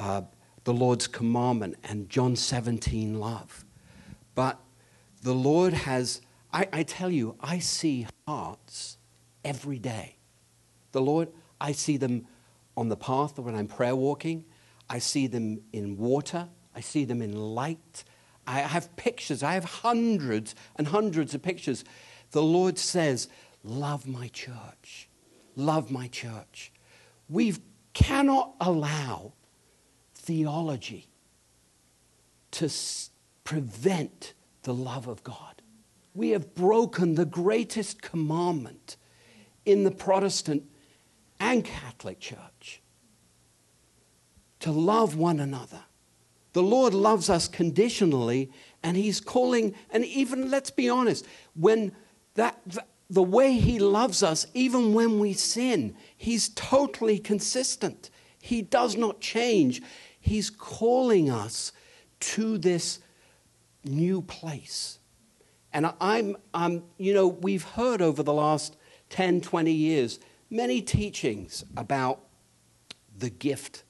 uh, 0.00 0.22
the 0.64 0.74
Lord's 0.74 1.06
commandment 1.06 1.76
and 1.84 2.10
John 2.10 2.34
17 2.34 3.20
love. 3.20 3.64
But 4.34 4.58
the 5.22 5.32
Lord 5.32 5.72
has, 5.72 6.22
I, 6.52 6.66
I 6.72 6.82
tell 6.82 7.08
you, 7.08 7.36
I 7.40 7.60
see 7.60 8.08
hearts 8.26 8.98
every 9.44 9.78
day. 9.78 10.16
The 10.92 11.00
Lord, 11.00 11.28
I 11.60 11.72
see 11.72 11.96
them 11.96 12.26
on 12.76 12.88
the 12.88 12.96
path 12.96 13.38
when 13.38 13.54
I'm 13.54 13.66
prayer 13.66 13.96
walking. 13.96 14.44
I 14.88 14.98
see 14.98 15.26
them 15.26 15.60
in 15.72 15.96
water. 15.96 16.48
I 16.74 16.80
see 16.80 17.04
them 17.04 17.22
in 17.22 17.34
light. 17.34 18.04
I 18.46 18.60
have 18.60 18.94
pictures. 18.96 19.42
I 19.42 19.54
have 19.54 19.64
hundreds 19.64 20.54
and 20.76 20.88
hundreds 20.88 21.34
of 21.34 21.42
pictures. 21.42 21.84
The 22.32 22.42
Lord 22.42 22.78
says, 22.78 23.28
Love 23.64 24.06
my 24.06 24.28
church. 24.28 25.08
Love 25.54 25.90
my 25.90 26.08
church. 26.08 26.72
We 27.28 27.54
cannot 27.92 28.54
allow 28.60 29.34
theology 30.14 31.08
to 32.52 32.64
s- 32.66 33.10
prevent 33.44 34.34
the 34.62 34.74
love 34.74 35.06
of 35.06 35.22
God. 35.22 35.62
We 36.14 36.30
have 36.30 36.54
broken 36.54 37.14
the 37.14 37.24
greatest 37.24 38.02
commandment 38.02 38.96
in 39.64 39.84
the 39.84 39.90
Protestant 39.90 40.64
and 41.38 41.64
Catholic 41.64 42.20
Church 42.20 42.82
to 44.60 44.70
love 44.70 45.16
one 45.16 45.40
another. 45.40 45.84
The 46.52 46.62
Lord 46.62 46.94
loves 46.94 47.30
us 47.30 47.48
conditionally, 47.48 48.50
and 48.82 48.96
He's 48.96 49.20
calling, 49.20 49.74
and 49.90 50.04
even, 50.04 50.50
let's 50.50 50.70
be 50.70 50.88
honest, 50.88 51.26
when 51.54 51.92
that, 52.34 52.60
the 53.08 53.22
way 53.22 53.54
He 53.54 53.78
loves 53.78 54.22
us, 54.22 54.46
even 54.54 54.94
when 54.94 55.18
we 55.18 55.32
sin, 55.32 55.96
He's 56.16 56.50
totally 56.50 57.18
consistent. 57.18 58.10
He 58.40 58.62
does 58.62 58.96
not 58.96 59.20
change. 59.20 59.82
He's 60.20 60.50
calling 60.50 61.30
us 61.30 61.72
to 62.20 62.58
this 62.58 63.00
new 63.84 64.22
place. 64.22 64.98
And 65.72 65.92
I'm, 66.00 66.36
I'm, 66.52 66.84
you 66.98 67.14
know, 67.14 67.26
we've 67.26 67.64
heard 67.64 68.02
over 68.02 68.22
the 68.22 68.32
last 68.32 68.76
10, 69.12 69.42
20 69.42 69.70
years 69.70 70.18
many 70.50 70.80
teachings 70.80 71.64
about 71.76 72.20
the 73.16 73.30
gift 73.30 73.84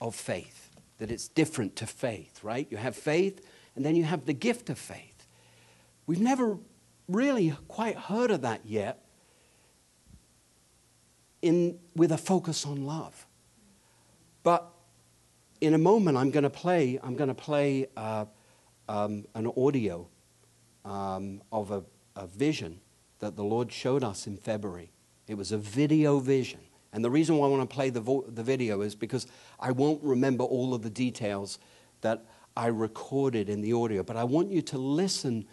of 0.00 0.14
faith 0.14 0.70
that 0.98 1.10
it's 1.10 1.28
different 1.28 1.76
to 1.76 1.86
faith, 1.86 2.42
right? 2.44 2.66
You 2.70 2.76
have 2.76 2.94
faith, 2.94 3.44
and 3.74 3.84
then 3.84 3.96
you 3.96 4.04
have 4.04 4.26
the 4.26 4.32
gift 4.32 4.68
of 4.68 4.78
faith. 4.78 5.26
We've 6.06 6.20
never 6.20 6.58
really 7.08 7.54
quite 7.68 7.96
heard 7.96 8.30
of 8.30 8.42
that 8.42 8.60
yet 8.64 9.04
in, 11.40 11.78
with 11.96 12.12
a 12.12 12.18
focus 12.18 12.66
on 12.66 12.84
love. 12.84 13.26
But 14.42 14.68
in 15.60 15.74
a 15.74 15.78
moment, 15.78 16.16
I'm 16.16 16.30
going 16.30 16.44
to 16.44 16.50
play, 16.50 16.98
I'm 17.02 17.14
going 17.14 17.28
to 17.28 17.34
play 17.34 17.86
uh, 17.96 18.24
um, 18.88 19.24
an 19.34 19.50
audio 19.56 20.08
um, 20.84 21.42
of 21.52 21.70
a, 21.70 21.84
a 22.16 22.26
vision 22.26 22.80
that 23.22 23.36
the 23.36 23.44
Lord 23.44 23.72
showed 23.72 24.02
us 24.02 24.26
in 24.26 24.36
February. 24.36 24.90
It 25.28 25.36
was 25.36 25.52
a 25.52 25.56
video 25.56 26.18
vision. 26.18 26.58
And 26.92 27.04
the 27.04 27.10
reason 27.10 27.38
why 27.38 27.46
I 27.46 27.50
want 27.50 27.70
to 27.70 27.72
play 27.72 27.88
the, 27.88 28.00
vo- 28.00 28.24
the 28.26 28.42
video 28.42 28.80
is 28.80 28.96
because 28.96 29.28
I 29.60 29.70
won't 29.70 30.02
remember 30.02 30.42
all 30.42 30.74
of 30.74 30.82
the 30.82 30.90
details 30.90 31.60
that 32.00 32.24
I 32.56 32.66
recorded 32.66 33.48
in 33.48 33.60
the 33.60 33.74
audio, 33.74 34.02
but 34.02 34.16
I 34.16 34.24
want 34.24 34.50
you 34.50 34.60
to 34.62 34.76
listen 34.76 35.46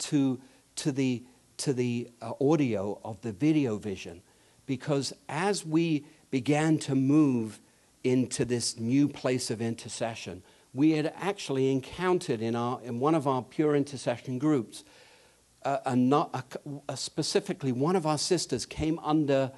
to, 0.00 0.38
to 0.76 0.92
the, 0.92 1.24
to 1.56 1.72
the 1.72 2.10
uh, 2.20 2.32
audio 2.42 3.00
of 3.02 3.22
the 3.22 3.32
video 3.32 3.78
vision 3.78 4.20
because 4.66 5.14
as 5.26 5.64
we 5.64 6.04
began 6.30 6.76
to 6.80 6.94
move 6.94 7.58
into 8.04 8.44
this 8.44 8.78
new 8.78 9.08
place 9.08 9.50
of 9.50 9.62
intercession, 9.62 10.42
we 10.74 10.90
had 10.90 11.14
actually 11.16 11.72
encountered 11.72 12.42
in, 12.42 12.54
our, 12.54 12.82
in 12.82 13.00
one 13.00 13.14
of 13.14 13.26
our 13.26 13.42
pure 13.42 13.74
intercession 13.74 14.38
groups, 14.38 14.84
uh, 15.64 15.78
a, 15.84 15.96
a, 16.34 16.44
a 16.88 16.96
specifically 16.96 17.72
one 17.72 17.96
of 17.96 18.06
our 18.06 18.18
sisters 18.18 18.66
came 18.66 18.98
under 19.00 19.52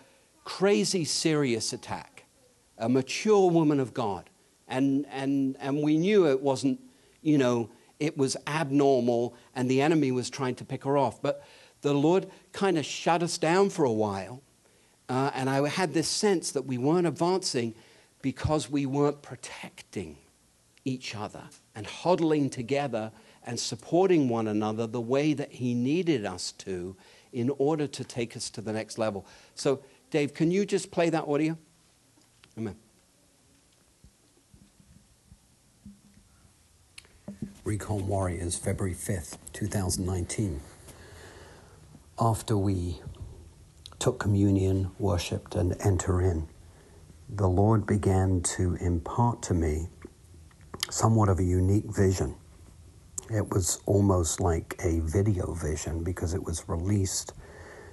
crazy 0.45 1.05
serious 1.05 1.73
attack, 1.73 2.25
a 2.79 2.89
mature 2.89 3.51
woman 3.51 3.81
of 3.81 3.93
God. 3.93 4.31
And, 4.69 5.07
and, 5.11 5.57
and 5.61 5.83
we 5.83 5.97
knew 5.97 6.27
it 6.27 6.41
wasn't, 6.41 6.81
you 7.23 7.39
know, 7.39 7.71
it 7.99 8.17
was 8.17 8.37
abnormal 8.47 9.35
and 9.55 9.71
the 9.71 9.81
enemy 9.81 10.13
was 10.13 10.31
trying 10.31 10.55
to 10.57 10.65
pick 10.65 10.85
her 10.85 10.97
off. 10.97 11.21
But 11.23 11.45
the 11.83 11.95
Lord 11.95 12.29
kind 12.53 12.79
of 12.79 12.85
shut 12.85 13.23
us 13.23 13.39
down 13.39 13.71
for 13.71 13.85
a 13.85 13.93
while. 13.93 14.43
Uh, 15.09 15.31
and 15.35 15.49
I 15.49 15.69
had 15.69 15.95
this 15.95 16.09
sense 16.09 16.51
that 16.53 16.63
we 16.63 16.79
weren't 16.79 17.07
advancing 17.07 17.75
because 18.23 18.71
we 18.71 18.87
weren't 18.87 19.23
protecting 19.23 20.17
each 20.85 21.15
other 21.15 21.43
and 21.75 21.87
huddling 21.87 22.51
together 22.51 23.13
and 23.47 23.59
supporting 23.59 24.29
one 24.29 24.49
another 24.49 24.87
the 24.87 25.01
way 25.01 25.33
that 25.33 25.53
He 25.53 25.75
needed 25.75 26.27
us 26.27 26.53
to 26.53 26.97
in 27.33 27.51
order 27.59 27.87
to 27.87 28.05
take 28.05 28.37
us 28.37 28.51
to 28.51 28.61
the 28.61 28.73
next 28.73 28.99
level. 28.99 29.27
So, 29.55 29.83
Dave, 30.11 30.35
can 30.35 30.51
you 30.51 30.65
just 30.67 30.91
play 30.91 31.11
that 31.11 31.25
audio? 31.25 31.57
Amen. 32.59 32.77
Recon 37.65 38.07
Warriors, 38.07 38.57
February 38.57 38.95
5th, 38.95 39.39
2019. 39.53 40.61
After 42.19 42.57
we 42.57 43.01
took 43.99 44.19
communion, 44.19 44.91
worshiped, 44.99 45.55
and 45.55 45.77
enter 45.81 46.21
in, 46.21 46.49
the 47.29 47.49
Lord 47.49 47.87
began 47.87 48.41
to 48.43 48.77
impart 48.77 49.43
to 49.43 49.55
me 49.55 49.89
somewhat 50.91 51.29
of 51.29 51.41
a 51.41 51.45
unique 51.45 51.87
vision. 51.87 52.37
It 53.31 53.51
was 53.51 53.81
almost 53.87 54.41
like 54.41 54.77
a 54.85 55.01
video 55.01 55.53
vision 55.53 56.05
because 56.05 56.33
it 56.35 56.45
was 56.45 56.69
released 56.69 57.33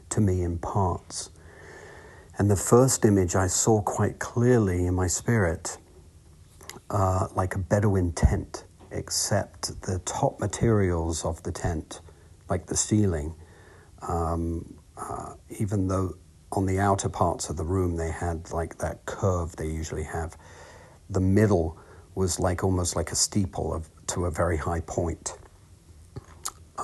to 0.10 0.22
me 0.22 0.44
in 0.44 0.60
parts. 0.60 1.32
And 2.38 2.50
the 2.50 2.56
first 2.56 3.04
image 3.06 3.36
I 3.36 3.48
saw 3.48 3.82
quite 3.82 4.20
clearly 4.20 4.86
in 4.86 4.94
my 4.94 5.08
spirit, 5.08 5.78
uh, 6.90 7.28
like 7.36 7.56
a 7.56 7.60
Bedouin 7.60 8.12
tent, 8.12 8.66
except 8.92 9.82
the 9.82 10.00
top 10.00 10.40
materials 10.40 11.26
of 11.26 11.42
the 11.44 11.52
tent, 11.52 12.02
like 12.50 12.68
the 12.68 12.78
ceiling, 12.78 13.34
um, 14.08 14.76
uh, 14.98 15.34
even 15.60 15.88
though 15.88 16.16
on 16.52 16.68
the 16.68 16.80
outer 16.80 17.10
parts 17.10 17.50
of 17.50 17.58
the 17.58 17.64
room 17.64 17.96
they 17.96 18.12
had 18.12 18.52
like 18.52 18.78
that 18.78 19.04
curve 19.06 19.56
they 19.56 19.68
usually 19.68 20.04
have, 20.04 20.38
the 21.10 21.20
middle 21.20 21.78
was 22.16 22.40
like 22.40 22.64
almost 22.64 22.96
like 22.96 23.12
a 23.12 23.16
steeple 23.16 23.74
of, 23.74 23.90
to 24.08 24.26
a 24.26 24.32
very 24.32 24.58
high 24.58 24.82
point. 24.82 25.38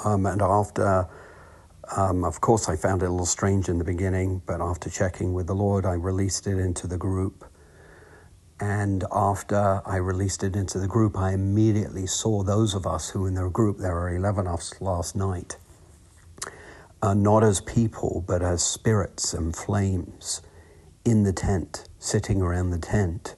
Um, 0.05 0.25
and 0.25 0.41
after, 0.41 1.07
um, 1.95 2.23
of 2.23 2.41
course, 2.41 2.69
I 2.69 2.75
found 2.75 3.01
it 3.01 3.07
a 3.07 3.11
little 3.11 3.25
strange 3.25 3.69
in 3.69 3.77
the 3.77 3.83
beginning, 3.83 4.41
but 4.45 4.61
after 4.61 4.89
checking 4.89 5.33
with 5.33 5.47
the 5.47 5.55
Lord, 5.55 5.85
I 5.85 5.93
released 5.93 6.47
it 6.47 6.57
into 6.57 6.87
the 6.87 6.97
group. 6.97 7.45
And 8.59 9.05
after 9.11 9.81
I 9.85 9.97
released 9.97 10.43
it 10.43 10.55
into 10.55 10.79
the 10.79 10.87
group, 10.87 11.17
I 11.17 11.33
immediately 11.33 12.05
saw 12.07 12.43
those 12.43 12.75
of 12.75 12.85
us 12.85 13.09
who 13.09 13.25
in 13.25 13.35
the 13.35 13.49
group, 13.49 13.77
there 13.77 13.93
were 13.95 14.13
11 14.13 14.47
of 14.47 14.55
us 14.55 14.81
last 14.81 15.15
night, 15.15 15.57
uh, 17.01 17.13
not 17.13 17.43
as 17.43 17.61
people, 17.61 18.23
but 18.27 18.41
as 18.41 18.61
spirits 18.61 19.33
and 19.33 19.55
flames 19.55 20.41
in 21.05 21.23
the 21.23 21.31
tent, 21.31 21.87
sitting 21.99 22.41
around 22.41 22.71
the 22.71 22.79
tent. 22.79 23.35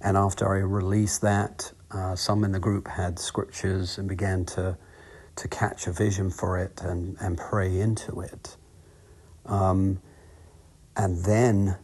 And 0.00 0.16
after 0.16 0.52
I 0.52 0.58
released 0.58 1.20
that, 1.22 1.72
uh, 1.90 2.14
some 2.14 2.44
in 2.44 2.52
the 2.52 2.60
group 2.60 2.88
had 2.88 3.18
scriptures 3.18 3.98
and 3.98 4.08
began 4.08 4.44
to, 4.44 4.76
to 5.36 5.48
catch 5.48 5.86
a 5.86 5.92
vision 5.92 6.30
for 6.30 6.58
it 6.58 6.80
and, 6.82 7.16
and 7.20 7.38
pray 7.38 7.78
into 7.78 8.20
it. 8.20 8.56
Um, 9.46 10.00
and 10.96 11.24
then 11.24 11.76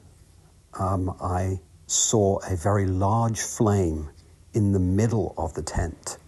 um, 0.78 1.16
I 1.20 1.60
saw 1.86 2.38
a 2.48 2.56
very 2.56 2.86
large 2.86 3.40
flame 3.40 4.10
in 4.52 4.72
the 4.72 4.80
middle 4.80 5.34
of 5.36 5.54
the 5.54 5.62
tent. 5.62 6.18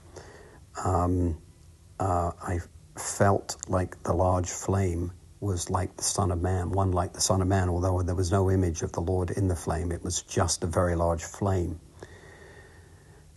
Um, 0.84 1.38
uh, 1.98 2.32
I 2.40 2.60
felt 2.96 3.56
like 3.68 4.02
the 4.02 4.12
large 4.12 4.50
flame 4.50 5.12
was 5.40 5.70
like 5.70 5.96
the 5.96 6.02
Son 6.02 6.32
of 6.32 6.40
Man, 6.40 6.70
one 6.70 6.92
like 6.92 7.12
the 7.12 7.20
Son 7.20 7.40
of 7.42 7.48
Man, 7.48 7.68
although 7.68 8.02
there 8.02 8.14
was 8.14 8.32
no 8.32 8.50
image 8.50 8.82
of 8.82 8.92
the 8.92 9.00
Lord 9.00 9.30
in 9.30 9.48
the 9.48 9.56
flame. 9.56 9.92
It 9.92 10.02
was 10.02 10.22
just 10.22 10.64
a 10.64 10.66
very 10.66 10.96
large 10.96 11.22
flame. 11.22 11.80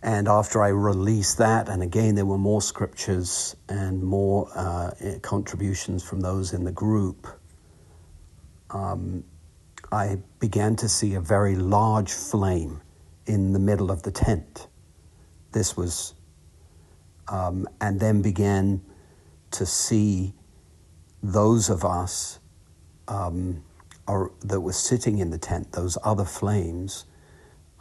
And 0.02 0.26
after 0.26 0.62
I 0.62 0.68
released 0.68 1.38
that, 1.38 1.68
and 1.68 1.82
again, 1.82 2.16
there 2.16 2.26
were 2.26 2.38
more 2.38 2.60
scriptures 2.60 3.54
and 3.68 4.02
more 4.02 4.48
uh, 4.54 4.90
contributions 5.22 6.02
from 6.02 6.20
those 6.20 6.52
in 6.52 6.64
the 6.64 6.72
group, 6.72 7.28
um, 8.70 9.22
I 9.92 10.18
began 10.40 10.74
to 10.76 10.88
see 10.88 11.14
a 11.14 11.20
very 11.20 11.54
large 11.54 12.12
flame 12.12 12.80
in 13.26 13.52
the 13.52 13.58
middle 13.58 13.90
of 13.90 14.02
the 14.02 14.10
tent. 14.10 14.66
This 15.52 15.76
was, 15.76 16.14
um, 17.28 17.68
and 17.80 18.00
then 18.00 18.22
began 18.22 18.80
to 19.52 19.66
see 19.66 20.34
those 21.22 21.70
of 21.70 21.84
us 21.84 22.40
um, 23.06 23.62
are, 24.08 24.32
that 24.40 24.60
were 24.60 24.72
sitting 24.72 25.18
in 25.18 25.30
the 25.30 25.38
tent, 25.38 25.72
those 25.72 25.96
other 26.02 26.24
flames, 26.24 27.04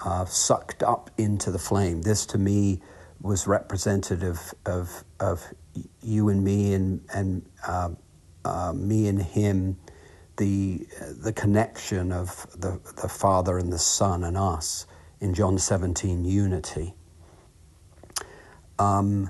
uh, 0.06 0.26
sucked 0.26 0.84
up 0.84 1.10
into 1.18 1.52
the 1.52 1.60
flame. 1.60 2.02
This 2.02 2.26
to 2.28 2.38
me 2.38 2.82
was 3.22 3.48
representative 3.48 4.54
of, 4.66 5.04
of 5.20 5.46
you 6.02 6.30
and 6.30 6.44
me 6.44 6.74
and, 6.74 7.02
and 7.14 7.46
uh, 7.68 7.90
uh, 8.44 8.74
me 8.74 9.08
and 9.08 9.22
him, 9.22 9.78
the, 10.38 10.88
the 11.24 11.34
connection 11.34 12.12
of 12.12 12.48
the, 12.60 12.80
the 13.02 13.08
Father 13.08 13.58
and 13.58 13.72
the 13.72 13.80
Son 13.80 14.24
and 14.24 14.38
us 14.38 14.88
in 15.20 15.34
John 15.34 15.58
17, 15.58 16.26
unity. 16.26 16.96
Um, 18.80 19.30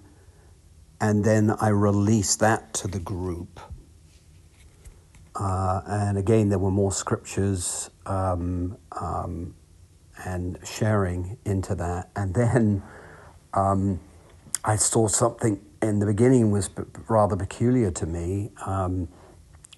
and 1.01 1.25
then 1.25 1.53
I 1.59 1.69
released 1.69 2.39
that 2.39 2.73
to 2.75 2.87
the 2.87 2.99
group. 2.99 3.59
Uh, 5.35 5.81
and 5.85 6.17
again, 6.17 6.49
there 6.49 6.59
were 6.59 6.71
more 6.71 6.91
scriptures 6.91 7.89
um, 8.05 8.77
um, 8.91 9.55
and 10.25 10.57
sharing 10.63 11.37
into 11.45 11.75
that. 11.75 12.09
And 12.15 12.33
then 12.33 12.83
um, 13.53 13.99
I 14.63 14.75
saw 14.75 15.07
something 15.07 15.59
in 15.81 15.99
the 15.99 16.05
beginning 16.05 16.51
was 16.51 16.69
rather 17.09 17.35
peculiar 17.35 17.91
to 17.91 18.05
me, 18.05 18.51
um, 18.65 19.07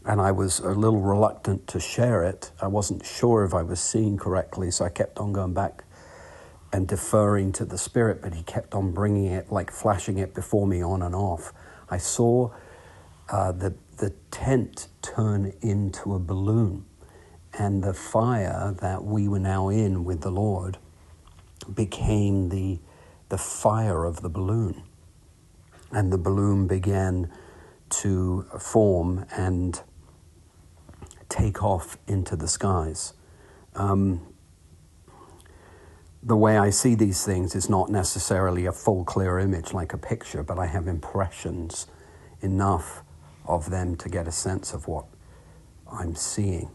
and 0.05 0.19
I 0.19 0.31
was 0.31 0.59
a 0.59 0.71
little 0.71 0.99
reluctant 0.99 1.67
to 1.67 1.79
share 1.79 2.23
it. 2.23 2.51
I 2.61 2.67
wasn't 2.67 3.05
sure 3.05 3.45
if 3.45 3.53
I 3.53 3.61
was 3.61 3.79
seeing 3.79 4.17
correctly, 4.17 4.69
so 4.69 4.83
I 4.83 4.89
kept 4.89 5.17
on 5.17 5.31
going 5.31 5.53
back 5.53 5.85
and 6.73 6.87
deferring 6.87 7.53
to 7.53 7.65
the 7.65 7.77
Spirit, 7.77 8.21
but 8.21 8.33
He 8.33 8.43
kept 8.43 8.73
on 8.73 8.91
bringing 8.91 9.27
it, 9.27 9.51
like 9.51 9.71
flashing 9.71 10.17
it 10.17 10.33
before 10.33 10.67
me 10.67 10.83
on 10.83 11.01
and 11.01 11.15
off. 11.15 11.53
I 11.89 11.97
saw 11.97 12.51
uh, 13.29 13.51
the, 13.53 13.75
the 13.97 14.09
tent 14.31 14.87
turn 15.01 15.53
into 15.61 16.15
a 16.15 16.19
balloon, 16.19 16.85
and 17.57 17.83
the 17.83 17.93
fire 17.93 18.75
that 18.81 19.03
we 19.03 19.27
were 19.27 19.39
now 19.39 19.69
in 19.69 20.03
with 20.03 20.21
the 20.21 20.31
Lord 20.31 20.77
became 21.73 22.49
the, 22.49 22.79
the 23.29 23.37
fire 23.37 24.05
of 24.05 24.21
the 24.21 24.29
balloon. 24.29 24.83
And 25.91 26.11
the 26.11 26.17
balloon 26.17 26.67
began 26.67 27.31
to 27.89 28.47
form 28.59 29.25
and 29.35 29.79
take 31.29 31.63
off 31.63 31.97
into 32.07 32.35
the 32.35 32.47
skies. 32.47 33.13
Um, 33.75 34.33
the 36.23 36.37
way 36.37 36.57
I 36.57 36.69
see 36.69 36.95
these 36.95 37.25
things 37.25 37.53
is 37.53 37.69
not 37.69 37.89
necessarily 37.89 38.65
a 38.65 38.71
full, 38.71 39.03
clear 39.03 39.39
image 39.39 39.73
like 39.73 39.93
a 39.93 39.97
picture, 39.97 40.41
but 40.41 40.57
I 40.57 40.65
have 40.67 40.87
impressions 40.87 41.87
enough 42.41 43.03
of 43.45 43.69
them 43.69 43.95
to 43.97 44.09
get 44.09 44.27
a 44.27 44.31
sense 44.31 44.73
of 44.73 44.87
what 44.87 45.05
I'm 45.91 46.15
seeing. 46.15 46.71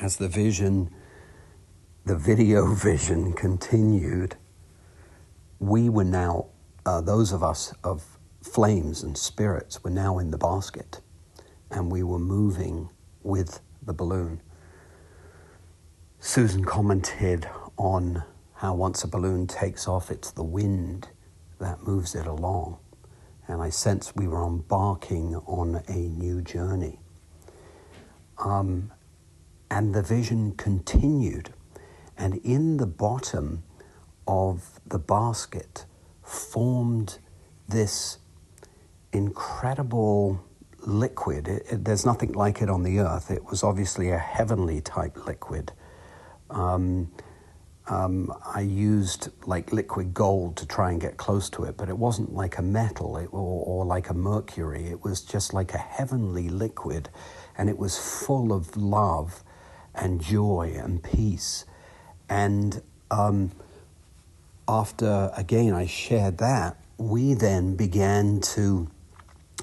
As 0.00 0.16
the 0.16 0.28
vision, 0.28 0.90
the 2.06 2.16
video 2.16 2.74
vision 2.74 3.34
continued, 3.34 4.36
we 5.58 5.90
were 5.90 6.04
now, 6.04 6.46
uh, 6.86 7.02
those 7.02 7.32
of 7.32 7.42
us 7.42 7.74
of 7.84 8.18
flames 8.42 9.02
and 9.02 9.16
spirits, 9.16 9.84
were 9.84 9.90
now 9.90 10.18
in 10.18 10.30
the 10.30 10.38
basket 10.38 11.02
and 11.70 11.92
we 11.92 12.02
were 12.02 12.18
moving 12.18 12.88
with 13.22 13.60
the 13.82 13.92
balloon. 13.92 14.40
Susan 16.18 16.64
commented 16.64 17.46
on 17.76 18.24
how 18.54 18.74
once 18.74 19.04
a 19.04 19.08
balloon 19.08 19.46
takes 19.46 19.86
off, 19.86 20.10
it's 20.10 20.30
the 20.30 20.42
wind 20.42 21.08
that 21.58 21.82
moves 21.82 22.14
it 22.14 22.26
along. 22.26 22.78
And 23.48 23.60
I 23.60 23.68
sensed 23.68 24.16
we 24.16 24.28
were 24.28 24.46
embarking 24.46 25.36
on 25.46 25.82
a 25.88 26.08
new 26.08 26.40
journey. 26.40 27.00
Um, 28.38 28.92
and 29.70 29.94
the 29.94 30.02
vision 30.02 30.52
continued. 30.52 31.52
And 32.18 32.36
in 32.44 32.76
the 32.76 32.86
bottom 32.86 33.62
of 34.26 34.80
the 34.86 34.98
basket 34.98 35.86
formed 36.22 37.18
this 37.68 38.18
incredible 39.12 40.44
liquid. 40.86 41.48
It, 41.48 41.66
it, 41.70 41.84
there's 41.84 42.04
nothing 42.04 42.32
like 42.32 42.62
it 42.62 42.68
on 42.70 42.82
the 42.82 42.98
earth. 42.98 43.30
It 43.30 43.44
was 43.44 43.62
obviously 43.62 44.10
a 44.10 44.18
heavenly 44.18 44.80
type 44.80 45.26
liquid. 45.26 45.72
Um, 46.50 47.10
um, 47.88 48.32
I 48.54 48.60
used 48.60 49.30
like 49.46 49.72
liquid 49.72 50.14
gold 50.14 50.56
to 50.58 50.66
try 50.66 50.92
and 50.92 51.00
get 51.00 51.16
close 51.16 51.50
to 51.50 51.64
it, 51.64 51.76
but 51.76 51.88
it 51.88 51.98
wasn't 51.98 52.32
like 52.32 52.58
a 52.58 52.62
metal 52.62 53.16
it, 53.16 53.28
or, 53.32 53.64
or 53.64 53.84
like 53.84 54.10
a 54.10 54.14
mercury. 54.14 54.86
It 54.86 55.02
was 55.02 55.22
just 55.22 55.52
like 55.52 55.74
a 55.74 55.78
heavenly 55.78 56.48
liquid, 56.48 57.08
and 57.58 57.68
it 57.68 57.78
was 57.78 57.98
full 57.98 58.52
of 58.52 58.76
love 58.76 59.42
and 60.00 60.20
joy 60.20 60.72
and 60.76 61.02
peace. 61.02 61.64
And 62.28 62.82
um, 63.10 63.52
after, 64.66 65.30
again, 65.36 65.74
I 65.74 65.86
shared 65.86 66.38
that, 66.38 66.76
we 66.96 67.34
then 67.34 67.76
began 67.76 68.40
to 68.40 68.88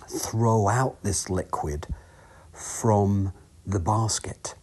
throw 0.08 0.68
out 0.68 1.04
this 1.04 1.30
liquid 1.30 1.88
from 2.54 3.34
the 3.66 3.80
basket 3.80 4.56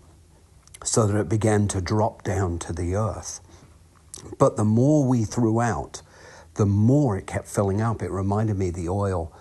so 0.82 1.06
that 1.06 1.18
it 1.18 1.28
began 1.28 1.68
to 1.68 1.80
drop 1.80 2.22
down 2.22 2.58
to 2.60 2.72
the 2.72 2.94
earth. 2.94 3.40
But 4.38 4.56
the 4.56 4.64
more 4.64 5.06
we 5.06 5.24
threw 5.24 5.60
out, 5.60 6.02
the 6.54 6.66
more 6.66 7.16
it 7.16 7.26
kept 7.26 7.48
filling 7.48 7.80
up. 7.80 8.02
It 8.02 8.10
reminded 8.10 8.56
me 8.56 8.68
of 8.68 8.74
the 8.74 8.88
oil 8.88 9.32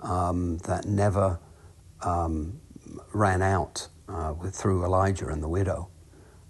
um, 0.00 0.58
that 0.58 0.86
never 0.86 1.40
um, 2.02 2.60
ran 3.12 3.42
out 3.42 3.88
uh, 4.08 4.34
through 4.50 4.84
Elijah 4.84 5.28
and 5.28 5.42
the 5.42 5.48
widow. 5.48 5.88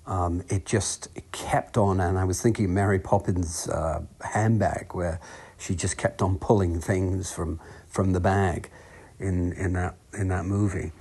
Um, 0.06 0.42
it 0.48 0.66
just 0.66 1.08
it 1.14 1.32
kept 1.32 1.78
on, 1.78 2.00
and 2.00 2.18
I 2.18 2.24
was 2.24 2.42
thinking 2.42 2.74
Mary 2.74 2.98
Poppins' 2.98 3.68
uh, 3.68 4.02
handbag, 4.20 4.94
where 4.94 5.18
she 5.56 5.74
just 5.74 5.96
kept 5.96 6.20
on 6.20 6.38
pulling 6.38 6.80
things 6.80 7.32
from 7.32 7.60
from 7.88 8.12
the 8.12 8.20
bag 8.20 8.70
in 9.18 9.52
in 9.54 9.72
that 9.74 9.96
in 10.12 10.28
that 10.28 10.44
movie. 10.44 10.92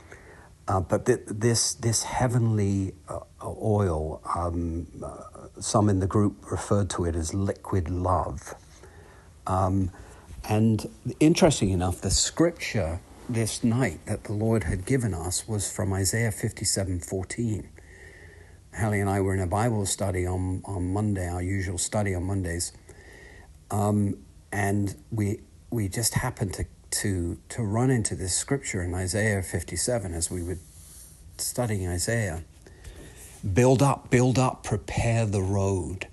Uh, 0.68 0.80
but 0.80 1.06
th- 1.06 1.20
this 1.28 1.74
this 1.74 2.04
heavenly 2.04 2.94
uh, 3.10 3.20
oil, 3.44 4.22
um, 4.36 4.88
uh, 5.04 5.60
some 5.60 5.90
in 5.90 6.00
the 6.00 6.08
group 6.08 6.50
referred 6.50 6.90
to 6.92 7.04
it 7.04 7.16
as 7.16 7.34
liquid 7.34 7.90
love. 7.90 8.56
Um, 9.46 9.92
and 10.48 10.90
interesting 11.20 11.70
enough, 11.70 12.00
the 12.00 12.12
scripture 12.12 13.02
this 13.30 13.64
night 13.64 14.06
that 14.06 14.26
the 14.26 14.34
Lord 14.34 14.64
had 14.64 14.86
given 14.86 15.14
us 15.14 15.48
was 15.48 15.72
from 15.72 15.94
Isaiah 15.94 16.32
fifty 16.32 16.66
seven 16.66 17.00
fourteen. 17.00 17.70
Hallie 18.78 19.00
and 19.00 19.10
I 19.10 19.22
were 19.22 19.34
in 19.34 19.40
a 19.40 19.48
Bible 19.48 19.86
study 19.86 20.26
on, 20.26 20.64
on 20.66 20.94
Monday, 20.94 21.30
our 21.30 21.44
usual 21.44 21.78
study 21.78 22.16
on 22.16 22.24
Mondays, 22.24 22.74
um, 23.70 24.18
and 24.52 24.96
we 25.12 25.42
we 25.70 25.88
just 25.88 26.16
happened 26.16 26.54
to 26.56 26.66
to 27.02 27.38
to 27.50 27.64
run 27.64 27.90
into 27.90 28.16
this 28.16 28.36
scripture 28.36 28.82
in 28.82 28.94
Isaiah 28.94 29.42
57 29.42 30.14
as 30.14 30.30
we 30.30 30.44
were 30.44 30.60
studying 31.38 31.88
Isaiah. 31.88 32.44
Build 33.54 33.82
up, 33.82 34.10
build 34.10 34.40
up, 34.40 34.64
prepare 34.64 35.26
the 35.26 35.42
road. 35.42 36.08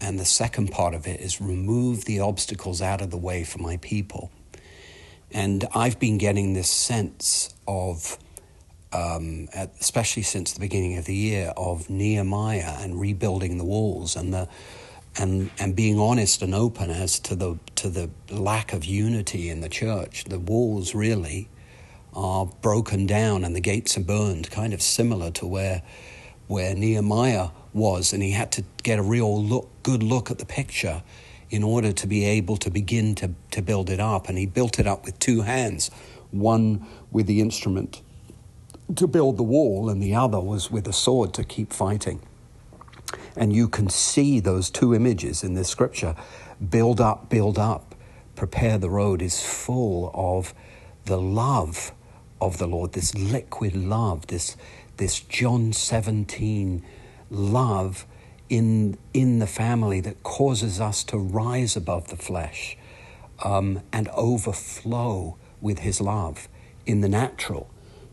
And 0.00 0.18
the 0.18 0.24
second 0.24 0.70
part 0.70 0.94
of 0.94 1.06
it 1.06 1.20
is 1.20 1.40
remove 1.40 2.04
the 2.04 2.20
obstacles 2.20 2.82
out 2.82 3.00
of 3.00 3.10
the 3.10 3.16
way 3.16 3.42
for 3.42 3.58
my 3.58 3.78
people. 3.78 4.30
And 5.32 5.66
I've 5.74 5.98
been 5.98 6.18
getting 6.18 6.54
this 6.54 6.70
sense 6.70 7.54
of, 7.66 8.18
um, 8.92 9.48
especially 9.54 10.22
since 10.22 10.52
the 10.52 10.60
beginning 10.60 10.96
of 10.96 11.04
the 11.04 11.14
year, 11.14 11.52
of 11.56 11.90
Nehemiah 11.90 12.76
and 12.80 13.00
rebuilding 13.00 13.58
the 13.58 13.64
walls 13.64 14.16
and 14.16 14.32
the 14.32 14.48
and 15.16 15.50
and 15.58 15.74
being 15.74 15.98
honest 15.98 16.42
and 16.42 16.54
open 16.54 16.90
as 16.90 17.18
to 17.20 17.34
the 17.34 17.58
to 17.74 17.88
the 17.88 18.10
lack 18.30 18.72
of 18.72 18.84
unity 18.84 19.48
in 19.50 19.60
the 19.60 19.68
church. 19.68 20.24
The 20.24 20.38
walls 20.38 20.94
really 20.94 21.48
are 22.14 22.46
broken 22.46 23.06
down 23.06 23.44
and 23.44 23.54
the 23.54 23.60
gates 23.60 23.96
are 23.96 24.02
burned, 24.02 24.50
kind 24.50 24.72
of 24.72 24.80
similar 24.80 25.30
to 25.32 25.46
where 25.46 25.82
where 26.46 26.74
Nehemiah 26.74 27.48
was, 27.74 28.12
and 28.12 28.22
he 28.22 28.30
had 28.30 28.50
to 28.52 28.64
get 28.82 28.98
a 28.98 29.02
real 29.02 29.42
look, 29.42 29.68
good 29.82 30.02
look 30.02 30.30
at 30.30 30.38
the 30.38 30.46
picture 30.46 31.02
in 31.50 31.62
order 31.62 31.92
to 31.92 32.06
be 32.06 32.24
able 32.24 32.56
to 32.58 32.70
begin 32.70 33.14
to, 33.16 33.30
to 33.50 33.62
build 33.62 33.90
it 33.90 34.00
up. 34.00 34.28
And 34.28 34.36
he 34.38 34.46
built 34.46 34.78
it 34.78 34.86
up 34.86 35.04
with 35.04 35.18
two 35.18 35.42
hands, 35.42 35.90
one 36.30 36.86
with 37.10 37.26
the 37.26 37.40
instrument 37.40 38.02
to 38.96 39.06
build 39.06 39.36
the 39.36 39.42
wall, 39.42 39.90
and 39.90 40.02
the 40.02 40.14
other 40.14 40.40
was 40.40 40.70
with 40.70 40.86
a 40.88 40.92
sword 40.92 41.34
to 41.34 41.44
keep 41.44 41.72
fighting. 41.72 42.20
And 43.36 43.52
you 43.52 43.68
can 43.68 43.88
see 43.88 44.40
those 44.40 44.70
two 44.70 44.94
images 44.94 45.44
in 45.44 45.54
this 45.54 45.68
scripture 45.68 46.16
build 46.70 47.00
up, 47.00 47.28
build 47.28 47.58
up, 47.58 47.94
prepare 48.34 48.78
the 48.78 48.90
road 48.90 49.22
is 49.22 49.44
full 49.44 50.10
of 50.14 50.54
the 51.04 51.20
love 51.20 51.92
of 52.40 52.58
the 52.58 52.66
Lord, 52.66 52.92
this 52.92 53.14
liquid 53.14 53.76
love, 53.76 54.26
this, 54.28 54.56
this 54.96 55.20
John 55.20 55.72
17 55.72 56.84
love 57.30 58.06
in, 58.48 58.96
in 59.12 59.38
the 59.38 59.46
family 59.46 60.00
that 60.00 60.22
causes 60.22 60.80
us 60.80 61.04
to 61.04 61.18
rise 61.18 61.76
above 61.76 62.08
the 62.08 62.16
flesh 62.16 62.76
um, 63.44 63.80
and 63.92 64.08
overflow 64.08 65.36
with 65.60 65.80
His 65.80 66.00
love 66.00 66.48
in 66.86 67.00
the 67.00 67.08
natural 67.08 67.70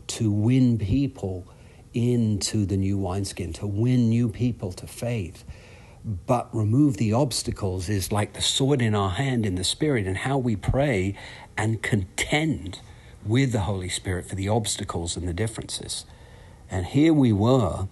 to 0.08 0.30
win 0.30 0.78
people 0.78 1.46
into 1.94 2.66
the 2.66 2.76
new 2.76 2.98
wineskin, 2.98 3.52
to 3.54 3.66
win 3.66 4.08
new 4.10 4.28
people 4.28 4.72
to 4.72 4.86
faith. 4.86 5.44
But 6.04 6.54
remove 6.54 6.98
the 6.98 7.12
obstacles 7.12 7.88
is 7.88 8.12
like 8.12 8.34
the 8.34 8.42
sword 8.42 8.80
in 8.80 8.94
our 8.94 9.10
hand 9.10 9.44
in 9.44 9.56
the 9.56 9.64
Spirit 9.64 10.06
and 10.06 10.18
how 10.18 10.38
we 10.38 10.54
pray 10.54 11.16
and 11.56 11.82
contend 11.82 12.80
with 13.24 13.50
the 13.52 13.60
Holy 13.60 13.88
Spirit 13.88 14.28
for 14.28 14.36
the 14.36 14.48
obstacles 14.48 15.16
and 15.16 15.26
the 15.26 15.32
differences. 15.32 16.04
And 16.70 16.86
here 16.86 17.12
we 17.12 17.32
were 17.32 17.88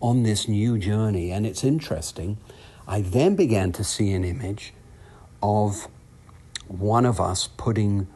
on 0.00 0.22
this 0.22 0.48
new 0.48 0.78
journey, 0.78 1.30
and 1.30 1.46
it's 1.46 1.64
interesting. 1.64 2.38
I 2.86 3.00
then 3.00 3.36
began 3.36 3.72
to 3.72 3.84
see 3.84 4.12
an 4.12 4.24
image 4.24 4.72
of 5.42 5.88
one 6.66 7.04
of 7.06 7.20
us 7.20 7.48
putting 7.56 8.06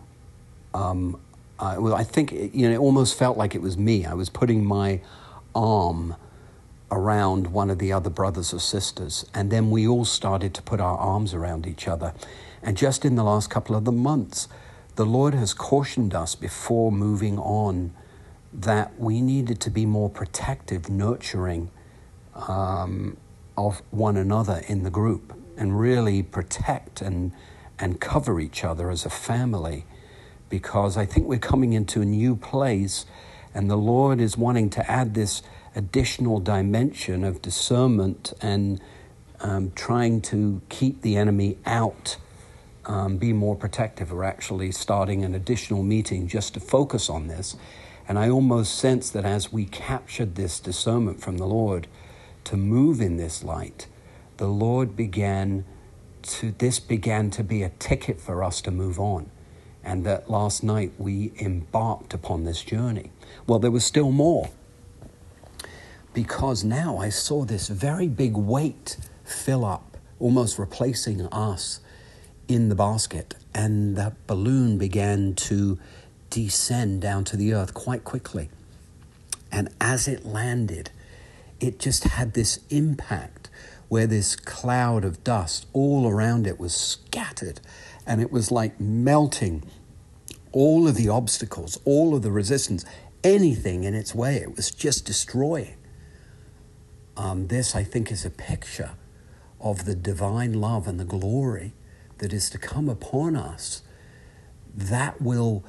um, 0.75 1.21
uh, 1.59 1.77
well, 1.79 1.95
I 1.95 2.03
think 2.03 2.33
you 2.33 2.69
know, 2.69 2.75
it 2.75 2.79
almost 2.79 3.17
felt 3.17 3.37
like 3.37 3.55
it 3.55 3.63
was 3.63 3.79
me. 3.79 4.05
I 4.05 4.15
was 4.15 4.29
putting 4.29 4.65
my 4.65 5.01
arm 5.55 6.17
around 6.91 7.47
one 7.49 7.71
of 7.71 7.79
the 7.79 7.93
other 7.93 8.11
brothers 8.11 8.53
or 8.53 8.59
sisters. 8.59 9.25
And 9.33 9.51
then 9.51 9.71
we 9.71 9.87
all 9.87 10.05
started 10.05 10.55
to 10.55 10.63
put 10.63 10.81
our 10.81 10.99
arms 10.99 11.33
around 11.33 11.67
each 11.67 11.89
other. 11.89 12.15
And 12.63 12.77
just 12.77 13.05
in 13.05 13.15
the 13.15 13.25
last 13.25 13.49
couple 13.49 13.75
of 13.75 13.85
the 13.85 13.93
months, 13.93 14.49
the 14.97 15.07
Lord 15.07 15.35
has 15.35 15.55
cautioned 15.55 16.15
us 16.15 16.35
before 16.35 16.93
moving 16.93 17.39
on 17.39 17.95
that 18.53 18.99
we 18.99 19.21
needed 19.21 19.61
to 19.61 19.71
be 19.71 19.87
more 19.87 20.11
protective, 20.11 20.89
nurturing 20.89 21.71
um, 22.35 23.17
of 23.57 23.83
one 23.91 24.17
another 24.17 24.63
in 24.67 24.83
the 24.83 24.91
group 24.91 25.35
and 25.57 25.79
really 25.79 26.23
protect 26.23 27.01
and, 27.01 27.33
and 27.79 28.01
cover 28.01 28.41
each 28.41 28.65
other 28.65 28.91
as 28.91 29.05
a 29.05 29.11
family 29.11 29.85
because 30.49 30.97
I 30.97 31.07
think 31.07 31.27
we're 31.27 31.39
coming 31.39 31.73
into 31.73 32.03
a 32.03 32.05
new 32.05 32.37
place 32.37 33.07
and 33.55 33.71
the 33.71 33.77
Lord 33.77 34.21
is 34.21 34.37
wanting 34.37 34.71
to 34.71 34.91
add 34.91 35.15
this 35.15 35.43
additional 35.75 36.41
dimension 36.41 37.25
of 37.25 37.41
discernment 37.41 38.33
and 38.41 38.81
um, 39.41 39.73
trying 39.75 40.21
to 40.23 40.61
keep 40.69 41.03
the 41.03 41.17
enemy 41.17 41.59
out, 41.67 42.17
um, 42.85 43.17
be 43.17 43.33
more 43.33 43.57
protective. 43.57 44.13
We're 44.13 44.25
actually 44.25 44.73
starting 44.73 45.25
an 45.25 45.35
additional 45.35 45.83
meeting 45.83 46.29
just 46.29 46.55
to 46.55 46.61
focus 46.61 47.11
on 47.11 47.29
this. 47.29 47.57
And 48.09 48.19
I 48.19 48.29
almost 48.29 48.77
sense 48.77 49.11
that 49.11 49.25
as 49.25 49.53
we 49.53 49.65
captured 49.65 50.35
this 50.35 50.61
discernment 50.61 51.21
from 51.21 51.39
the 51.39 51.47
Lord 51.47 51.87
to 52.45 52.57
move 52.57 53.01
in 53.01 53.17
this 53.17 53.45
light, 53.45 53.87
the 54.37 54.49
Lord 54.49 54.97
began 54.97 55.65
to 56.23 56.53
this 56.53 56.79
began 56.79 57.31
to 57.31 57.43
be 57.43 57.63
a 57.63 57.69
ticket 57.69 58.21
for 58.21 58.45
us 58.45 58.61
to 58.63 58.71
move 58.71 58.99
on. 58.99 59.31
And 59.85 60.05
that 60.07 60.31
last 60.31 60.63
night 60.63 60.93
we 60.99 61.33
embarked 61.41 62.15
upon 62.15 62.45
this 62.45 62.63
journey. 62.63 63.11
Well, 63.47 63.59
there 63.59 63.71
was 63.71 63.85
still 63.85 64.13
more. 64.13 64.51
Because 66.15 66.63
now 66.63 66.99
I 66.99 67.09
saw 67.09 67.45
this 67.45 67.69
very 67.69 68.07
big 68.07 68.37
weight 68.37 68.97
fill 69.25 69.65
up, 69.65 69.97
almost 70.21 70.59
replacing 70.59 71.27
us 71.27 71.81
in 72.47 72.69
the 72.69 72.75
basket. 72.75 73.35
And 73.55 73.97
that 73.97 74.27
balloon 74.27 74.79
began 74.79 75.35
to 75.35 75.79
descend 76.33 77.03
down 77.03 77.25
to 77.25 77.37
the 77.37 77.53
earth 77.53 77.75
quite 77.75 78.05
quickly. 78.05 78.49
And 79.53 79.69
as 79.81 80.09
it 80.09 80.25
landed, 80.25 80.91
it 81.61 81.79
just 81.79 82.05
had 82.05 82.33
this 82.33 82.59
impact 82.71 83.51
where 83.89 84.07
this 84.07 84.35
cloud 84.35 85.05
of 85.05 85.23
dust 85.23 85.67
all 85.75 86.09
around 86.09 86.47
it 86.47 86.59
was 86.59 86.75
scattered 86.75 87.61
and 88.07 88.23
it 88.23 88.33
was 88.33 88.51
like 88.51 88.81
melting 88.81 89.63
all 90.53 90.89
of 90.89 90.95
the 90.95 91.11
obstacles, 91.11 91.79
all 91.85 92.15
of 92.15 92.23
the 92.23 92.33
resistance, 92.33 92.85
anything 93.23 93.85
in 93.85 93.95
its 93.95 94.15
way. 94.15 94.37
It 94.37 94.57
was 94.57 94.71
just 94.71 95.05
destroying. 95.05 95.77
Um, 97.15 97.49
this, 97.49 97.77
I 97.77 97.85
think, 97.85 98.11
is 98.11 98.25
a 98.25 98.31
picture 98.31 98.93
of 99.61 99.85
the 99.85 99.95
divine 99.95 100.55
love 100.55 100.89
and 100.89 100.99
the 100.99 101.05
glory 101.05 101.75
that 102.19 102.33
is 102.33 102.49
to 102.51 102.59
come 102.59 102.89
upon 102.89 103.37
us 103.37 103.83
that 104.75 105.21
will 105.21 105.65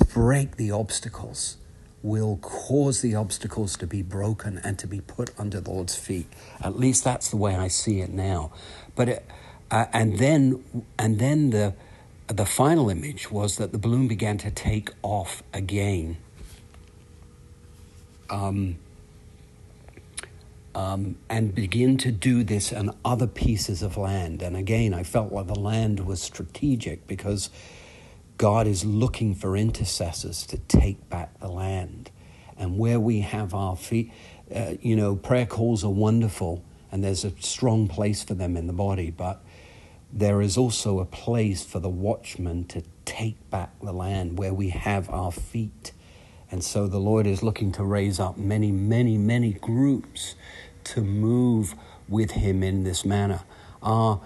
break 0.00 0.56
the 0.56 0.70
obstacles 0.70 1.56
will 2.02 2.38
cause 2.38 3.02
the 3.02 3.14
obstacles 3.14 3.76
to 3.76 3.86
be 3.86 4.02
broken 4.02 4.58
and 4.64 4.78
to 4.78 4.86
be 4.86 5.00
put 5.00 5.30
under 5.38 5.60
the 5.60 5.70
Lord's 5.70 5.96
feet. 5.96 6.26
At 6.60 6.78
least 6.78 7.04
that's 7.04 7.28
the 7.28 7.36
way 7.36 7.54
I 7.54 7.68
see 7.68 8.00
it 8.00 8.10
now. 8.10 8.52
But 8.94 9.08
it, 9.08 9.26
uh, 9.70 9.86
and 9.92 10.18
then 10.18 10.64
and 10.98 11.18
then 11.18 11.50
the 11.50 11.74
the 12.26 12.46
final 12.46 12.88
image 12.88 13.30
was 13.30 13.56
that 13.56 13.72
the 13.72 13.78
balloon 13.78 14.08
began 14.08 14.38
to 14.38 14.50
take 14.50 14.90
off 15.02 15.42
again. 15.52 16.16
Um, 18.30 18.78
um, 20.72 21.16
and 21.28 21.52
begin 21.52 21.98
to 21.98 22.12
do 22.12 22.44
this 22.44 22.72
on 22.72 22.96
other 23.04 23.26
pieces 23.26 23.82
of 23.82 23.96
land. 23.96 24.40
And 24.40 24.56
again, 24.56 24.94
I 24.94 25.02
felt 25.02 25.32
like 25.32 25.48
the 25.48 25.58
land 25.58 26.06
was 26.06 26.22
strategic 26.22 27.08
because 27.08 27.50
God 28.40 28.66
is 28.66 28.86
looking 28.86 29.34
for 29.34 29.54
intercessors 29.54 30.46
to 30.46 30.56
take 30.56 31.10
back 31.10 31.38
the 31.40 31.48
land. 31.48 32.10
And 32.56 32.78
where 32.78 32.98
we 32.98 33.20
have 33.20 33.52
our 33.52 33.76
feet, 33.76 34.10
uh, 34.54 34.76
you 34.80 34.96
know, 34.96 35.14
prayer 35.14 35.44
calls 35.44 35.84
are 35.84 35.90
wonderful 35.90 36.64
and 36.90 37.04
there's 37.04 37.22
a 37.22 37.32
strong 37.40 37.86
place 37.86 38.24
for 38.24 38.32
them 38.32 38.56
in 38.56 38.66
the 38.66 38.72
body, 38.72 39.10
but 39.10 39.44
there 40.10 40.40
is 40.40 40.56
also 40.56 41.00
a 41.00 41.04
place 41.04 41.62
for 41.62 41.80
the 41.80 41.90
watchman 41.90 42.64
to 42.68 42.82
take 43.04 43.36
back 43.50 43.78
the 43.82 43.92
land 43.92 44.38
where 44.38 44.54
we 44.54 44.70
have 44.70 45.10
our 45.10 45.32
feet. 45.32 45.92
And 46.50 46.64
so 46.64 46.86
the 46.86 46.98
Lord 46.98 47.26
is 47.26 47.42
looking 47.42 47.72
to 47.72 47.84
raise 47.84 48.18
up 48.18 48.38
many, 48.38 48.72
many, 48.72 49.18
many 49.18 49.52
groups 49.52 50.34
to 50.84 51.02
move 51.02 51.74
with 52.08 52.30
Him 52.30 52.62
in 52.62 52.84
this 52.84 53.04
manner. 53.04 53.42
Our 53.82 54.22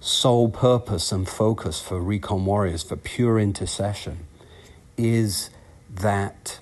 sole 0.00 0.48
purpose 0.48 1.10
and 1.10 1.28
focus 1.28 1.80
for 1.80 2.00
Recon 2.00 2.44
Warriors, 2.44 2.82
for 2.82 2.96
pure 2.96 3.38
intercession, 3.38 4.26
is 4.96 5.50
that 5.92 6.60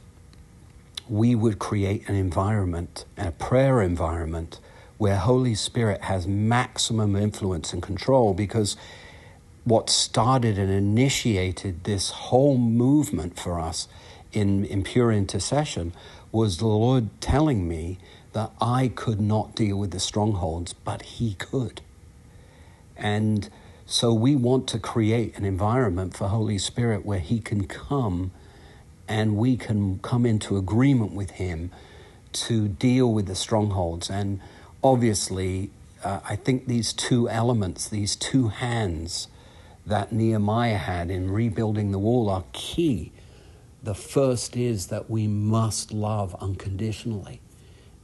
we 1.08 1.34
would 1.34 1.58
create 1.58 2.08
an 2.08 2.14
environment, 2.14 3.04
a 3.16 3.30
prayer 3.32 3.82
environment, 3.82 4.60
where 4.98 5.16
Holy 5.16 5.54
Spirit 5.54 6.02
has 6.02 6.26
maximum 6.26 7.14
influence 7.14 7.72
and 7.72 7.82
control 7.82 8.32
because 8.32 8.76
what 9.64 9.90
started 9.90 10.58
and 10.58 10.70
initiated 10.70 11.84
this 11.84 12.10
whole 12.10 12.56
movement 12.56 13.38
for 13.38 13.60
us 13.60 13.88
in, 14.32 14.64
in 14.64 14.82
pure 14.82 15.12
intercession 15.12 15.92
was 16.32 16.58
the 16.58 16.66
Lord 16.66 17.08
telling 17.20 17.68
me 17.68 17.98
that 18.32 18.52
I 18.60 18.88
could 18.88 19.20
not 19.20 19.54
deal 19.54 19.76
with 19.78 19.90
the 19.90 20.00
strongholds, 20.00 20.72
but 20.72 21.02
He 21.02 21.34
could. 21.34 21.80
And 22.96 23.48
so 23.84 24.12
we 24.12 24.34
want 24.34 24.66
to 24.68 24.78
create 24.78 25.36
an 25.38 25.44
environment 25.44 26.16
for 26.16 26.28
Holy 26.28 26.58
Spirit 26.58 27.04
where 27.04 27.20
He 27.20 27.40
can 27.40 27.66
come 27.66 28.32
and 29.08 29.36
we 29.36 29.56
can 29.56 29.98
come 30.00 30.26
into 30.26 30.56
agreement 30.56 31.12
with 31.12 31.32
Him 31.32 31.70
to 32.32 32.68
deal 32.68 33.12
with 33.12 33.26
the 33.26 33.34
strongholds. 33.34 34.10
And 34.10 34.40
obviously, 34.82 35.70
uh, 36.02 36.20
I 36.28 36.36
think 36.36 36.66
these 36.66 36.92
two 36.92 37.28
elements, 37.28 37.88
these 37.88 38.16
two 38.16 38.48
hands 38.48 39.28
that 39.86 40.12
Nehemiah 40.12 40.78
had 40.78 41.10
in 41.10 41.30
rebuilding 41.30 41.92
the 41.92 41.98
wall 41.98 42.28
are 42.28 42.44
key. 42.52 43.12
The 43.82 43.94
first 43.94 44.56
is 44.56 44.88
that 44.88 45.08
we 45.08 45.28
must 45.28 45.92
love 45.92 46.34
unconditionally 46.40 47.40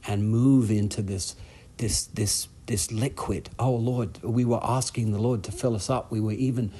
and 0.07 0.29
move 0.29 0.71
into 0.71 1.01
this, 1.01 1.35
this, 1.77 2.05
this 2.05 2.47
this 2.65 2.91
liquid. 2.91 3.49
Oh 3.59 3.75
Lord, 3.75 4.21
we 4.23 4.45
were 4.45 4.59
asking 4.63 5.11
the 5.11 5.19
Lord 5.19 5.43
to 5.43 5.51
fill 5.51 5.75
us 5.75 5.89
up. 5.89 6.11
We 6.11 6.19
were 6.19 6.31
even 6.31 6.71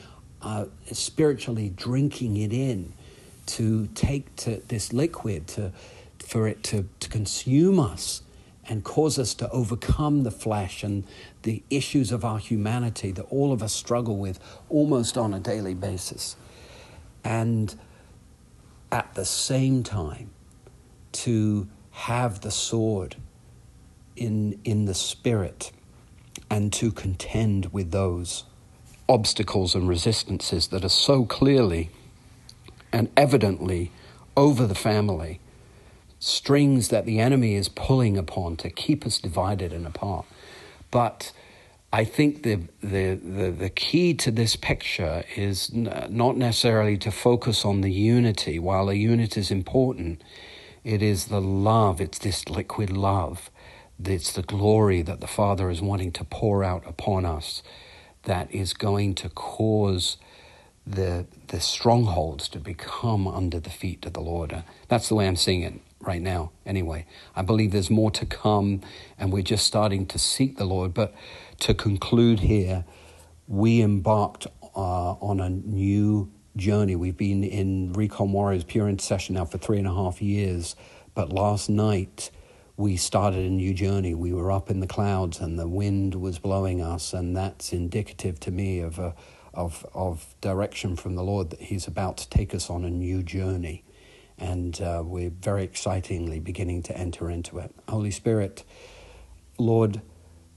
uh, 0.41 0.65
spiritually 0.91 1.69
drinking 1.75 2.37
it 2.37 2.53
in 2.53 2.93
to 3.45 3.87
take 3.87 4.35
to 4.37 4.61
this 4.67 4.93
liquid 4.93 5.47
to 5.47 5.71
for 6.25 6.47
it 6.47 6.63
to, 6.63 6.87
to 6.99 7.09
consume 7.09 7.79
us 7.79 8.23
and 8.67 8.83
cause 8.83 9.19
us 9.19 9.33
to 9.35 9.49
overcome 9.51 10.23
the 10.23 10.31
flesh 10.31 10.83
and 10.83 11.03
the 11.41 11.61
issues 11.69 12.11
of 12.11 12.23
our 12.23 12.39
humanity 12.39 13.11
that 13.11 13.23
all 13.23 13.51
of 13.51 13.61
us 13.61 13.73
struggle 13.73 14.17
with 14.17 14.39
almost 14.69 15.17
on 15.17 15.33
a 15.33 15.39
daily 15.39 15.73
basis. 15.73 16.37
And 17.25 17.75
at 18.91 19.13
the 19.15 19.25
same 19.25 19.83
time, 19.83 20.29
to 21.11 21.67
have 21.91 22.41
the 22.41 22.51
sword 22.51 23.15
in, 24.15 24.59
in 24.63 24.85
the 24.85 24.93
spirit 24.93 25.71
and 26.49 26.71
to 26.73 26.91
contend 26.91 27.71
with 27.73 27.91
those 27.91 28.43
obstacles 29.09 29.75
and 29.75 29.87
resistances 29.87 30.67
that 30.67 30.83
are 30.83 30.89
so 30.89 31.25
clearly 31.25 31.89
and 32.91 33.09
evidently 33.17 33.91
over 34.37 34.65
the 34.65 34.75
family, 34.75 35.39
strings 36.19 36.89
that 36.89 37.05
the 37.05 37.19
enemy 37.19 37.55
is 37.55 37.69
pulling 37.69 38.17
upon 38.17 38.55
to 38.57 38.69
keep 38.69 39.05
us 39.05 39.19
divided 39.19 39.73
and 39.73 39.85
apart. 39.85 40.25
But 40.91 41.31
I 41.91 42.05
think 42.05 42.43
the, 42.43 42.61
the, 42.81 43.15
the, 43.15 43.51
the 43.51 43.69
key 43.69 44.13
to 44.15 44.31
this 44.31 44.55
picture 44.55 45.23
is 45.35 45.69
n- 45.73 46.07
not 46.09 46.37
necessarily 46.37 46.97
to 46.97 47.11
focus 47.11 47.65
on 47.65 47.81
the 47.81 47.91
unity. 47.91 48.57
While 48.57 48.87
the 48.87 48.97
unity 48.97 49.39
is 49.39 49.51
important, 49.51 50.23
it 50.83 51.01
is 51.01 51.25
the 51.25 51.41
love, 51.41 52.01
it's 52.01 52.19
this 52.19 52.47
liquid 52.49 52.91
love 52.91 53.49
it's 54.03 54.31
the 54.33 54.41
glory 54.41 55.01
that 55.01 55.21
the 55.21 55.27
Father 55.27 55.69
is 55.69 55.81
wanting 55.81 56.11
to 56.13 56.23
pour 56.23 56.63
out 56.63 56.83
upon 56.87 57.25
us 57.25 57.63
that 58.23 58.53
is 58.53 58.73
going 58.73 59.15
to 59.15 59.29
cause 59.29 60.17
the, 60.85 61.25
the 61.47 61.59
strongholds 61.59 62.49
to 62.49 62.59
become 62.59 63.27
under 63.27 63.59
the 63.59 63.69
feet 63.69 64.05
of 64.05 64.13
the 64.13 64.21
Lord. 64.21 64.63
That's 64.87 65.09
the 65.09 65.15
way 65.15 65.27
I'm 65.27 65.35
seeing 65.35 65.61
it 65.61 65.79
right 66.01 66.21
now, 66.21 66.51
anyway. 66.65 67.05
I 67.35 67.41
believe 67.41 67.71
there's 67.71 67.89
more 67.89 68.11
to 68.11 68.25
come, 68.25 68.81
and 69.17 69.31
we're 69.31 69.43
just 69.43 69.65
starting 69.65 70.05
to 70.07 70.19
seek 70.19 70.57
the 70.57 70.65
Lord. 70.65 70.93
But 70.93 71.13
to 71.59 71.73
conclude 71.73 72.41
here, 72.41 72.85
we 73.47 73.81
embarked 73.81 74.47
uh, 74.75 75.13
on 75.13 75.39
a 75.39 75.49
new 75.49 76.31
journey. 76.55 76.95
We've 76.95 77.17
been 77.17 77.43
in 77.43 77.93
Recon 77.93 78.31
Warriors 78.31 78.63
Pure 78.63 78.89
Intercession 78.89 79.35
now 79.35 79.45
for 79.45 79.57
three 79.57 79.77
and 79.77 79.87
a 79.87 79.93
half 79.93 80.21
years. 80.21 80.75
But 81.15 81.31
last 81.31 81.69
night, 81.69 82.31
we 82.75 82.97
started 82.97 83.45
a 83.45 83.49
new 83.49 83.73
journey. 83.73 84.15
We 84.15 84.33
were 84.33 84.51
up 84.51 84.69
in 84.69 84.79
the 84.79 84.87
clouds 84.87 85.39
and 85.39 85.59
the 85.59 85.67
wind 85.67 86.15
was 86.15 86.39
blowing 86.39 86.81
us, 86.81 87.13
and 87.13 87.35
that's 87.37 87.71
indicative 87.71 88.39
to 88.41 88.51
me 88.51 88.79
of, 88.79 88.97
a, 88.97 89.13
of, 89.53 89.85
of 89.93 90.35
direction 90.41 90.95
from 90.95 91.15
the 91.15 91.23
Lord 91.23 91.51
that 91.51 91.61
He's 91.61 91.87
about 91.87 92.17
to 92.17 92.29
take 92.29 92.55
us 92.55 92.69
on 92.69 92.83
a 92.83 92.89
new 92.89 93.21
journey. 93.21 93.83
And 94.39 94.81
uh, 94.81 95.03
we're 95.05 95.29
very 95.29 95.63
excitingly 95.63 96.39
beginning 96.39 96.81
to 96.83 96.97
enter 96.97 97.29
into 97.29 97.59
it. 97.59 97.73
Holy 97.87 98.09
Spirit, 98.09 98.63
Lord, 99.59 100.01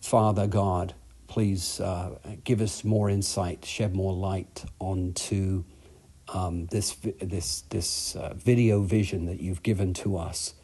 Father 0.01 0.47
God, 0.47 0.95
please 1.29 1.81
uh, 1.81 2.19
give 2.45 2.63
us 2.63 2.83
more 2.83 3.11
insight, 3.11 3.67
shed 3.67 3.95
more 3.95 4.15
light 4.15 4.65
onto 4.79 5.65
um, 6.33 6.67
this, 6.67 6.97
this, 7.21 7.63
this 7.69 8.17
uh, 8.17 8.33
video 8.35 8.81
vision 8.81 9.27
that 9.27 9.41
you've 9.41 9.63
given 9.63 9.93
to 9.95 10.17
us 10.17 10.55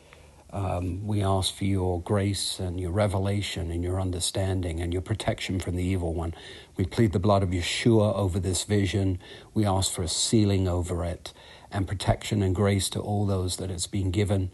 um, 0.53 1.07
we 1.07 1.23
ask 1.23 1.55
for 1.55 1.65
your 1.65 2.01
grace 2.03 2.59
and 2.59 2.79
your 2.79 2.91
revelation 2.91 3.71
and 3.71 3.83
your 3.83 4.01
understanding 4.01 4.81
and 4.81 4.93
your 4.93 5.03
protection 5.03 5.59
from 5.59 5.77
the 5.77 5.85
evil 5.85 6.13
one. 6.13 6.35
We 6.77 6.85
plead 6.85 7.13
the 7.13 7.19
blood 7.19 7.43
of 7.43 7.51
Yeshua 7.51 8.15
over 8.15 8.39
this 8.39 8.65
vision. 8.65 9.19
We 9.55 9.65
ask 9.65 9.91
for 9.91 10.03
a 10.03 10.09
sealing 10.09 10.69
over 10.69 11.05
it 11.05 11.33
and 11.71 11.89
protection 11.89 12.43
and 12.43 12.55
grace 12.55 12.91
to 12.91 13.01
all 13.01 13.25
those 13.25 13.57
that 13.57 13.71
it's 13.71 13.87
been 13.87 14.11
given 14.11 14.51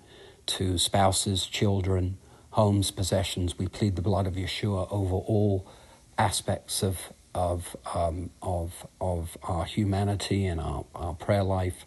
to 0.46 0.78
spouses, 0.78 1.46
children, 1.46 2.18
homes, 2.50 2.90
possessions. 2.92 3.58
We 3.58 3.66
plead 3.66 3.96
the 3.96 4.02
blood 4.02 4.26
of 4.26 4.34
Yeshua 4.34 4.90
over 4.92 5.16
all 5.16 5.66
aspects 6.16 6.82
of 6.82 7.12
of, 7.34 7.76
um, 7.94 8.30
of, 8.42 8.86
of 9.00 9.38
our 9.42 9.64
humanity 9.64 10.46
and 10.46 10.60
our, 10.60 10.84
our 10.94 11.14
prayer 11.14 11.44
life 11.44 11.86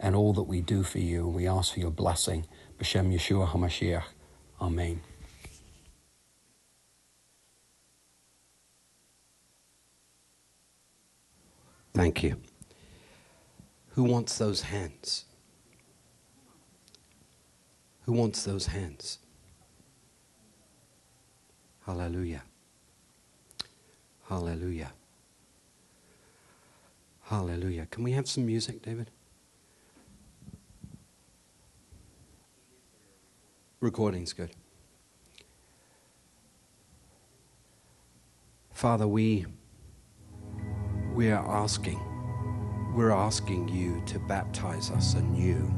and 0.00 0.16
all 0.16 0.32
that 0.32 0.44
we 0.44 0.60
do 0.60 0.82
for 0.82 0.98
you. 0.98 1.28
We 1.28 1.46
ask 1.46 1.74
for 1.74 1.80
your 1.80 1.90
blessing. 1.90 2.46
B'Shem 2.80 3.12
Yeshua 3.14 3.46
HaMashiach. 3.46 4.04
Amen. 4.58 5.02
Thank 11.92 12.22
you. 12.22 12.36
Who 13.90 14.04
wants 14.04 14.38
those 14.38 14.62
hands? 14.62 15.26
Who 18.06 18.12
wants 18.12 18.44
those 18.44 18.66
hands? 18.68 19.18
Hallelujah. 21.84 22.42
Hallelujah. 24.26 24.92
Hallelujah. 27.24 27.86
Can 27.90 28.04
we 28.04 28.12
have 28.12 28.26
some 28.26 28.46
music, 28.46 28.80
David? 28.80 29.10
Recording's 33.80 34.34
good. 34.34 34.50
Father, 38.72 39.08
we 39.08 39.46
we 41.14 41.30
are 41.30 41.50
asking 41.50 41.98
we're 42.94 43.10
asking 43.10 43.68
you 43.68 44.02
to 44.04 44.18
baptize 44.18 44.90
us 44.90 45.14
anew 45.14 45.72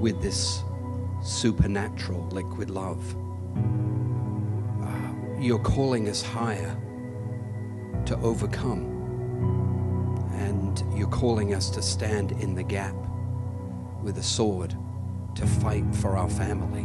with 0.00 0.22
this 0.22 0.62
supernatural 1.24 2.24
liquid 2.28 2.70
love. 2.70 3.02
Uh, 4.84 5.40
you're 5.40 5.58
calling 5.58 6.08
us 6.08 6.22
higher 6.22 6.80
to 8.06 8.16
overcome, 8.18 8.84
and 10.34 10.84
you're 10.96 11.08
calling 11.08 11.52
us 11.52 11.68
to 11.70 11.82
stand 11.82 12.30
in 12.30 12.54
the 12.54 12.62
gap 12.62 12.94
with 14.04 14.18
a 14.18 14.22
sword 14.22 14.76
to 15.38 15.46
fight 15.46 15.84
for 15.94 16.16
our 16.16 16.28
family. 16.28 16.84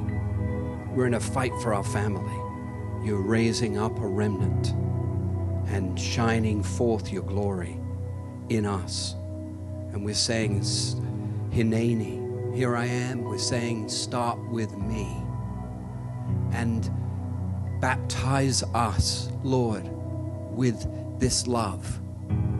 We're 0.93 1.07
in 1.07 1.15
a 1.15 1.19
fight 1.19 1.51
for 1.63 1.73
our 1.73 1.83
family. 1.83 2.35
You're 3.03 3.21
raising 3.21 3.79
up 3.79 3.97
a 3.99 4.05
remnant 4.05 4.69
and 5.73 5.99
shining 5.99 6.61
forth 6.61 7.11
your 7.11 7.23
glory 7.23 7.79
in 8.49 8.67
us. 8.67 9.15
And 9.91 10.05
we're 10.05 10.13
saying, 10.13 10.61
Hineni, 11.49 12.55
here 12.55 12.75
I 12.77 12.85
am. 12.85 13.23
We're 13.23 13.39
saying, 13.39 13.89
start 13.89 14.37
with 14.49 14.77
me. 14.77 15.11
And 16.51 16.91
baptize 17.81 18.61
us, 18.75 19.29
Lord, 19.43 19.89
with 20.55 20.87
this 21.19 21.47
love 21.47 21.99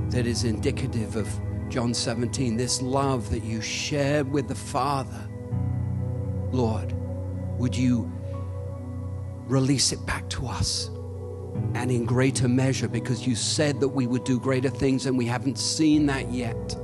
that 0.09 0.25
is 0.25 0.43
indicative 0.43 1.15
of 1.15 1.29
John 1.69 1.93
17, 1.93 2.57
this 2.57 2.81
love 2.81 3.29
that 3.29 3.43
you 3.43 3.61
shared 3.61 4.31
with 4.31 4.47
the 4.47 4.55
Father. 4.55 5.29
Lord, 6.53 6.93
would 7.59 7.75
you 7.75 8.09
release 9.47 9.91
it 9.91 10.05
back 10.05 10.29
to 10.29 10.47
us? 10.47 10.89
and 11.75 11.91
in 11.91 12.05
greater 12.05 12.47
measure 12.47 12.87
because 12.87 13.27
you 13.27 13.35
said 13.35 13.79
that 13.79 13.87
we 13.87 14.07
would 14.07 14.23
do 14.23 14.39
greater 14.39 14.69
things 14.69 15.05
and 15.05 15.17
we 15.17 15.25
haven't 15.25 15.57
seen 15.57 16.05
that 16.07 16.31
yet. 16.31 16.75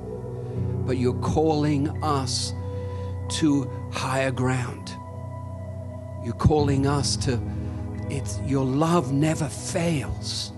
But 0.85 0.97
you're 0.97 1.19
calling 1.21 1.89
us 2.03 2.53
to 3.29 3.69
higher 3.91 4.31
ground. 4.31 4.93
You're 6.23 6.33
calling 6.33 6.87
us 6.87 7.15
to 7.17 7.39
it's 8.09 8.39
your 8.41 8.65
love 8.65 9.13
never 9.13 9.47
fails. 9.47 10.51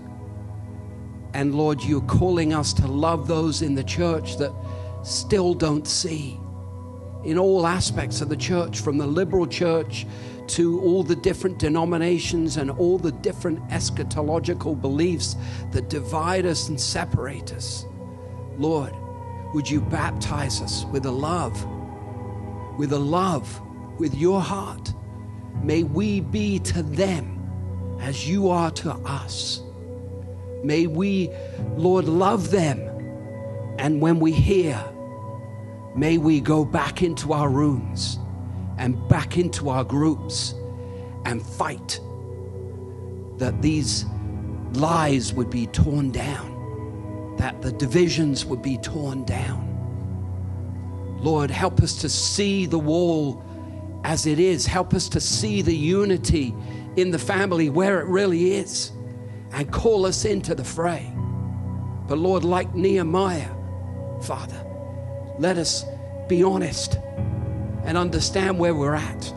And 1.34 1.54
Lord, 1.54 1.82
you're 1.82 2.00
calling 2.02 2.54
us 2.54 2.72
to 2.74 2.86
love 2.86 3.28
those 3.28 3.60
in 3.60 3.74
the 3.74 3.84
church 3.84 4.38
that 4.38 4.52
still 5.02 5.52
don't 5.52 5.86
see. 5.86 6.38
In 7.24 7.38
all 7.38 7.66
aspects 7.66 8.20
of 8.20 8.28
the 8.28 8.36
church, 8.36 8.80
from 8.80 8.98
the 8.98 9.06
liberal 9.06 9.46
church 9.46 10.06
to 10.48 10.80
all 10.80 11.02
the 11.02 11.16
different 11.16 11.58
denominations 11.58 12.56
and 12.56 12.70
all 12.70 12.98
the 12.98 13.12
different 13.12 13.66
eschatological 13.68 14.80
beliefs 14.80 15.36
that 15.70 15.88
divide 15.88 16.46
us 16.46 16.68
and 16.68 16.80
separate 16.80 17.52
us. 17.52 17.86
Lord, 18.58 18.92
would 19.54 19.70
you 19.70 19.80
baptize 19.80 20.60
us 20.60 20.84
with 20.86 21.06
a 21.06 21.10
love, 21.10 21.64
with 22.78 22.92
a 22.92 22.98
love, 22.98 23.60
with 23.98 24.14
your 24.14 24.40
heart? 24.40 24.92
May 25.62 25.84
we 25.84 26.20
be 26.20 26.58
to 26.60 26.82
them 26.82 27.38
as 28.00 28.28
you 28.28 28.50
are 28.50 28.70
to 28.72 28.90
us. 28.90 29.62
May 30.64 30.86
we, 30.86 31.30
Lord, 31.76 32.06
love 32.06 32.50
them. 32.50 32.80
And 33.78 34.00
when 34.00 34.18
we 34.20 34.32
hear, 34.32 34.82
may 35.94 36.18
we 36.18 36.40
go 36.40 36.64
back 36.64 37.02
into 37.02 37.32
our 37.32 37.48
rooms 37.48 38.18
and 38.78 39.08
back 39.08 39.38
into 39.38 39.68
our 39.68 39.84
groups 39.84 40.54
and 41.24 41.42
fight 41.42 42.00
that 43.36 43.60
these 43.62 44.06
lies 44.74 45.32
would 45.32 45.50
be 45.50 45.66
torn 45.68 46.10
down, 46.10 47.34
that 47.38 47.60
the 47.62 47.72
divisions 47.72 48.44
would 48.44 48.62
be 48.62 48.78
torn 48.78 49.24
down. 49.24 49.68
Lord, 51.20 51.50
help 51.50 51.80
us 51.80 51.94
to 52.00 52.08
see 52.08 52.66
the 52.66 52.78
wall 52.78 53.44
as 54.04 54.26
it 54.26 54.38
is. 54.38 54.66
Help 54.66 54.94
us 54.94 55.08
to 55.10 55.20
see 55.20 55.62
the 55.62 55.74
unity 55.74 56.54
in 56.96 57.10
the 57.10 57.18
family 57.18 57.70
where 57.70 58.00
it 58.00 58.06
really 58.06 58.54
is 58.54 58.92
and 59.52 59.70
call 59.70 60.06
us 60.06 60.24
into 60.24 60.54
the 60.54 60.64
fray. 60.64 61.12
But 62.08 62.18
Lord, 62.18 62.44
like 62.44 62.74
Nehemiah, 62.74 63.50
Father, 64.22 64.66
let 65.42 65.58
us 65.58 65.84
be 66.28 66.44
honest 66.44 66.98
and 67.84 67.98
understand 67.98 68.58
where 68.58 68.74
we're 68.76 68.94
at 68.94 69.32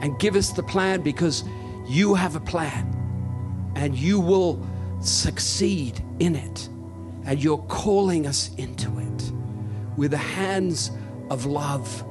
and 0.00 0.16
give 0.20 0.36
us 0.36 0.52
the 0.52 0.62
plan 0.62 1.02
because 1.02 1.42
you 1.88 2.14
have 2.14 2.36
a 2.36 2.40
plan 2.40 2.94
and 3.74 3.96
you 3.96 4.20
will 4.20 4.64
succeed 5.00 6.00
in 6.20 6.36
it. 6.36 6.68
And 7.24 7.42
you're 7.42 7.64
calling 7.68 8.26
us 8.26 8.54
into 8.56 8.98
it 9.00 9.32
with 9.96 10.12
the 10.12 10.16
hands 10.16 10.92
of 11.30 11.46
love 11.46 12.04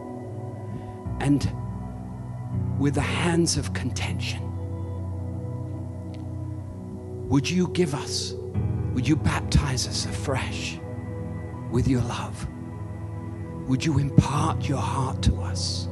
and 1.21 1.49
with 2.77 2.93
the 2.93 3.01
hands 3.01 3.55
of 3.55 3.73
contention. 3.73 4.43
Would 7.29 7.49
you 7.49 7.69
give 7.69 7.95
us, 7.95 8.33
would 8.93 9.07
you 9.07 9.15
baptize 9.15 9.87
us 9.87 10.05
afresh 10.05 10.77
with 11.71 11.87
your 11.87 12.01
love? 12.01 12.47
Would 13.67 13.83
you 13.83 13.99
impart 13.99 14.67
your 14.67 14.79
heart 14.79 15.21
to 15.23 15.41
us? 15.41 15.87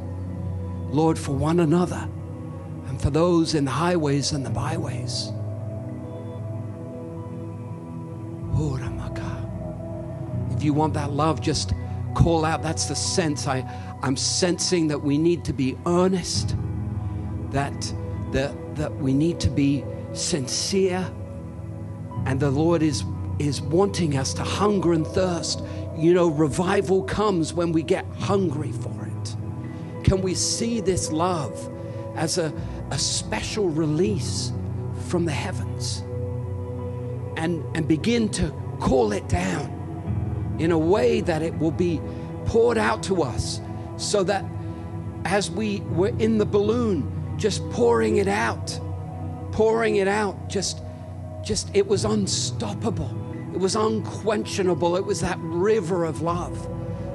Lord, 0.89 1.19
for 1.19 1.34
one 1.34 1.59
another 1.59 2.07
and 2.88 3.01
for 3.01 3.09
those 3.09 3.55
in 3.55 3.65
the 3.65 3.71
highways 3.71 4.32
and 4.32 4.45
the 4.45 4.49
byways. 4.49 5.32
If 10.55 10.63
you 10.63 10.73
want 10.73 10.93
that 10.93 11.11
love, 11.11 11.41
just 11.41 11.73
call 12.13 12.45
out. 12.45 12.63
That's 12.63 12.86
the 12.86 12.95
sense. 12.95 13.45
I, 13.47 13.69
I'm 14.01 14.15
sensing 14.15 14.88
that 14.88 14.99
we 14.99 15.17
need 15.17 15.43
to 15.45 15.53
be 15.53 15.78
earnest, 15.86 16.55
that, 17.51 17.93
that, 18.32 18.76
that 18.76 18.95
we 18.95 19.13
need 19.13 19.39
to 19.41 19.49
be 19.49 19.84
sincere, 20.13 21.05
and 22.26 22.39
the 22.39 22.49
Lord 22.49 22.82
is, 22.82 23.03
is 23.38 23.61
wanting 23.61 24.17
us 24.17 24.34
to 24.36 24.43
hunger 24.43 24.93
and 24.93 25.05
thirst. 25.05 25.61
You 25.98 26.14
know, 26.14 26.28
revival 26.28 27.04
comes 27.04 27.54
when 27.54 27.72
we 27.72 27.82
get 27.82 28.06
hungry 28.20 28.72
for 28.72 29.06
it. 29.06 29.36
Can 30.04 30.22
we 30.22 30.36
see 30.36 30.82
this 30.82 31.12
love 31.12 31.70
as 32.16 32.38
a, 32.38 32.54
a 32.91 32.98
special 32.98 33.70
release 33.70 34.52
from 35.08 35.26
the 35.26 35.32
heavens 35.32 36.00
and, 37.38 37.64
and 37.76 37.88
begin 37.88 38.30
to 38.30 38.54
call 38.80 39.14
it 39.14 39.28
down 39.30 39.72
in 40.60 40.72
a 40.72 40.78
way 40.78 41.22
that 41.22 41.41
it 41.41 41.58
will 41.58 41.72
be 41.72 42.02
poured 42.46 42.78
out 42.78 43.02
to 43.04 43.24
us 43.24 43.62
so 43.98 44.24
that 44.24 44.46
as 45.24 45.50
we 45.50 45.80
were 45.82 46.14
in 46.20 46.38
the 46.38 46.46
balloon, 46.46 47.12
just 47.38 47.68
pouring 47.72 48.18
it 48.18 48.28
out, 48.28 48.80
pouring 49.52 49.96
it 49.96 50.08
out, 50.08 50.50
just, 50.50 50.82
just, 51.43 51.74
it 51.74 51.88
was 51.88 52.06
unstoppable 52.06 53.24
it 53.56 53.60
was 53.60 53.78
unquenchable. 53.78 54.97
It 54.97 55.06
was 55.06 55.22
that 55.22 55.39
river 55.39 56.03
of 56.03 56.22
love. 56.22 56.68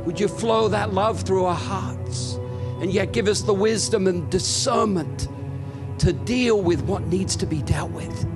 Would 0.07 0.19
you 0.19 0.27
flow 0.27 0.69
that 0.69 0.95
love 0.95 1.21
through 1.21 1.45
our 1.45 1.55
hearts 1.55 2.37
and 2.81 2.91
yet 2.91 3.13
give 3.13 3.29
us 3.29 3.43
the 3.43 3.53
wisdom 3.53 4.07
and 4.07 4.31
discernment 4.31 5.29
to 5.99 6.15
deal 6.15 6.63
with 6.63 6.81
what 6.85 7.07
needs 7.09 7.37
to 7.37 7.47
be 7.47 7.61
dealt 7.61 7.91
with? 7.91 8.27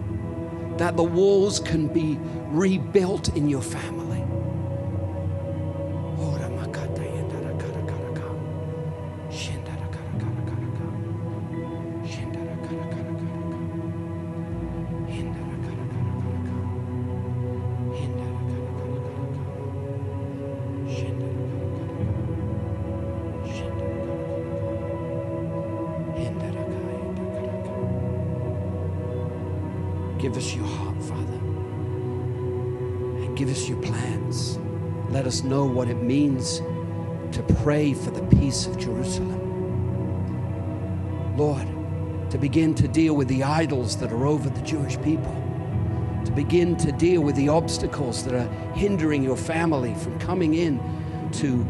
That 0.76 0.98
the 0.98 1.02
walls 1.02 1.61
can 1.61 1.88
be 1.88 2.18
rebuilt 2.50 3.34
in 3.38 3.48
your 3.48 3.62
family. 3.62 4.03
Give 30.35 30.43
us 30.43 30.55
your 30.57 30.66
heart, 30.66 31.01
Father. 31.01 31.39
And 33.22 33.39
give 33.39 33.49
us 33.49 33.68
your 33.68 33.80
plans. 33.80 34.59
Let 35.11 35.28
us 35.28 35.45
know 35.45 35.64
what 35.64 35.87
it 35.87 36.03
means 36.03 36.59
to 37.30 37.45
pray 37.62 37.95
for 37.95 38.11
the 38.11 38.24
peace 38.37 38.66
of 38.66 38.76
Jerusalem. 38.76 39.39
Lord, 41.37 41.68
to 42.32 42.39
begin 42.39 42.74
to 42.74 42.89
deal 42.89 43.14
with 43.14 43.28
the 43.28 43.45
idols 43.45 43.97
that 43.99 44.11
are 44.11 44.26
over 44.26 44.51
the 44.51 44.61
Jewish 44.62 45.01
people, 45.03 45.32
to 46.24 46.32
begin 46.32 46.76
to 46.78 46.91
deal 46.91 47.20
with 47.20 47.37
the 47.37 47.49
obstacles 47.49 48.24
that 48.24 48.35
are 48.35 48.49
hindering 48.74 49.22
your 49.22 49.37
family 49.37 49.95
from 49.95 50.18
coming 50.18 50.55
in 50.55 50.80
to 51.35 51.64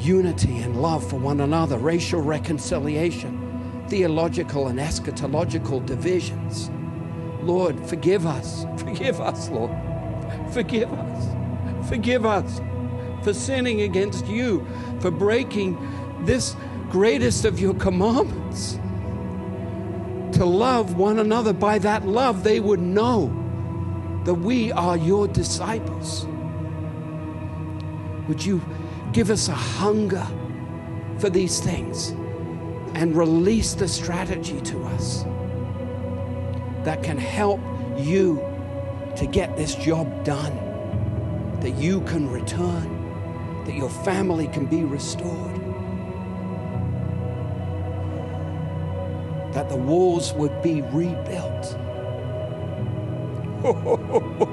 unity 0.00 0.58
and 0.58 0.82
love 0.82 1.08
for 1.08 1.14
one 1.14 1.42
another, 1.42 1.78
racial 1.78 2.22
reconciliation, 2.22 3.84
theological 3.86 4.66
and 4.66 4.80
eschatological 4.80 5.86
divisions. 5.86 6.72
Lord, 7.42 7.84
forgive 7.86 8.26
us. 8.26 8.66
Forgive 8.78 9.20
us, 9.20 9.48
Lord. 9.48 9.70
Forgive 10.52 10.92
us. 10.92 11.88
Forgive 11.88 12.26
us 12.26 12.60
for 13.22 13.32
sinning 13.34 13.82
against 13.82 14.26
you, 14.26 14.66
for 15.00 15.10
breaking 15.10 15.78
this 16.24 16.56
greatest 16.88 17.44
of 17.44 17.60
your 17.60 17.74
commandments. 17.74 18.78
To 20.38 20.44
love 20.44 20.96
one 20.96 21.18
another. 21.18 21.52
By 21.52 21.78
that 21.78 22.06
love, 22.06 22.44
they 22.44 22.60
would 22.60 22.80
know 22.80 23.26
that 24.24 24.34
we 24.34 24.72
are 24.72 24.96
your 24.96 25.26
disciples. 25.28 26.26
Would 28.28 28.44
you 28.44 28.62
give 29.12 29.30
us 29.30 29.48
a 29.48 29.54
hunger 29.54 30.26
for 31.18 31.30
these 31.30 31.60
things 31.60 32.10
and 32.94 33.16
release 33.16 33.74
the 33.74 33.88
strategy 33.88 34.60
to 34.62 34.84
us 34.84 35.24
that 36.84 37.02
can 37.02 37.18
help 37.18 37.60
you 37.96 38.42
to 39.16 39.26
get 39.26 39.56
this 39.56 39.74
job 39.74 40.24
done, 40.24 40.54
that 41.60 41.72
you 41.72 42.00
can 42.02 42.30
return, 42.30 43.64
that 43.66 43.74
your 43.74 43.90
family 43.90 44.48
can 44.48 44.66
be 44.66 44.84
restored, 44.84 45.56
that 49.52 49.68
the 49.68 49.76
walls 49.76 50.32
would 50.34 50.62
be 50.62 50.82
rebuilt. 50.82 51.76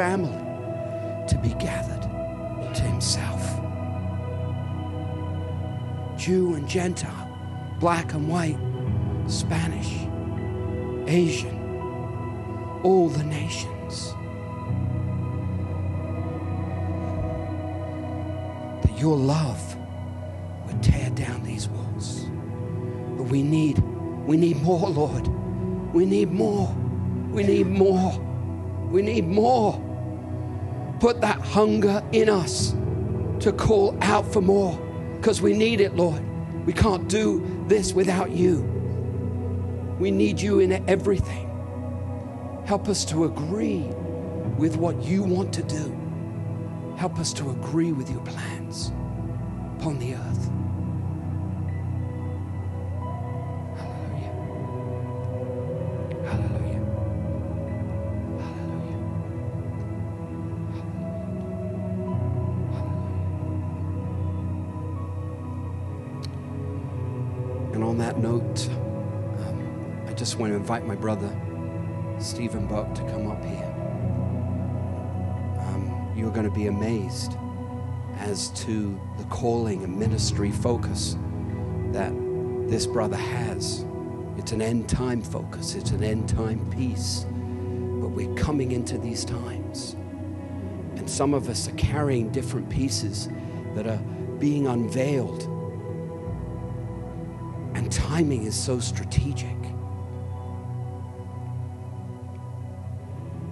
family 0.00 0.32
to 1.28 1.36
be 1.42 1.50
gathered 1.62 2.00
to 2.74 2.82
himself. 2.84 3.42
Jew 6.16 6.54
and 6.54 6.66
Gentile, 6.66 7.28
black 7.78 8.14
and 8.14 8.26
white, 8.26 8.56
Spanish, 9.26 9.92
Asian, 11.06 11.54
all 12.82 13.10
the 13.10 13.24
nations. 13.24 14.14
That 18.82 18.98
your 18.98 19.18
love 19.18 19.76
would 20.66 20.82
tear 20.82 21.10
down 21.10 21.42
these 21.44 21.68
walls. 21.68 22.24
But 23.18 23.24
we 23.24 23.42
need, 23.42 23.78
we 24.26 24.38
need 24.38 24.62
more, 24.62 24.88
Lord. 24.88 25.28
We 25.92 26.06
need 26.06 26.32
more. 26.32 26.74
We 27.30 27.42
need 27.42 27.66
more. 27.66 28.18
We 28.90 29.02
need 29.02 29.28
more. 29.28 29.89
Put 31.00 31.22
that 31.22 31.40
hunger 31.40 32.04
in 32.12 32.28
us 32.28 32.74
to 33.40 33.52
call 33.52 33.96
out 34.02 34.30
for 34.30 34.42
more 34.42 34.78
because 35.16 35.40
we 35.40 35.54
need 35.54 35.80
it, 35.80 35.96
Lord. 35.96 36.22
We 36.66 36.74
can't 36.74 37.08
do 37.08 37.64
this 37.68 37.94
without 37.94 38.30
you. 38.30 38.60
We 39.98 40.10
need 40.10 40.40
you 40.40 40.60
in 40.60 40.88
everything. 40.88 41.48
Help 42.66 42.88
us 42.88 43.04
to 43.06 43.24
agree 43.24 43.80
with 44.58 44.76
what 44.76 45.02
you 45.02 45.22
want 45.22 45.54
to 45.54 45.62
do. 45.62 45.96
Help 46.96 47.18
us 47.18 47.32
to 47.32 47.50
agree 47.50 47.92
with 47.92 48.10
your 48.10 48.20
plans 48.20 48.92
upon 49.78 49.98
the 49.98 50.14
earth. 50.14 50.59
Invite 70.60 70.86
my 70.86 70.94
brother, 70.94 71.34
Stephen 72.18 72.66
Buck, 72.66 72.94
to 72.94 73.00
come 73.04 73.30
up 73.30 73.42
here. 73.42 73.74
Um, 75.58 76.12
you're 76.14 76.30
going 76.30 76.44
to 76.44 76.54
be 76.54 76.66
amazed 76.66 77.38
as 78.18 78.50
to 78.66 79.00
the 79.16 79.24
calling 79.24 79.82
and 79.84 79.98
ministry 79.98 80.50
focus 80.50 81.16
that 81.92 82.12
this 82.68 82.86
brother 82.86 83.16
has. 83.16 83.86
It's 84.36 84.52
an 84.52 84.60
end 84.60 84.86
time 84.86 85.22
focus, 85.22 85.74
it's 85.76 85.92
an 85.92 86.04
end 86.04 86.28
time 86.28 86.70
piece. 86.70 87.24
But 87.24 88.10
we're 88.10 88.34
coming 88.34 88.72
into 88.72 88.98
these 88.98 89.24
times. 89.24 89.94
And 90.96 91.08
some 91.08 91.32
of 91.32 91.48
us 91.48 91.68
are 91.68 91.76
carrying 91.76 92.28
different 92.32 92.68
pieces 92.68 93.30
that 93.74 93.86
are 93.86 94.02
being 94.38 94.66
unveiled. 94.66 95.42
And 97.74 97.90
timing 97.90 98.44
is 98.44 98.54
so 98.54 98.78
strategic 98.78 99.56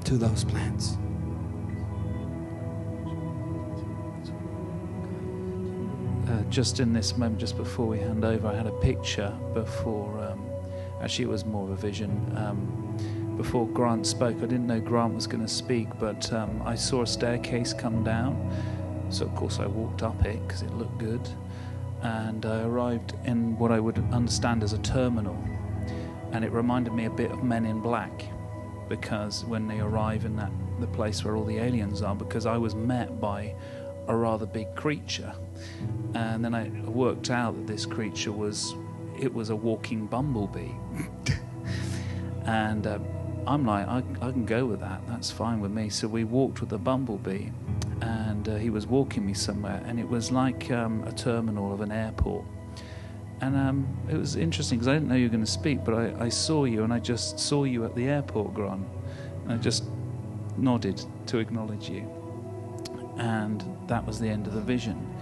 to 0.08 0.16
those 0.16 0.44
plans. 0.44 0.98
uh, 6.28 6.42
just 6.50 6.80
in 6.80 6.92
this 6.92 7.16
moment, 7.16 7.38
just 7.38 7.56
before 7.56 7.86
we 7.86 7.98
hand 7.98 8.24
over, 8.24 8.48
I 8.48 8.54
had 8.54 8.66
a 8.66 8.72
picture 8.72 9.36
before. 9.54 10.18
Um, 10.20 10.44
actually, 11.00 11.24
it 11.24 11.28
was 11.28 11.44
more 11.44 11.64
of 11.64 11.70
a 11.70 11.76
vision. 11.76 12.10
Um, 12.36 13.36
before 13.36 13.68
Grant 13.68 14.06
spoke, 14.06 14.36
I 14.38 14.40
didn't 14.40 14.66
know 14.66 14.80
Grant 14.80 15.14
was 15.14 15.26
going 15.26 15.42
to 15.42 15.52
speak, 15.52 15.88
but 15.98 16.32
um, 16.32 16.60
I 16.64 16.74
saw 16.74 17.02
a 17.02 17.06
staircase 17.06 17.72
come 17.72 18.04
down. 18.04 18.36
So, 19.10 19.24
of 19.24 19.34
course, 19.34 19.58
I 19.58 19.66
walked 19.66 20.02
up 20.02 20.24
it 20.24 20.46
because 20.46 20.62
it 20.62 20.72
looked 20.74 20.98
good. 20.98 21.26
And 22.02 22.44
I 22.44 22.62
arrived 22.62 23.14
in 23.24 23.58
what 23.58 23.72
I 23.72 23.80
would 23.80 23.98
understand 24.12 24.62
as 24.62 24.72
a 24.72 24.78
terminal. 24.78 25.36
And 26.32 26.44
it 26.44 26.52
reminded 26.52 26.92
me 26.92 27.06
a 27.06 27.10
bit 27.10 27.30
of 27.30 27.42
Men 27.42 27.64
in 27.64 27.80
Black 27.80 28.24
because 28.88 29.44
when 29.44 29.66
they 29.66 29.80
arrive 29.80 30.24
in 30.24 30.36
that 30.36 30.50
the 30.80 30.86
place 30.86 31.24
where 31.24 31.36
all 31.36 31.44
the 31.44 31.58
aliens 31.58 32.02
are, 32.02 32.14
because 32.14 32.46
I 32.46 32.56
was 32.56 32.74
met 32.74 33.20
by 33.20 33.54
a 34.06 34.16
rather 34.16 34.46
big 34.46 34.74
creature. 34.74 35.32
And 36.14 36.44
then 36.44 36.54
I 36.54 36.68
worked 36.88 37.30
out 37.30 37.56
that 37.56 37.66
this 37.66 37.84
creature 37.84 38.32
was 38.32 38.74
it 39.18 39.32
was 39.32 39.50
a 39.50 39.56
walking 39.56 40.06
bumblebee. 40.06 40.72
And 42.44 42.86
uh, 42.86 42.98
I'm 43.46 43.66
like 43.66 43.86
I, 43.86 43.98
I 44.22 44.32
can 44.32 44.46
go 44.46 44.64
with 44.64 44.80
that. 44.80 45.06
That's 45.06 45.30
fine 45.30 45.60
with 45.60 45.70
me. 45.70 45.90
So 45.90 46.08
we 46.08 46.24
walked 46.24 46.60
with 46.60 46.70
the 46.70 46.78
bumblebee 46.78 47.50
and 48.00 48.48
uh, 48.48 48.56
he 48.56 48.70
was 48.70 48.86
walking 48.86 49.26
me 49.26 49.34
somewhere 49.34 49.82
and 49.86 50.00
it 50.00 50.08
was 50.08 50.32
like 50.32 50.70
um, 50.70 51.04
a 51.04 51.12
terminal 51.12 51.74
of 51.74 51.82
an 51.82 51.92
airport 51.92 52.46
and 53.40 53.56
um, 53.56 53.86
it 54.10 54.16
was 54.16 54.36
interesting 54.36 54.78
because 54.78 54.88
I 54.88 54.94
didn't 54.94 55.08
know 55.08 55.14
you 55.14 55.26
were 55.26 55.32
going 55.32 55.44
to 55.44 55.50
speak 55.50 55.84
but 55.84 55.94
I, 55.94 56.24
I 56.24 56.28
saw 56.28 56.64
you 56.64 56.84
and 56.84 56.92
I 56.92 56.98
just 56.98 57.38
saw 57.38 57.64
you 57.64 57.84
at 57.84 57.94
the 57.94 58.06
airport 58.08 58.54
Grant 58.54 58.86
and 59.44 59.52
I 59.52 59.56
just 59.56 59.84
nodded 60.56 61.02
to 61.26 61.38
acknowledge 61.38 61.88
you 61.88 62.08
and 63.18 63.64
that 63.88 64.06
was 64.06 64.18
the 64.18 64.28
end 64.28 64.46
of 64.46 64.54
the 64.54 64.60
vision. 64.60 65.14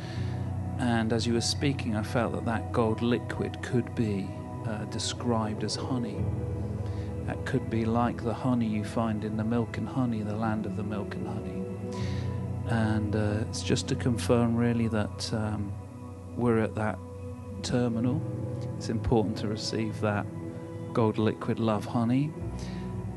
And 0.78 1.12
as 1.12 1.26
you 1.26 1.32
were 1.32 1.40
speaking, 1.40 1.96
I 1.96 2.02
felt 2.02 2.32
that 2.32 2.44
that 2.44 2.72
gold 2.72 3.00
liquid 3.00 3.60
could 3.62 3.94
be 3.94 4.28
uh, 4.66 4.84
described 4.84 5.64
as 5.64 5.74
honey. 5.74 6.22
That 7.26 7.44
could 7.46 7.70
be 7.70 7.84
like 7.84 8.22
the 8.22 8.34
honey 8.34 8.66
you 8.66 8.84
find 8.84 9.24
in 9.24 9.36
the 9.36 9.44
milk 9.44 9.78
and 9.78 9.88
honey, 9.88 10.22
the 10.22 10.36
land 10.36 10.66
of 10.66 10.76
the 10.76 10.82
milk 10.82 11.14
and 11.14 11.26
honey. 11.26 11.62
And 12.66 13.16
uh, 13.16 13.44
it's 13.48 13.62
just 13.62 13.88
to 13.88 13.94
confirm, 13.94 14.54
really, 14.54 14.88
that 14.88 15.32
um, 15.32 15.72
we're 16.36 16.58
at 16.58 16.74
that 16.74 16.98
terminal. 17.66 18.22
It's 18.76 18.88
important 18.90 19.36
to 19.38 19.48
receive 19.48 20.00
that 20.00 20.24
gold 20.92 21.18
liquid 21.18 21.58
love 21.58 21.84
honey. 21.84 22.32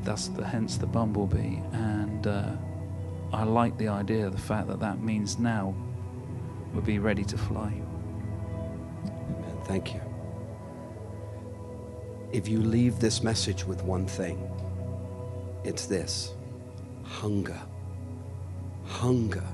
That's 0.02 0.28
the 0.28 0.44
hence 0.44 0.76
the 0.76 0.86
bumblebee. 0.86 1.58
And 1.72 2.26
uh, 2.26 2.52
I 3.32 3.44
like 3.44 3.78
the 3.78 3.88
idea, 3.88 4.28
the 4.28 4.38
fact 4.38 4.66
that 4.68 4.80
that 4.80 5.00
means 5.00 5.38
now 5.38 5.74
we'll 6.72 6.82
be 6.82 6.98
ready 6.98 7.24
to 7.24 7.38
fly. 7.38 7.80
Amen. 9.04 9.56
Thank 9.64 9.94
you. 9.94 10.00
If 12.32 12.48
you 12.48 12.60
leave 12.60 12.98
this 12.98 13.22
message 13.22 13.64
with 13.64 13.82
one 13.84 14.06
thing, 14.06 14.50
it's 15.62 15.86
this 15.86 16.34
hunger. 17.04 17.60
Hunger 18.84 19.46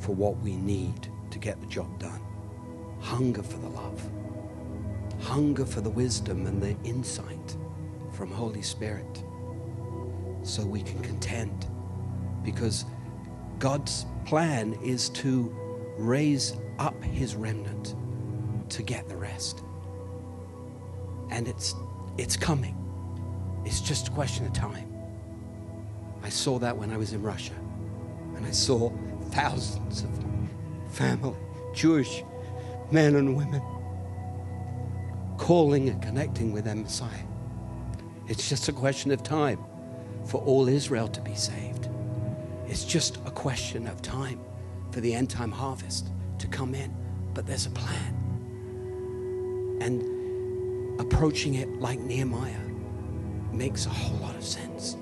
for 0.00 0.14
what 0.14 0.36
we 0.38 0.56
need 0.56 1.08
to 1.30 1.38
get 1.38 1.60
the 1.60 1.66
job 1.66 1.98
done. 2.00 2.23
Hunger 3.04 3.42
for 3.42 3.58
the 3.58 3.68
love. 3.68 4.02
Hunger 5.20 5.66
for 5.66 5.82
the 5.82 5.90
wisdom 5.90 6.46
and 6.46 6.60
the 6.60 6.74
insight 6.84 7.54
from 8.12 8.30
Holy 8.30 8.62
Spirit 8.62 9.22
so 10.42 10.64
we 10.64 10.82
can 10.82 10.98
contend. 11.00 11.66
Because 12.42 12.86
God's 13.58 14.06
plan 14.24 14.72
is 14.82 15.10
to 15.10 15.54
raise 15.98 16.56
up 16.78 17.00
his 17.04 17.36
remnant 17.36 17.94
to 18.70 18.82
get 18.82 19.06
the 19.06 19.16
rest. 19.16 19.62
And 21.30 21.46
it's 21.46 21.74
it's 22.16 22.38
coming. 22.38 22.74
It's 23.66 23.82
just 23.82 24.08
a 24.08 24.10
question 24.12 24.46
of 24.46 24.54
time. 24.54 24.90
I 26.22 26.30
saw 26.30 26.58
that 26.58 26.74
when 26.74 26.90
I 26.90 26.96
was 26.96 27.12
in 27.12 27.22
Russia. 27.22 27.54
And 28.34 28.46
I 28.46 28.50
saw 28.50 28.90
thousands 29.30 30.04
of 30.04 30.10
family, 30.88 31.36
Jewish 31.74 32.24
men 32.90 33.16
and 33.16 33.36
women 33.36 33.62
calling 35.38 35.88
and 35.88 36.00
connecting 36.02 36.52
with 36.52 36.64
their 36.64 36.74
Messiah. 36.74 37.24
It's 38.28 38.48
just 38.48 38.68
a 38.68 38.72
question 38.72 39.10
of 39.10 39.22
time 39.22 39.58
for 40.24 40.40
all 40.42 40.68
Israel 40.68 41.08
to 41.08 41.20
be 41.20 41.34
saved. 41.34 41.88
It's 42.66 42.84
just 42.84 43.18
a 43.26 43.30
question 43.30 43.86
of 43.86 44.00
time 44.00 44.40
for 44.90 45.00
the 45.00 45.14
end 45.14 45.28
time 45.28 45.50
harvest 45.50 46.08
to 46.38 46.46
come 46.46 46.74
in. 46.74 46.94
But 47.34 47.46
there's 47.46 47.66
a 47.66 47.70
plan. 47.70 48.14
And 49.80 51.00
approaching 51.00 51.54
it 51.54 51.68
like 51.80 51.98
Nehemiah 52.00 52.60
makes 53.52 53.86
a 53.86 53.90
whole 53.90 54.18
lot 54.18 54.34
of 54.36 54.44
sense. 54.44 54.96